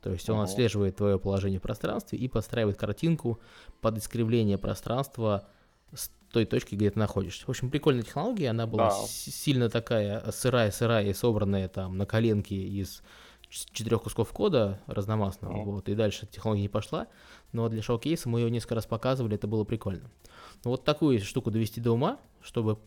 То 0.00 0.12
есть 0.12 0.28
он 0.30 0.40
отслеживает 0.40 0.96
твое 0.96 1.18
положение 1.18 1.58
в 1.58 1.62
пространстве 1.62 2.18
и 2.18 2.28
подстраивает 2.28 2.76
картинку 2.76 3.40
под 3.80 3.98
искривление 3.98 4.56
пространства 4.56 5.48
с 5.92 6.10
той 6.30 6.44
точки, 6.44 6.74
где 6.74 6.90
ты 6.90 6.98
находишься. 6.98 7.44
В 7.46 7.48
общем, 7.48 7.70
прикольная 7.70 8.02
технология, 8.02 8.50
она 8.50 8.66
была 8.66 8.90
да. 8.90 8.96
сильно 9.06 9.68
такая 9.68 10.30
сырая-сырая 10.30 11.06
и 11.06 11.12
собранная 11.12 11.68
там 11.68 11.96
на 11.96 12.06
коленке 12.06 12.54
из 12.54 13.02
четырех 13.72 14.02
кусков 14.02 14.32
кода 14.32 14.80
разномастного, 14.86 15.52
mm-hmm. 15.52 15.64
вот, 15.64 15.88
и 15.88 15.94
дальше 15.94 16.26
технология 16.26 16.62
не 16.62 16.68
пошла, 16.68 17.06
но 17.52 17.68
для 17.68 17.82
шоу-кейса 17.82 18.28
мы 18.28 18.40
ее 18.40 18.50
несколько 18.50 18.74
раз 18.74 18.86
показывали, 18.86 19.36
это 19.36 19.46
было 19.46 19.64
прикольно. 19.64 20.10
Но 20.64 20.72
вот 20.72 20.84
такую 20.84 21.20
штуку 21.20 21.50
довести 21.50 21.80
до 21.80 21.92
ума, 21.92 22.18
чтобы 22.40 22.78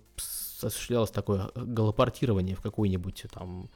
осуществлялось 0.62 1.12
такое 1.12 1.50
галопортирование 1.56 2.56
в 2.56 2.62
какую-нибудь 2.62 3.26
там, 3.34 3.70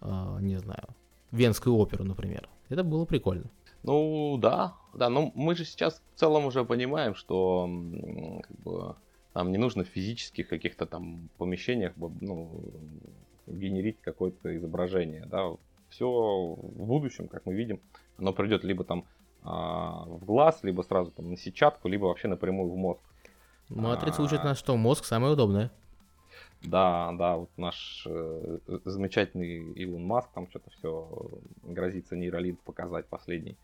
э, 0.00 0.38
не 0.40 0.58
знаю, 0.58 0.84
Венскую 1.30 1.76
оперу, 1.76 2.04
например. 2.04 2.48
Это 2.68 2.82
было 2.82 3.04
прикольно. 3.04 3.50
Ну 3.82 4.36
да, 4.38 4.74
да, 4.94 5.08
но 5.08 5.32
мы 5.34 5.54
же 5.54 5.64
сейчас 5.64 6.02
в 6.14 6.18
целом 6.18 6.44
уже 6.46 6.64
понимаем, 6.64 7.14
что 7.14 7.68
как 8.42 8.60
бы, 8.60 8.96
нам 9.34 9.52
не 9.52 9.58
нужно 9.58 9.84
в 9.84 9.88
физических 9.88 10.48
каких-то 10.48 10.86
там 10.86 11.30
помещениях 11.38 11.92
ну, 11.96 12.50
генерить 13.46 13.96
какое-то 14.02 14.54
изображение, 14.56 15.24
да, 15.26 15.52
все 15.90 16.06
в 16.06 16.86
будущем, 16.86 17.28
как 17.28 17.46
мы 17.46 17.54
видим, 17.54 17.80
оно 18.16 18.32
придет 18.32 18.64
либо 18.64 18.84
там 18.84 19.04
а, 19.42 20.04
в 20.06 20.24
глаз, 20.24 20.60
либо 20.62 20.82
сразу 20.82 21.10
там 21.10 21.30
на 21.30 21.36
сетчатку, 21.36 21.88
либо 21.88 22.06
вообще 22.06 22.28
напрямую 22.28 22.70
в 22.70 22.76
мозг. 22.76 23.00
Матрица 23.68 24.22
а... 24.22 24.24
учит 24.24 24.44
нас, 24.44 24.58
что 24.58 24.76
мозг 24.76 25.04
самое 25.04 25.32
удобное. 25.32 25.70
Да, 26.62 27.12
да, 27.12 27.36
вот 27.36 27.50
наш 27.56 28.04
э, 28.06 28.58
замечательный 28.84 29.72
Илон 29.72 30.04
Маск 30.04 30.28
там 30.34 30.48
что-то 30.50 30.70
все 30.70 31.08
грозится 31.62 32.16
нейролинк 32.16 32.60
показать 32.60 33.06
последний. 33.06 33.56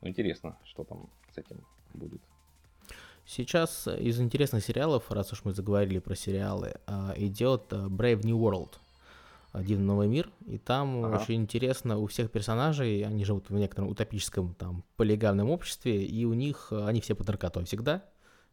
Ну, 0.00 0.08
интересно, 0.08 0.56
что 0.64 0.82
там 0.82 1.08
с 1.32 1.38
этим 1.38 1.64
будет. 1.94 2.20
Сейчас 3.24 3.86
из 3.86 4.20
интересных 4.20 4.64
сериалов, 4.64 5.10
раз 5.12 5.32
уж 5.32 5.44
мы 5.44 5.52
заговорили 5.52 6.00
про 6.00 6.16
сериалы, 6.16 6.74
а, 6.86 7.14
идет 7.16 7.72
э, 7.72 7.76
Brave 7.86 8.26
New 8.26 8.38
World. 8.38 8.78
Дивный 9.52 9.84
новый 9.84 10.06
мир, 10.06 10.30
и 10.46 10.58
там 10.58 11.04
ага. 11.04 11.16
очень 11.16 11.34
интересно 11.34 11.98
у 11.98 12.06
всех 12.06 12.30
персонажей, 12.30 13.04
они 13.04 13.24
живут 13.24 13.50
в 13.50 13.54
некотором 13.54 13.88
утопическом 13.88 14.54
там 14.54 14.84
полигамном 14.96 15.50
обществе, 15.50 16.04
и 16.04 16.24
у 16.24 16.34
них 16.34 16.68
э, 16.70 16.86
они 16.86 17.00
все 17.00 17.16
под 17.16 17.26
наркотой 17.26 17.64
всегда, 17.64 18.04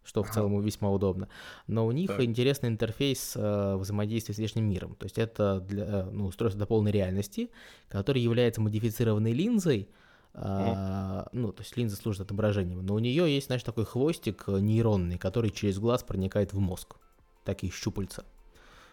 что 0.03 0.23
в 0.23 0.31
целом 0.31 0.59
весьма 0.61 0.89
удобно. 0.89 1.27
Но 1.67 1.85
у 1.85 1.91
них 1.91 2.09
так. 2.09 2.23
интересный 2.23 2.69
интерфейс 2.69 3.33
э, 3.35 3.75
взаимодействия 3.75 4.33
с 4.33 4.37
внешним 4.37 4.67
миром. 4.67 4.95
То 4.95 5.03
есть 5.05 5.19
это 5.19 5.59
для, 5.59 5.83
э, 5.83 6.09
ну, 6.11 6.25
устройство 6.27 6.59
до 6.59 6.65
полной 6.65 6.91
реальности, 6.91 7.51
которое 7.89 8.21
является 8.21 8.61
модифицированной 8.61 9.33
линзой, 9.33 9.89
Uh, 10.33 11.27
ну, 11.31 11.51
то 11.51 11.63
есть 11.63 11.75
линза 11.77 11.95
служит 11.95 12.21
отображением, 12.21 12.85
но 12.85 12.93
у 12.93 12.99
нее 12.99 13.33
есть, 13.33 13.47
знаешь, 13.47 13.63
такой 13.63 13.85
хвостик 13.85 14.43
э, 14.45 14.59
нейронный, 14.59 15.17
который 15.17 15.49
через 15.49 15.79
глаз 15.79 16.03
проникает 16.03 16.53
в 16.53 16.59
мозг. 16.59 16.97
Такие 17.43 17.73
щупальца. 17.73 18.23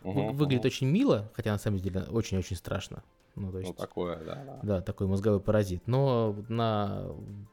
Uh-huh, 0.05 0.33
Выглядит 0.33 0.65
uh-huh. 0.65 0.69
очень 0.69 0.87
мило, 0.89 1.31
хотя 1.35 1.53
на 1.53 1.59
самом 1.59 1.79
деле 1.79 2.03
очень-очень 2.03 2.57
страшно. 2.57 3.03
Ну, 3.37 3.51
то 3.51 3.59
есть, 3.59 3.71
ну, 3.71 3.75
такое, 3.75 4.17
да, 4.19 4.45
да. 4.45 4.61
Да, 4.63 4.81
такой 4.81 5.09
мозговой 5.09 5.41
паразит. 5.41 5.83
Но 5.87 6.37
на, 6.49 7.11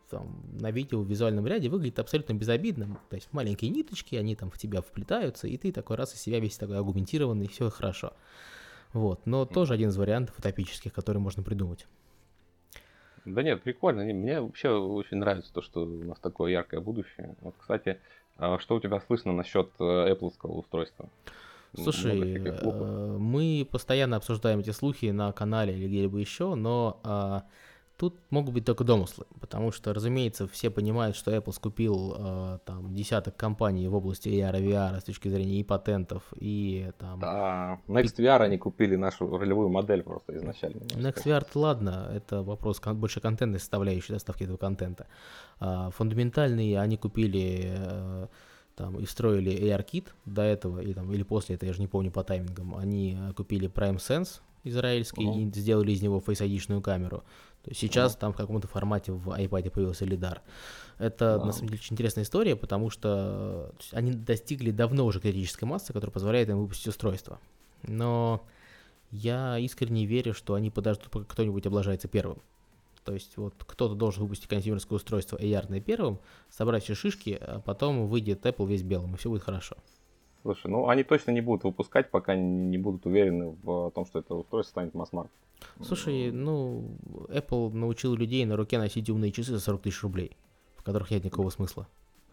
там, 0.10 0.43
на 0.60 0.70
видео 0.70 1.02
в 1.02 1.08
визуальном 1.08 1.47
ряде 1.47 1.70
выглядит 1.70 1.97
абсолютно 1.97 2.34
безобидным. 2.34 2.99
То 3.10 3.16
есть 3.16 3.30
маленькие 3.32 3.72
ниточки, 3.72 4.16
они 4.16 4.36
там 4.36 4.52
в 4.52 4.58
тебя 4.58 4.82
вплетаются, 4.82 5.47
и 5.47 5.58
ты 5.58 5.72
такой 5.72 5.95
раз 5.95 6.14
из 6.14 6.22
себя 6.22 6.39
весь 6.39 6.58
такой 6.58 6.78
аргументированный, 6.78 7.47
все 7.47 7.70
хорошо. 7.70 8.14
Вот, 8.93 9.26
но 9.26 9.43
mm. 9.43 9.54
тоже 9.54 9.74
один 9.74 9.89
из 9.89 9.97
вариантов 9.97 10.38
утопических, 10.38 10.93
который 10.93 11.18
можно 11.18 11.41
придумать. 11.41 11.88
Да 13.26 13.41
нет, 13.41 13.64
прикольно. 13.64 14.04
Мне 14.04 14.41
вообще 14.41 14.70
очень 14.70 15.18
нравится 15.18 15.54
то, 15.54 15.62
что 15.62 15.84
у 15.84 16.04
нас 16.04 16.20
такое 16.20 16.52
яркое 16.52 16.82
будущее. 16.82 17.36
Вот, 17.41 17.56
кстати, 17.58 17.99
а 18.38 18.60
что 18.60 18.76
у 18.76 18.80
тебя 18.80 18.99
слышно 18.99 19.32
насчет 19.32 19.70
э, 19.80 19.84
Apple 19.84 20.34
устройства? 20.43 21.10
Слушай, 21.76 22.38
э, 22.38 23.17
мы 23.17 23.67
постоянно 23.69 24.17
обсуждаем 24.17 24.59
эти 24.59 24.72
слухи 24.72 25.05
на 25.07 25.32
канале 25.32 25.74
или 25.74 25.88
где-либо 25.88 26.17
еще, 26.17 26.55
но 26.55 26.99
а, 27.03 27.43
тут 27.95 28.19
могут 28.30 28.53
быть 28.53 28.65
только 28.65 28.84
домыслы, 28.84 29.26
потому 29.39 29.72
что, 29.72 29.93
разумеется, 29.93 30.47
все 30.47 30.69
понимают, 30.69 31.15
что 31.15 31.32
Apple 31.32 31.53
скупил 31.53 32.15
а, 32.17 32.57
там 32.65 32.93
десяток 32.93 33.38
компаний 33.38 33.88
в 33.88 33.95
области 33.95 34.28
AR 34.28 34.59
и 34.59 34.67
VR 34.67 34.99
с 34.99 35.03
точки 35.03 35.30
зрения 35.30 35.61
и 35.61 35.63
патентов, 35.63 36.24
и 36.36 36.91
там... 36.97 37.19
Да, 37.19 37.80
Next 37.88 38.17
VR 38.17 38.41
они 38.41 38.57
купили 38.57 38.97
нашу 38.97 39.38
ролевую 39.38 39.69
модель 39.69 40.03
просто 40.03 40.36
изначально. 40.36 40.80
Next 40.80 41.26
VR, 41.26 41.47
ладно, 41.55 42.11
это 42.13 42.43
вопрос 42.43 42.82
больше 42.82 43.22
контентной 43.22 43.59
составляющей 43.59 44.11
доставки 44.11 44.43
этого 44.43 44.57
контента. 44.57 45.07
А, 45.59 45.91
фундаментальные 45.91 46.80
они 46.80 46.97
купили... 46.97 48.28
Там 48.82 48.97
и 48.97 49.05
встроили 49.05 49.51
AR-кит 49.51 50.11
до 50.25 50.41
этого, 50.41 50.79
и, 50.79 50.91
там, 50.93 51.11
или 51.11 51.21
после 51.21 51.55
этого, 51.55 51.67
я 51.67 51.73
же 51.73 51.82
не 51.82 51.88
помню 51.88 52.09
по 52.09 52.23
таймингам, 52.23 52.75
они 52.75 53.15
э, 53.15 53.34
купили 53.34 53.69
Prime 53.69 53.97
Sense 53.97 54.41
израильский 54.63 55.23
uh-huh. 55.23 55.55
и 55.55 55.59
сделали 55.59 55.91
из 55.91 56.01
него 56.01 56.17
Face 56.17 56.43
ID-шную 56.43 56.82
камеру. 56.82 57.23
То 57.61 57.69
есть 57.69 57.79
сейчас 57.79 58.15
uh-huh. 58.15 58.19
там 58.19 58.34
в 58.34 58.38
каком-то 58.38 58.67
формате 58.67 59.11
в 59.11 59.29
iPad 59.29 59.69
появился 59.69 60.05
лидар. 60.05 60.41
Это 60.97 61.25
uh-huh. 61.25 61.45
на 61.45 61.51
самом 61.51 61.67
деле 61.67 61.79
очень 61.79 61.93
интересная 61.93 62.23
история, 62.23 62.55
потому 62.55 62.89
что 62.89 63.71
они 63.91 64.13
достигли 64.13 64.71
давно 64.71 65.05
уже 65.05 65.19
критической 65.19 65.67
массы, 65.67 65.93
которая 65.93 66.11
позволяет 66.11 66.49
им 66.49 66.57
выпустить 66.57 66.88
устройство. 66.88 67.39
Но 67.84 68.43
я 69.11 69.59
искренне 69.59 70.07
верю, 70.07 70.34
что 70.34 70.55
они 70.55 70.71
подождут, 70.71 71.11
пока 71.11 71.25
кто-нибудь 71.25 71.67
облажается 71.67 72.07
первым. 72.07 72.41
То 73.04 73.14
есть 73.14 73.38
вот 73.38 73.56
кто-то 73.58 73.95
должен 73.95 74.24
выпустить 74.24 74.47
консюмерское 74.47 74.95
устройство 74.95 75.38
AR 75.38 75.80
первым, 75.82 76.20
собрать 76.49 76.84
все 76.84 76.93
шишки, 76.93 77.38
а 77.39 77.60
потом 77.60 78.08
выйдет 78.08 78.45
Apple 78.45 78.68
весь 78.68 78.84
белым, 78.84 79.16
и 79.16 79.18
все 79.18 79.30
будет 79.30 79.43
хорошо. 79.43 79.76
Слушай, 80.43 80.72
ну 80.72 80.88
они 80.88 81.04
точно 81.04 81.32
не 81.32 81.41
будут 81.41 81.64
выпускать, 81.64 82.10
пока 82.12 82.36
не 82.36 82.78
будут 82.78 83.06
уверены 83.06 83.56
в 83.62 83.91
том, 83.91 84.06
что 84.06 84.20
это 84.20 84.36
устройство 84.36 84.72
станет 84.72 84.93
масс-маркет. 84.93 85.32
Слушай, 85.82 86.32
ну 86.32 86.97
Apple 87.30 87.72
научил 87.74 88.16
людей 88.16 88.45
на 88.45 88.56
руке 88.56 88.78
носить 88.80 89.10
умные 89.10 89.32
часы 89.32 89.52
за 89.52 89.60
40 89.60 89.82
тысяч 89.84 90.02
рублей, 90.02 90.36
в 90.76 90.84
которых 90.84 91.12
нет 91.12 91.24
никакого 91.24 91.49
смысла. 91.49 91.88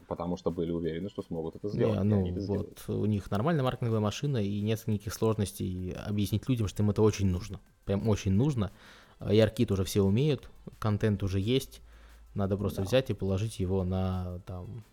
Потому 0.07 0.39
что 0.39 0.51
были 0.51 0.71
уверены, 0.71 1.11
что 1.11 1.21
смогут 1.21 1.57
это 1.57 1.69
сделать. 1.69 1.99
Не, 1.99 2.05
ну, 2.05 2.25
вот 2.25 2.41
сделают. 2.41 2.85
у 2.89 3.05
них 3.05 3.31
нормальная 3.31 3.62
маркетинговая 3.62 4.01
машина, 4.01 4.39
и 4.39 4.62
нет 4.62 4.83
никаких 4.87 5.12
сложностей 5.12 5.93
объяснить 5.93 6.49
людям, 6.49 6.66
что 6.66 6.83
им 6.83 6.89
это 6.89 7.03
очень 7.03 7.27
нужно. 7.27 7.61
Прям 7.85 8.09
очень 8.09 8.33
нужно. 8.33 8.73
Яркит 9.21 9.71
уже 9.71 9.85
все 9.85 10.03
умеют, 10.03 10.51
контент 10.79 11.23
уже 11.23 11.41
есть. 11.41 11.83
Надо 12.35 12.57
просто 12.57 12.83
да. 12.83 12.87
взять 12.87 13.11
и 13.11 13.14
положить 13.14 13.59
его 13.59 13.85
на 13.85 14.41
там 14.47 14.85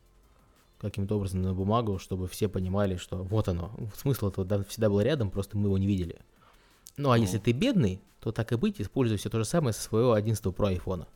каким-то 0.79 1.15
образом 1.15 1.41
на 1.41 1.53
бумагу, 1.53 1.99
чтобы 1.99 2.27
все 2.27 2.47
понимали, 2.47 2.97
что 2.97 3.17
вот 3.17 3.47
оно. 3.47 3.71
Смысл 3.95 4.29
этого 4.29 4.63
всегда 4.63 4.89
был 4.89 5.01
рядом, 5.01 5.31
просто 5.31 5.57
мы 5.57 5.67
его 5.67 5.77
не 5.77 5.87
видели. 5.87 6.19
Ну 6.97 7.11
а 7.11 7.17
ну. 7.17 7.21
если 7.21 7.37
ты 7.37 7.51
бедный, 7.51 8.01
то 8.19 8.31
так 8.31 8.51
и 8.51 8.55
быть, 8.55 8.81
используй 8.81 9.17
все 9.17 9.29
то 9.29 9.37
же 9.37 9.45
самое 9.45 9.73
со 9.73 9.81
своего 9.81 10.13
11 10.13 10.43
Pro 10.45 10.67
айфона. 10.67 11.07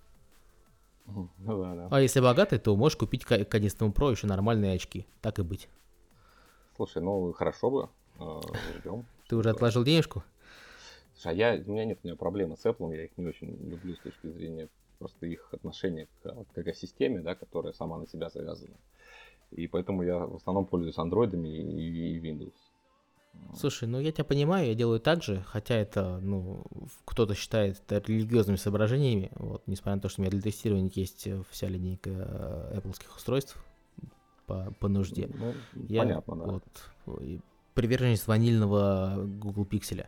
Ну, 1.07 1.29
да, 1.39 1.73
да. 1.73 1.87
А 1.89 2.01
если 2.01 2.19
богатый, 2.19 2.59
то 2.59 2.75
можешь 2.75 2.97
купить 2.97 3.25
к 3.25 3.31
11 3.31 3.79
Pro 3.81 4.11
еще 4.11 4.27
нормальные 4.27 4.75
очки. 4.75 5.07
Так 5.21 5.39
и 5.39 5.41
быть. 5.41 5.67
Слушай, 6.75 7.01
ну 7.01 7.33
хорошо 7.33 7.71
бы. 7.71 7.89
Э, 8.19 8.41
ждем. 8.79 9.05
Ты 9.27 9.35
уже 9.35 9.49
отложил 9.49 9.83
денежку? 9.83 10.23
Слушай, 11.19 11.33
а 11.33 11.55
я, 11.55 11.63
у 11.65 11.71
меня 11.71 11.85
нет 11.85 11.99
у 12.01 12.07
меня 12.07 12.15
проблемы 12.15 12.55
с 12.55 12.65
Apple, 12.65 12.95
я 12.95 13.03
их 13.03 13.11
не 13.17 13.25
очень 13.25 13.49
люблю 13.69 13.93
с 13.93 13.99
точки 13.99 14.27
зрения 14.27 14.69
просто 14.99 15.25
их 15.25 15.49
отношения 15.53 16.07
к, 16.23 16.45
к 16.53 16.57
экосистеме, 16.57 17.19
да, 17.19 17.35
которая 17.35 17.73
сама 17.73 17.97
на 17.97 18.07
себя 18.07 18.29
завязана. 18.29 18.77
И 19.51 19.67
поэтому 19.67 20.03
я 20.03 20.17
в 20.17 20.35
основном 20.35 20.65
пользуюсь 20.65 20.97
андроидами 20.97 21.49
и, 21.49 22.15
и 22.15 22.19
Windows. 22.19 22.53
Слушай, 23.53 23.89
ну 23.89 23.99
я 23.99 24.11
тебя 24.11 24.23
понимаю, 24.23 24.67
я 24.67 24.75
делаю 24.75 24.99
так 25.01 25.21
же, 25.21 25.43
хотя 25.45 25.75
это, 25.75 26.19
ну, 26.19 26.63
кто-то 27.05 27.35
считает 27.35 27.81
это 27.89 28.11
религиозными 28.11 28.57
соображениями, 28.57 29.31
вот, 29.35 29.63
несмотря 29.67 29.95
на 29.95 30.01
то, 30.01 30.09
что 30.09 30.21
у 30.21 30.23
меня 30.23 30.31
для 30.31 30.41
тестирования 30.41 30.91
есть 30.93 31.27
вся 31.49 31.67
линейка 31.67 32.09
э, 32.09 32.77
Apple 32.77 32.95
устройств 33.15 33.61
по, 34.45 34.73
по 34.79 34.87
нужде. 34.87 35.29
Ну, 35.33 35.53
я, 35.87 36.01
понятно, 36.01 36.35
да. 36.35 36.61
Вот, 37.05 37.33
приверженец 37.73 38.25
ванильного 38.25 39.15
Google 39.25 39.65
Pixel. 39.65 40.05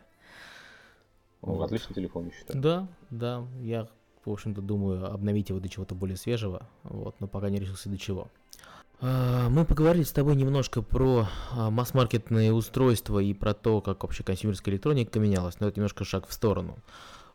Ну, 1.42 1.54
вот. 1.54 1.64
Отличный 1.64 1.94
телефон, 1.94 2.26
я 2.26 2.30
считаю. 2.32 2.60
Да, 2.60 2.88
да. 3.10 3.44
Я, 3.60 3.88
в 4.24 4.30
общем-то, 4.30 4.60
думаю 4.60 5.12
обновить 5.12 5.48
его 5.48 5.60
до 5.60 5.68
чего-то 5.68 5.94
более 5.94 6.16
свежего, 6.16 6.68
вот, 6.84 7.16
но 7.20 7.26
пока 7.26 7.50
не 7.50 7.58
решился 7.58 7.88
до 7.88 7.98
чего. 7.98 8.28
А, 9.00 9.48
мы 9.48 9.64
поговорили 9.64 10.04
с 10.04 10.12
тобой 10.12 10.36
немножко 10.36 10.80
про 10.80 11.26
а, 11.50 11.70
масс-маркетные 11.70 12.52
устройства 12.52 13.18
и 13.18 13.34
про 13.34 13.52
то, 13.52 13.80
как 13.80 14.04
вообще 14.04 14.22
консюмерская 14.22 14.74
электроника 14.74 15.18
менялась, 15.18 15.58
но 15.58 15.66
это 15.66 15.80
немножко 15.80 16.04
шаг 16.04 16.28
в 16.28 16.32
сторону. 16.32 16.78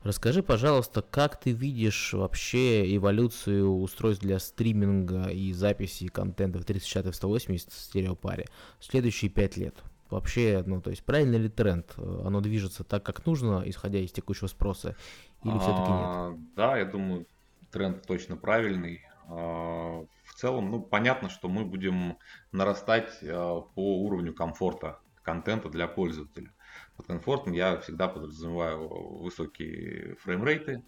Расскажи, 0.02 0.42
пожалуйста, 0.42 1.02
как 1.02 1.38
ты 1.38 1.52
видишь 1.52 2.14
вообще 2.14 2.96
эволюцию 2.96 3.70
устройств 3.80 4.24
для 4.24 4.40
стриминга 4.40 5.26
и 5.26 5.52
записи 5.52 6.08
контента 6.08 6.60
в 6.60 6.66
3060 6.66 7.08
и 7.08 7.12
в 7.12 7.16
180 7.16 7.74
в 7.74 7.78
стереопаре 7.78 8.46
в 8.80 8.86
следующие 8.86 9.30
пять 9.30 9.58
лет? 9.58 9.76
Вообще, 10.10 10.64
ну, 10.66 10.82
то 10.82 10.90
есть 10.90 11.04
правильный 11.04 11.38
ли 11.38 11.50
тренд? 11.50 11.94
Оно 11.98 12.42
движется 12.42 12.84
так, 12.84 13.04
как 13.04 13.26
нужно, 13.26 13.64
исходя 13.66 14.00
из 14.00 14.12
текущего 14.12 14.48
спроса, 14.48 14.96
или 15.44 15.58
все-таки 15.58 15.92
нет? 15.92 16.02
А, 16.02 16.38
да, 16.56 16.78
я 16.78 16.86
думаю, 16.86 17.26
тренд 17.72 18.06
точно 18.06 18.38
правильный. 18.38 19.02
А, 19.28 20.06
в 20.26 20.34
целом, 20.36 20.72
ну, 20.72 20.82
понятно, 20.82 21.30
что 21.30 21.50
мы 21.50 21.66
будем 21.66 22.18
нарастать 22.52 23.18
а, 23.24 23.62
по 23.62 24.02
уровню 24.02 24.34
комфорта 24.34 25.00
контента 25.24 25.70
для 25.70 25.88
пользователя. 25.88 26.52
Под 26.96 27.08
комфортом 27.08 27.54
я 27.54 27.78
всегда 27.80 28.08
подразумеваю 28.08 28.88
высокие 29.20 30.16
фреймрейты, 30.16 30.84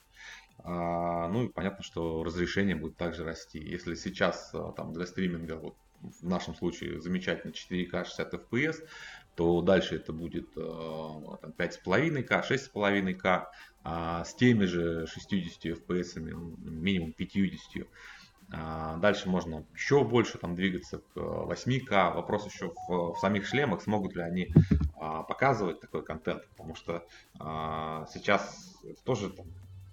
а, 0.63 1.27
ну 1.29 1.43
и 1.43 1.49
понятно, 1.49 1.83
что 1.83 2.23
разрешение 2.23 2.75
будет 2.75 2.97
также 2.97 3.23
расти. 3.23 3.59
Если 3.59 3.95
сейчас 3.95 4.51
а, 4.53 4.71
там 4.73 4.93
для 4.93 5.05
стриминга, 5.05 5.55
вот 5.55 5.75
в 6.01 6.27
нашем 6.27 6.55
случае 6.55 7.01
замечательно 7.01 7.51
4К 7.51 8.05
60 8.05 8.33
FPS, 8.33 8.75
то 9.35 9.61
дальше 9.61 9.95
это 9.95 10.11
будет 10.11 10.49
а, 10.57 11.37
там, 11.41 11.51
5,5К, 11.51 12.43
6,5К, 12.49 13.45
а 13.83 14.23
с 14.23 14.35
теми 14.35 14.65
же 14.65 15.07
60 15.07 15.65
FPS, 15.65 16.19
минимум 16.19 17.13
50. 17.13 17.87
А 18.51 18.97
дальше 18.97 19.29
можно 19.29 19.65
еще 19.75 20.03
больше 20.03 20.39
там 20.39 20.55
двигаться 20.55 20.99
к 20.99 21.15
8К. 21.15 22.15
Вопрос 22.15 22.51
еще 22.51 22.73
в, 22.87 23.13
в 23.13 23.19
самих 23.19 23.45
шлемах, 23.45 23.81
смогут 23.81 24.15
ли 24.15 24.23
они 24.23 24.49
а, 24.99 25.23
показывать 25.23 25.79
такой 25.79 26.03
контент, 26.03 26.47
потому 26.49 26.75
что 26.75 27.05
а, 27.39 28.07
сейчас 28.11 28.75
тоже 29.03 29.29
там, 29.29 29.45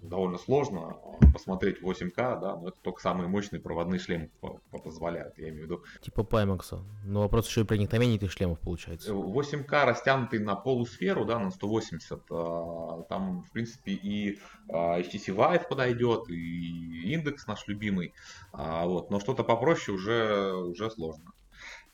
довольно 0.07 0.38
сложно 0.38 0.96
а, 1.04 1.32
посмотреть 1.32 1.82
8К, 1.82 2.40
да, 2.40 2.57
но 2.57 2.68
это 2.68 2.78
только 2.82 3.00
самые 3.00 3.28
мощные 3.28 3.61
проводные 3.61 3.98
шлемы 3.98 4.30
позволяют, 4.70 5.38
я 5.38 5.48
имею 5.48 5.62
в 5.62 5.64
виду. 5.64 5.84
Типа 6.00 6.20
Pimax. 6.20 6.80
Но 7.04 7.20
вопрос 7.22 7.48
еще 7.48 7.62
и 7.62 7.64
проникновение 7.64 8.16
этих 8.16 8.32
шлемов 8.32 8.61
получается. 8.61 9.12
8К 9.12 9.72
э, 9.72 9.84
растянутый 9.84 10.38
на 10.38 10.57
полусферу, 10.57 11.24
да, 11.24 11.38
на 11.38 11.50
180, 11.50 12.22
а, 12.30 13.02
там, 13.09 13.42
в 13.42 13.50
принципе, 13.52 13.92
и 13.92 14.38
а, 14.68 15.00
HTC 15.00 15.34
Vive 15.34 15.68
подойдет, 15.68 16.28
и 16.28 17.12
индекс 17.12 17.46
наш 17.46 17.66
любимый, 17.66 18.14
вот, 18.52 19.11
но 19.11 19.20
что-то 19.20 19.44
попроще 19.44 19.96
уже, 19.96 20.52
уже 20.54 20.90
сложно. 20.90 21.32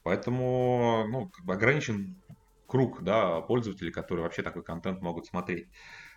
Поэтому, 0.02 1.06
ну, 1.08 1.28
как 1.28 1.44
бы 1.44 1.52
ограничен 1.54 2.16
круг, 2.72 3.02
да, 3.02 3.42
пользователей, 3.42 3.92
которые 3.92 4.24
вообще 4.24 4.42
такой 4.42 4.64
контент 4.64 5.02
могут 5.02 5.26
смотреть. 5.26 5.68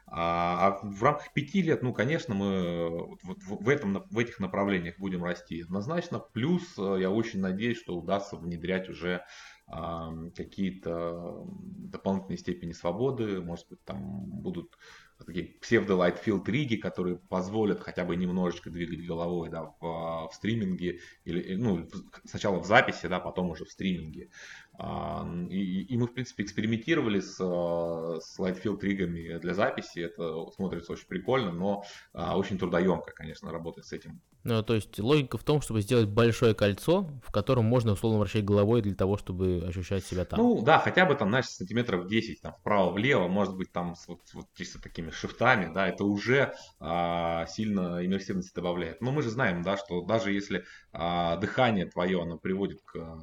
А, 0.08 0.68
а 0.68 0.88
в 0.88 1.04
рамках 1.04 1.34
пяти 1.34 1.62
лет, 1.62 1.84
ну, 1.84 1.94
конечно, 1.94 2.34
мы 2.34 3.18
вот 3.24 3.44
в, 3.44 3.68
этом, 3.68 4.06
в 4.10 4.18
этих 4.18 4.40
направлениях 4.40 4.98
будем 4.98 5.22
расти 5.22 5.64
однозначно. 5.64 6.20
Плюс 6.20 6.64
э, 6.78 6.98
я 7.02 7.12
очень 7.12 7.42
надеюсь, 7.42 7.78
что 7.78 7.98
удастся 7.98 8.38
внедрять 8.38 8.88
уже 8.88 9.26
а, 9.68 10.14
какие-то 10.34 11.44
дополнительные 11.46 12.38
степени 12.38 12.72
свободы. 12.72 13.42
Может 13.42 13.68
быть, 13.68 13.84
там 13.84 14.26
будут 14.26 14.78
такие 15.26 15.58
псевдо-лайтфилд 15.62 16.48
риги, 16.50 16.76
которые 16.76 17.18
позволят 17.18 17.80
хотя 17.80 18.04
бы 18.06 18.16
немножечко 18.16 18.70
двигать 18.70 19.06
головой 19.06 19.50
да, 19.50 19.74
в, 19.80 20.30
в 20.30 20.32
стриминге, 20.34 21.00
или, 21.24 21.56
ну, 21.56 21.88
сначала 22.26 22.60
в 22.60 22.66
записи, 22.66 23.08
да, 23.08 23.20
потом 23.20 23.50
уже 23.50 23.66
в 23.66 23.72
стриминге. 23.72 24.30
А, 24.78 25.28
и, 25.50 25.84
и 25.84 25.98
мы, 25.98 26.08
в 26.08 26.14
принципе, 26.14 26.44
экспериментировали 26.44 27.20
с, 27.20 27.36
с 27.36 28.40
Lightfield 28.40 28.82
ригами 28.82 29.38
для 29.40 29.54
записи. 29.54 30.00
Это 30.00 30.46
смотрится 30.52 30.94
очень 30.94 31.08
прикольно, 31.08 31.52
но 31.52 31.84
а, 32.14 32.38
очень 32.38 32.58
трудоемко, 32.58 33.12
конечно, 33.14 33.52
работать 33.52 33.86
с 33.86 33.94
этим. 33.94 34.22
Ну, 34.46 34.62
то 34.62 34.76
есть 34.76 35.00
логика 35.00 35.40
в 35.40 35.44
том, 35.44 35.60
чтобы 35.60 35.82
сделать 35.82 36.08
большое 36.08 36.54
кольцо, 36.54 37.10
в 37.24 37.32
котором 37.32 37.66
можно 37.66 37.94
условно 37.94 38.20
вращать 38.20 38.46
головой 38.46 38.84
для 38.84 38.94
того, 38.94 39.18
чтобы 39.18 39.64
ощущать 39.68 40.06
себя 40.06 40.24
там. 40.24 40.40
Ну, 40.40 40.62
да, 40.62 40.78
хотя 40.78 41.08
бы 41.08 41.16
там, 41.16 41.30
знаешь, 41.30 41.48
сантиметров 41.48 42.08
10, 42.08 42.42
там, 42.42 42.54
вправо-влево, 42.54 43.28
может 43.28 43.56
быть, 43.56 43.72
там 43.72 43.96
с 43.96 44.08
вот, 44.08 44.22
вот 44.34 44.46
чисто 44.56 44.80
такими 44.80 45.10
шифтами, 45.10 45.74
да, 45.74 45.88
это 45.88 46.04
уже 46.06 46.54
а, 46.80 47.48
сильно 47.48 48.06
иммерсивности 48.06 48.54
добавляет. 48.54 49.02
Но 49.02 49.12
мы 49.12 49.24
же 49.24 49.32
знаем, 49.32 49.64
да, 49.64 49.78
что 49.78 50.02
даже 50.02 50.32
если 50.32 50.64
а, 50.94 51.38
дыхание 51.38 51.88
твое, 51.88 52.22
оно 52.22 52.38
приводит 52.38 52.82
к 52.84 52.98
а, 52.98 53.18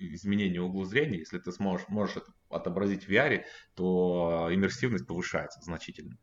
изменению 0.00 0.68
угла 0.72 0.84
зрения, 0.84 1.18
если 1.18 1.38
ты 1.38 1.52
сможешь, 1.52 1.86
можешь 1.88 2.16
это 2.16 2.32
отобразить 2.48 3.04
в 3.04 3.08
VR, 3.10 3.42
то 3.74 4.48
иммерсивность 4.50 5.06
повышается 5.06 5.60
значительно. 5.62 6.18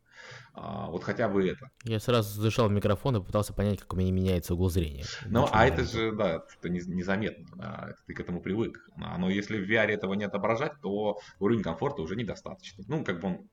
А, 0.54 0.90
вот 0.90 1.04
хотя 1.04 1.30
бы 1.30 1.48
это. 1.48 1.70
Я 1.84 2.00
сразу 2.00 2.42
зашел 2.42 2.68
в 2.68 2.72
микрофон 2.72 3.16
и 3.16 3.20
попытался 3.20 3.54
понять, 3.54 3.80
как 3.80 3.94
у 3.94 3.98
меня 3.98 4.12
меняется 4.12 4.54
угол 4.54 4.70
зрения. 4.70 5.06
Ну, 5.26 5.48
а 5.52 5.66
это 5.66 5.84
же, 5.86 6.12
да, 6.12 6.44
что 6.50 6.70
незаметно, 6.70 7.48
да, 7.56 7.88
это 7.92 8.00
ты 8.06 8.14
к 8.14 8.20
этому 8.20 8.42
привык. 8.42 8.80
Но 8.98 9.30
если 9.30 9.58
в 9.58 9.70
VR 9.70 9.88
этого 9.88 10.14
не 10.14 10.26
отображать, 10.26 10.74
то 10.82 11.20
уровень 11.40 11.64
комфорта 11.64 12.02
уже 12.02 12.16
недостаточный. 12.16 12.84
Ну, 12.88 13.04
как 13.04 13.22
бы 13.22 13.28
он 13.28 13.50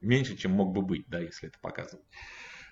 меньше, 0.00 0.36
чем 0.36 0.52
мог 0.52 0.72
бы 0.72 0.82
быть, 0.82 1.06
да, 1.08 1.18
если 1.18 1.48
это 1.48 1.58
показывать. 1.60 2.06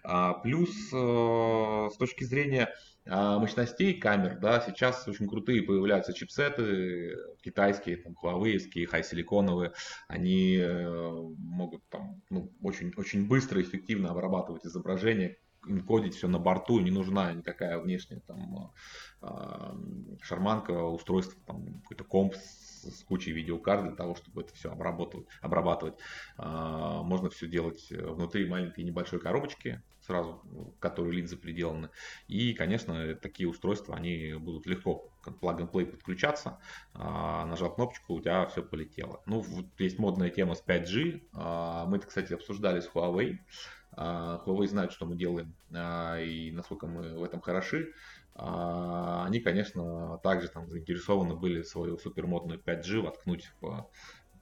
А, 0.06 0.34
плюс 0.34 0.70
э, 0.92 1.88
с 1.90 1.96
точки 1.96 2.24
зрения 2.24 2.74
а, 3.06 3.38
мощностей 3.38 3.94
камер, 3.94 4.38
да, 4.38 4.60
сейчас 4.60 5.08
очень 5.08 5.26
крутые 5.26 5.62
появляются 5.62 6.12
чипсеты, 6.12 7.16
китайские, 7.42 7.96
там, 7.96 8.14
Huawei, 8.22 8.58
хай-силиконовые, 8.84 9.72
они 10.06 10.58
э, 10.58 11.10
могут 11.38 11.88
там, 11.88 12.20
ну, 12.28 12.52
очень, 12.60 12.92
очень 12.96 13.26
быстро 13.26 13.60
и 13.60 13.64
эффективно 13.64 14.10
обрабатывать 14.10 14.66
изображение, 14.66 15.38
инкодить 15.66 16.14
все 16.14 16.28
на 16.28 16.38
борту, 16.38 16.80
не 16.80 16.90
нужна 16.90 17.32
никакая 17.32 17.78
внешняя 17.78 18.20
там 18.20 18.72
а, 19.22 19.74
шарманка, 20.20 20.72
устройство, 20.72 21.40
там 21.46 21.80
какой-то 21.80 22.04
комп 22.04 22.34
с 22.34 23.02
кучей 23.04 23.32
видеокарт 23.32 23.84
для 23.84 23.94
того, 23.94 24.16
чтобы 24.16 24.42
это 24.42 24.52
все 24.52 24.70
обрабатывать. 24.70 25.26
обрабатывать. 25.40 25.94
Можно 26.36 27.30
все 27.30 27.46
делать 27.46 27.86
внутри 27.90 28.46
маленькой 28.46 28.84
небольшой 28.84 29.20
коробочки, 29.20 29.82
сразу, 30.06 30.42
которые 30.80 31.14
линзы 31.14 31.36
приделаны. 31.36 31.90
И, 32.28 32.54
конечно, 32.54 33.14
такие 33.14 33.48
устройства, 33.48 33.96
они 33.96 34.34
будут 34.34 34.66
легко 34.66 35.10
как 35.22 35.34
plug-and-play 35.34 35.86
подключаться. 35.86 36.58
А, 36.92 37.46
нажал 37.46 37.74
кнопочку, 37.74 38.14
у 38.14 38.20
тебя 38.20 38.46
все 38.46 38.62
полетело. 38.62 39.22
Ну, 39.26 39.40
вот 39.40 39.66
есть 39.78 39.98
модная 39.98 40.30
тема 40.30 40.54
с 40.54 40.62
5G. 40.62 41.28
А, 41.32 41.86
мы 41.86 41.96
это, 41.96 42.06
кстати, 42.06 42.32
обсуждали 42.32 42.80
с 42.80 42.88
Huawei. 42.88 43.38
Huawei 43.96 44.66
знает, 44.66 44.90
что 44.90 45.06
мы 45.06 45.14
делаем 45.14 45.54
и 45.70 46.50
насколько 46.52 46.88
мы 46.88 47.16
в 47.16 47.22
этом 47.22 47.40
хороши. 47.40 47.92
А, 48.36 49.24
они, 49.26 49.40
конечно, 49.40 50.18
также 50.22 50.48
там 50.48 50.68
заинтересованы 50.68 51.36
были 51.36 51.62
свою 51.62 51.98
супермодную 51.98 52.60
5G 52.60 53.00
воткнуть 53.00 53.52
в, 53.60 53.66
а, 53.66 53.86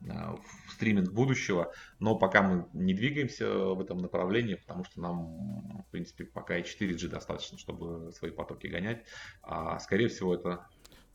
в 0.05 0.72
стриминг 0.72 1.12
будущего, 1.12 1.72
но 1.98 2.16
пока 2.16 2.42
мы 2.42 2.66
не 2.72 2.94
двигаемся 2.94 3.48
в 3.48 3.80
этом 3.80 3.98
направлении, 3.98 4.55
потому 4.55 4.84
что 4.84 5.00
нам, 5.00 5.82
в 5.82 5.90
принципе, 5.90 6.24
пока 6.24 6.59
и 6.59 6.62
4G 6.62 7.09
достаточно, 7.09 7.59
чтобы 7.59 8.12
свои 8.12 8.30
потоки 8.30 8.66
гонять, 8.66 9.05
а 9.42 9.78
скорее 9.78 10.09
всего 10.09 10.34
это... 10.34 10.66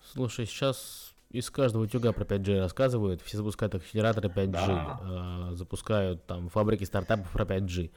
Слушай, 0.01 0.45
сейчас 0.45 1.13
из 1.29 1.49
каждого 1.49 1.83
утюга 1.83 2.13
про 2.13 2.23
5G 2.23 2.59
рассказывают, 2.59 3.21
все 3.21 3.37
запускают 3.37 3.75
акселераторы 3.75 4.29
5G, 4.29 4.51
да. 4.51 4.99
А, 5.01 5.49
запускают 5.53 6.25
там 6.25 6.49
фабрики 6.49 6.85
стартапов 6.85 7.29
про 7.31 7.43
5G 7.43 7.91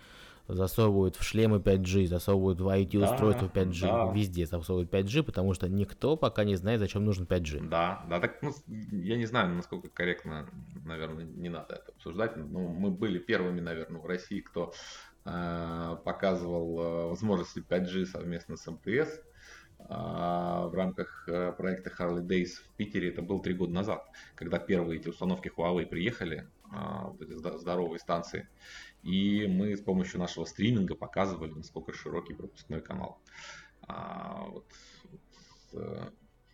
засовывают 0.54 1.16
в 1.16 1.22
шлемы 1.22 1.58
5G, 1.58 2.06
засовывают 2.06 2.60
в 2.60 2.68
IT-устройства 2.68 3.50
да, 3.52 3.62
5G, 3.62 3.80
да. 3.82 4.12
везде 4.12 4.46
засовывают 4.46 4.92
5G, 4.92 5.22
потому 5.22 5.54
что 5.54 5.68
никто 5.68 6.16
пока 6.16 6.44
не 6.44 6.56
знает, 6.56 6.80
зачем 6.80 7.04
нужен 7.04 7.24
5G. 7.24 7.68
Да, 7.68 8.04
да, 8.08 8.20
так, 8.20 8.40
ну, 8.42 8.52
я 8.66 9.16
не 9.16 9.26
знаю, 9.26 9.54
насколько 9.54 9.88
корректно, 9.88 10.48
наверное, 10.84 11.24
не 11.24 11.48
надо 11.48 11.74
это 11.74 11.92
обсуждать, 11.92 12.36
но 12.36 12.60
мы 12.60 12.90
были 12.90 13.18
первыми, 13.18 13.60
наверное, 13.60 14.00
в 14.00 14.06
России, 14.06 14.40
кто 14.40 14.72
э, 15.24 15.96
показывал 16.04 16.80
э, 16.80 17.08
возможности 17.08 17.60
5G 17.66 18.06
совместно 18.06 18.56
с 18.56 18.66
МТС. 18.66 19.20
А, 19.92 20.68
в 20.68 20.74
рамках 20.74 21.24
э, 21.26 21.50
проекта 21.50 21.90
Harley 21.90 22.24
Days 22.24 22.50
в 22.64 22.76
Питере, 22.76 23.08
это 23.08 23.22
было 23.22 23.42
три 23.42 23.54
года 23.54 23.72
назад, 23.72 24.06
когда 24.36 24.60
первые 24.60 25.00
эти 25.00 25.08
установки 25.08 25.50
Huawei 25.54 25.84
приехали, 25.84 26.46
а, 26.70 27.12
эти 27.18 27.32
здоровые 27.32 27.98
станции, 27.98 28.48
и 29.02 29.48
мы 29.48 29.76
с 29.76 29.80
помощью 29.80 30.20
нашего 30.20 30.44
стриминга 30.44 30.94
показывали, 30.94 31.50
насколько 31.50 31.92
широкий 31.92 32.34
пропускной 32.34 32.80
канал. 32.82 33.18
А, 33.82 34.44
вот, 34.44 34.66
вот, 35.10 35.82
э, 35.82 36.10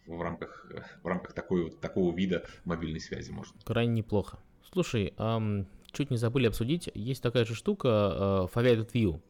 в 0.07 0.22
рамках, 0.22 0.72
в 1.03 1.07
рамках 1.07 1.34
такой, 1.34 1.64
вот, 1.64 1.78
такого 1.78 2.16
вида 2.16 2.47
мобильной 2.64 3.01
связи 3.01 3.32
можно. 3.32 3.61
Крайне 3.64 3.97
неплохо. 3.97 4.39
Слушай, 4.72 5.12
эм, 5.18 5.66
чуть 5.93 6.11
не 6.11 6.16
забыли 6.16 6.47
обсудить, 6.47 6.89
есть 6.95 7.22
такая 7.22 7.45
же 7.45 7.55
штука 7.55 8.49
э, 8.49 8.59
Foveated 8.59 8.93
View, 8.93 9.20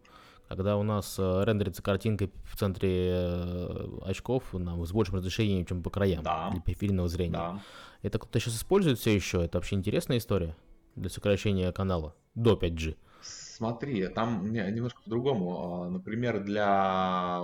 когда 0.48 0.76
у 0.76 0.82
нас 0.82 1.16
э, 1.18 1.44
рендерится 1.44 1.82
картинка 1.82 2.28
в 2.44 2.56
центре 2.56 3.08
э, 3.10 3.88
очков 4.02 4.52
на, 4.52 4.84
с 4.84 4.92
большим 4.92 5.16
разрешением, 5.16 5.66
чем 5.66 5.82
по 5.82 5.90
краям 5.90 6.22
да. 6.22 6.50
для 6.50 6.60
периферийного 6.60 7.08
зрения. 7.08 7.32
Да. 7.32 7.62
Это 8.02 8.18
кто-то 8.18 8.38
сейчас 8.38 8.56
использует 8.56 8.98
все 8.98 9.14
еще? 9.14 9.44
Это 9.44 9.58
вообще 9.58 9.76
интересная 9.76 10.18
история 10.18 10.56
для 10.94 11.10
сокращения 11.10 11.72
канала 11.72 12.14
до 12.34 12.54
5G? 12.54 12.96
Смотри, 13.20 14.06
там 14.08 14.52
не, 14.52 14.60
немножко 14.70 15.02
по-другому. 15.02 15.82
А, 15.82 15.88
например, 15.88 16.44
для 16.44 17.40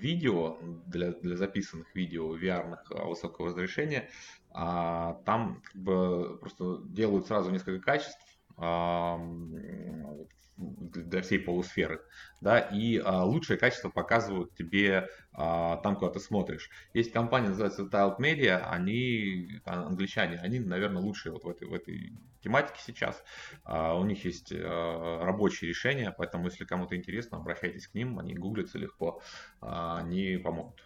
видео, 0.00 0.58
для, 0.86 1.12
для 1.12 1.36
записанных 1.36 1.94
видео 1.94 2.36
VR 2.36 2.76
а, 2.90 3.04
высокого 3.04 3.48
разрешения, 3.48 4.08
а, 4.50 5.20
там 5.24 5.60
как 5.62 5.76
бы 5.76 6.38
просто 6.40 6.78
делают 6.84 7.26
сразу 7.26 7.50
несколько 7.50 7.84
качеств. 7.84 8.20
Для 10.56 11.20
всей 11.20 11.38
полусферы, 11.38 12.00
да, 12.40 12.58
и 12.58 12.98
а, 12.98 13.24
лучшее 13.24 13.58
качество 13.58 13.90
показывают 13.90 14.54
тебе 14.54 15.08
а, 15.32 15.76
там, 15.78 15.96
куда 15.96 16.12
ты 16.12 16.20
смотришь. 16.20 16.70
Есть 16.94 17.12
компания, 17.12 17.48
называется 17.48 17.82
Tiled 17.82 18.18
Media, 18.18 18.66
они, 18.70 19.60
англичане, 19.64 20.38
они, 20.38 20.58
наверное, 20.60 21.02
лучшие 21.02 21.32
вот 21.32 21.44
в 21.44 21.48
этой, 21.48 21.68
в 21.68 21.74
этой 21.74 22.18
тематике 22.40 22.78
сейчас. 22.82 23.22
А, 23.64 23.94
у 23.98 24.04
них 24.04 24.24
есть 24.24 24.52
а, 24.52 25.24
рабочие 25.24 25.68
решения, 25.68 26.14
поэтому, 26.16 26.46
если 26.46 26.64
кому-то 26.64 26.96
интересно, 26.96 27.38
обращайтесь 27.38 27.88
к 27.88 27.94
ним, 27.94 28.18
они 28.18 28.34
гуглятся 28.34 28.78
легко, 28.78 29.20
а, 29.60 29.98
они 29.98 30.38
помогут. 30.38 30.85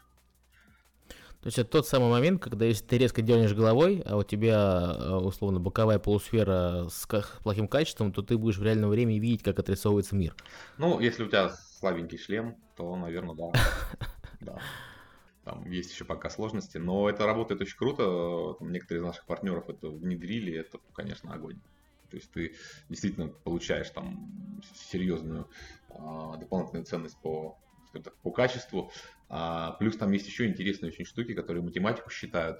То 1.42 1.46
есть 1.46 1.58
это 1.58 1.70
тот 1.70 1.88
самый 1.88 2.10
момент, 2.10 2.42
когда 2.42 2.66
если 2.66 2.84
ты 2.84 2.98
резко 2.98 3.22
дернешь 3.22 3.54
головой, 3.54 4.02
а 4.04 4.18
у 4.18 4.22
тебя 4.22 4.94
э, 4.98 5.14
условно 5.14 5.58
боковая 5.58 5.98
полусфера 5.98 6.88
с 6.90 7.08
плохим 7.42 7.66
качеством, 7.66 8.12
то 8.12 8.20
ты 8.22 8.36
будешь 8.36 8.58
в 8.58 8.62
реальном 8.62 8.90
времени 8.90 9.18
видеть, 9.18 9.42
как 9.42 9.58
отрисовывается 9.58 10.14
мир. 10.16 10.34
Ну, 10.76 11.00
если 11.00 11.24
у 11.24 11.28
тебя 11.28 11.50
слабенький 11.78 12.18
шлем, 12.18 12.56
то, 12.76 12.94
наверное, 12.96 13.34
да. 13.34 13.52
Да. 14.40 14.58
Там 15.44 15.70
есть 15.70 15.92
еще 15.92 16.04
пока 16.04 16.30
сложности, 16.30 16.78
но 16.78 17.08
это 17.10 17.26
работает 17.26 17.60
очень 17.60 17.76
круто. 17.76 18.56
Некоторые 18.60 19.02
из 19.02 19.06
наших 19.06 19.24
партнеров 19.26 19.68
это 19.68 19.88
внедрили, 19.88 20.52
это, 20.54 20.78
конечно, 20.94 21.32
огонь. 21.32 21.58
То 22.10 22.16
есть 22.16 22.30
ты 22.30 22.54
действительно 22.88 23.28
получаешь 23.28 23.90
там 23.90 24.62
серьезную 24.90 25.48
а, 25.90 26.36
дополнительную 26.36 26.84
ценность 26.84 27.18
по 27.18 27.58
так, 27.92 28.14
по 28.16 28.30
качеству. 28.30 28.92
А, 29.30 29.72
плюс 29.72 29.96
там 29.96 30.10
есть 30.10 30.26
еще 30.26 30.46
интересные 30.48 30.90
очень 30.90 31.04
штуки, 31.04 31.34
которые 31.34 31.62
математику 31.62 32.10
считают 32.10 32.58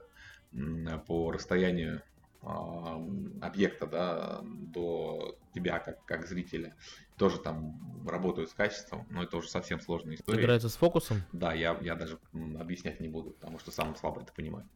по 1.07 1.31
расстоянию 1.33 2.03
а, 2.43 3.05
объекта 3.43 3.87
да, 3.87 4.41
до 4.43 5.37
тебя 5.53 5.81
как, 5.81 6.05
как 6.05 6.27
зрителя. 6.27 6.75
Тоже 7.17 7.39
там 7.39 8.07
работают 8.09 8.51
с 8.51 8.55
качеством, 8.55 9.07
но 9.11 9.25
это 9.25 9.37
уже 9.37 9.49
совсем 9.49 9.81
сложная 9.81 10.15
история. 10.15 10.41
Играется 10.41 10.69
с 10.69 10.77
фокусом? 10.77 11.23
Да, 11.33 11.53
я, 11.53 11.77
я 11.83 11.97
даже 11.97 12.19
объяснять 12.33 13.01
не 13.01 13.09
буду, 13.09 13.33
потому 13.33 13.59
что 13.59 13.73
сам 13.73 13.97
слабо 13.97 14.23
это 14.23 14.33
понимаю. 14.33 14.67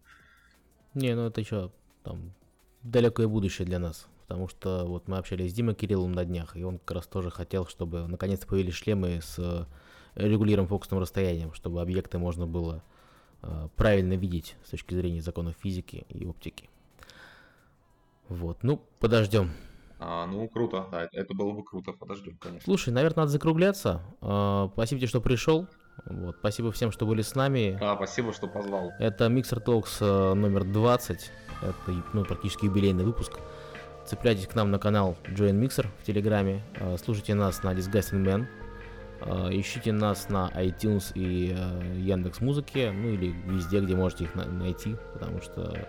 Не, 0.94 1.14
ну 1.14 1.26
это 1.26 1.40
еще 1.40 1.70
там 2.02 2.34
далекое 2.82 3.28
будущее 3.28 3.66
для 3.66 3.78
нас. 3.78 4.08
Потому 4.26 4.48
что 4.48 4.86
вот 4.86 5.06
мы 5.06 5.18
общались 5.18 5.52
с 5.52 5.54
Димой 5.54 5.74
Кирилловым 5.74 6.12
на 6.12 6.24
днях, 6.24 6.56
и 6.56 6.64
он 6.64 6.78
как 6.78 6.96
раз 6.96 7.06
тоже 7.06 7.30
хотел, 7.30 7.66
чтобы 7.66 8.08
наконец-то 8.08 8.46
появились 8.46 8.74
шлемы 8.74 9.20
с 9.22 9.68
регулируем 10.14 10.68
фокусным 10.68 11.00
расстоянием, 11.00 11.52
чтобы 11.54 11.80
объекты 11.80 12.18
можно 12.18 12.46
было 12.46 12.82
э, 13.42 13.68
правильно 13.76 14.14
видеть 14.14 14.56
с 14.64 14.70
точки 14.70 14.94
зрения 14.94 15.20
законов 15.20 15.56
физики 15.60 16.06
и 16.08 16.24
оптики. 16.26 16.68
Вот, 18.28 18.62
ну, 18.62 18.80
подождем. 19.00 19.50
А, 19.98 20.26
ну, 20.26 20.48
круто, 20.48 20.86
да, 20.90 21.08
это 21.12 21.34
было 21.34 21.52
бы 21.52 21.64
круто, 21.64 21.92
подождем, 21.92 22.36
конечно. 22.38 22.64
Слушай, 22.64 22.92
наверное, 22.92 23.22
надо 23.22 23.32
закругляться. 23.32 24.02
Э, 24.20 24.68
спасибо 24.72 25.00
тебе, 25.00 25.08
что 25.08 25.20
пришел. 25.20 25.66
Вот, 26.06 26.36
спасибо 26.38 26.72
всем, 26.72 26.90
что 26.90 27.06
были 27.06 27.22
с 27.22 27.34
нами. 27.34 27.76
Да, 27.80 27.94
спасибо, 27.96 28.32
что 28.32 28.48
позвал. 28.48 28.92
Это 28.98 29.26
Mixer 29.26 29.64
Talks 29.64 29.98
э, 30.00 30.34
номер 30.34 30.64
20. 30.64 31.30
Это 31.62 32.02
ну, 32.12 32.24
практически 32.24 32.66
юбилейный 32.66 33.04
выпуск. 33.04 33.38
Цепляйтесь 34.04 34.46
к 34.46 34.54
нам 34.54 34.70
на 34.70 34.78
канал 34.78 35.16
Join 35.28 35.58
Mixer 35.58 35.86
в 36.00 36.04
Телеграме. 36.04 36.62
Слушайте 37.02 37.34
нас 37.34 37.62
на 37.62 37.72
Disgusting 37.72 38.22
Man 38.22 38.46
ищите 39.20 39.92
нас 39.92 40.28
на 40.28 40.50
iTunes 40.54 41.12
и 41.14 41.54
э, 41.56 41.98
Яндекс 41.98 42.40
Музыке, 42.40 42.90
ну 42.90 43.10
или 43.10 43.34
везде, 43.46 43.80
где 43.80 43.94
можете 43.94 44.24
их 44.24 44.34
найти, 44.34 44.96
потому 45.12 45.40
что 45.40 45.88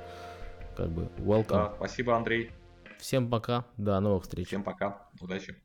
как 0.75 0.89
бы 0.89 1.09
welcome. 1.17 1.47
Да, 1.49 1.73
спасибо, 1.77 2.15
Андрей. 2.15 2.51
Всем 2.99 3.29
пока, 3.29 3.65
до 3.77 3.99
новых 3.99 4.23
встреч. 4.23 4.47
Всем 4.47 4.63
пока, 4.63 5.07
удачи. 5.19 5.55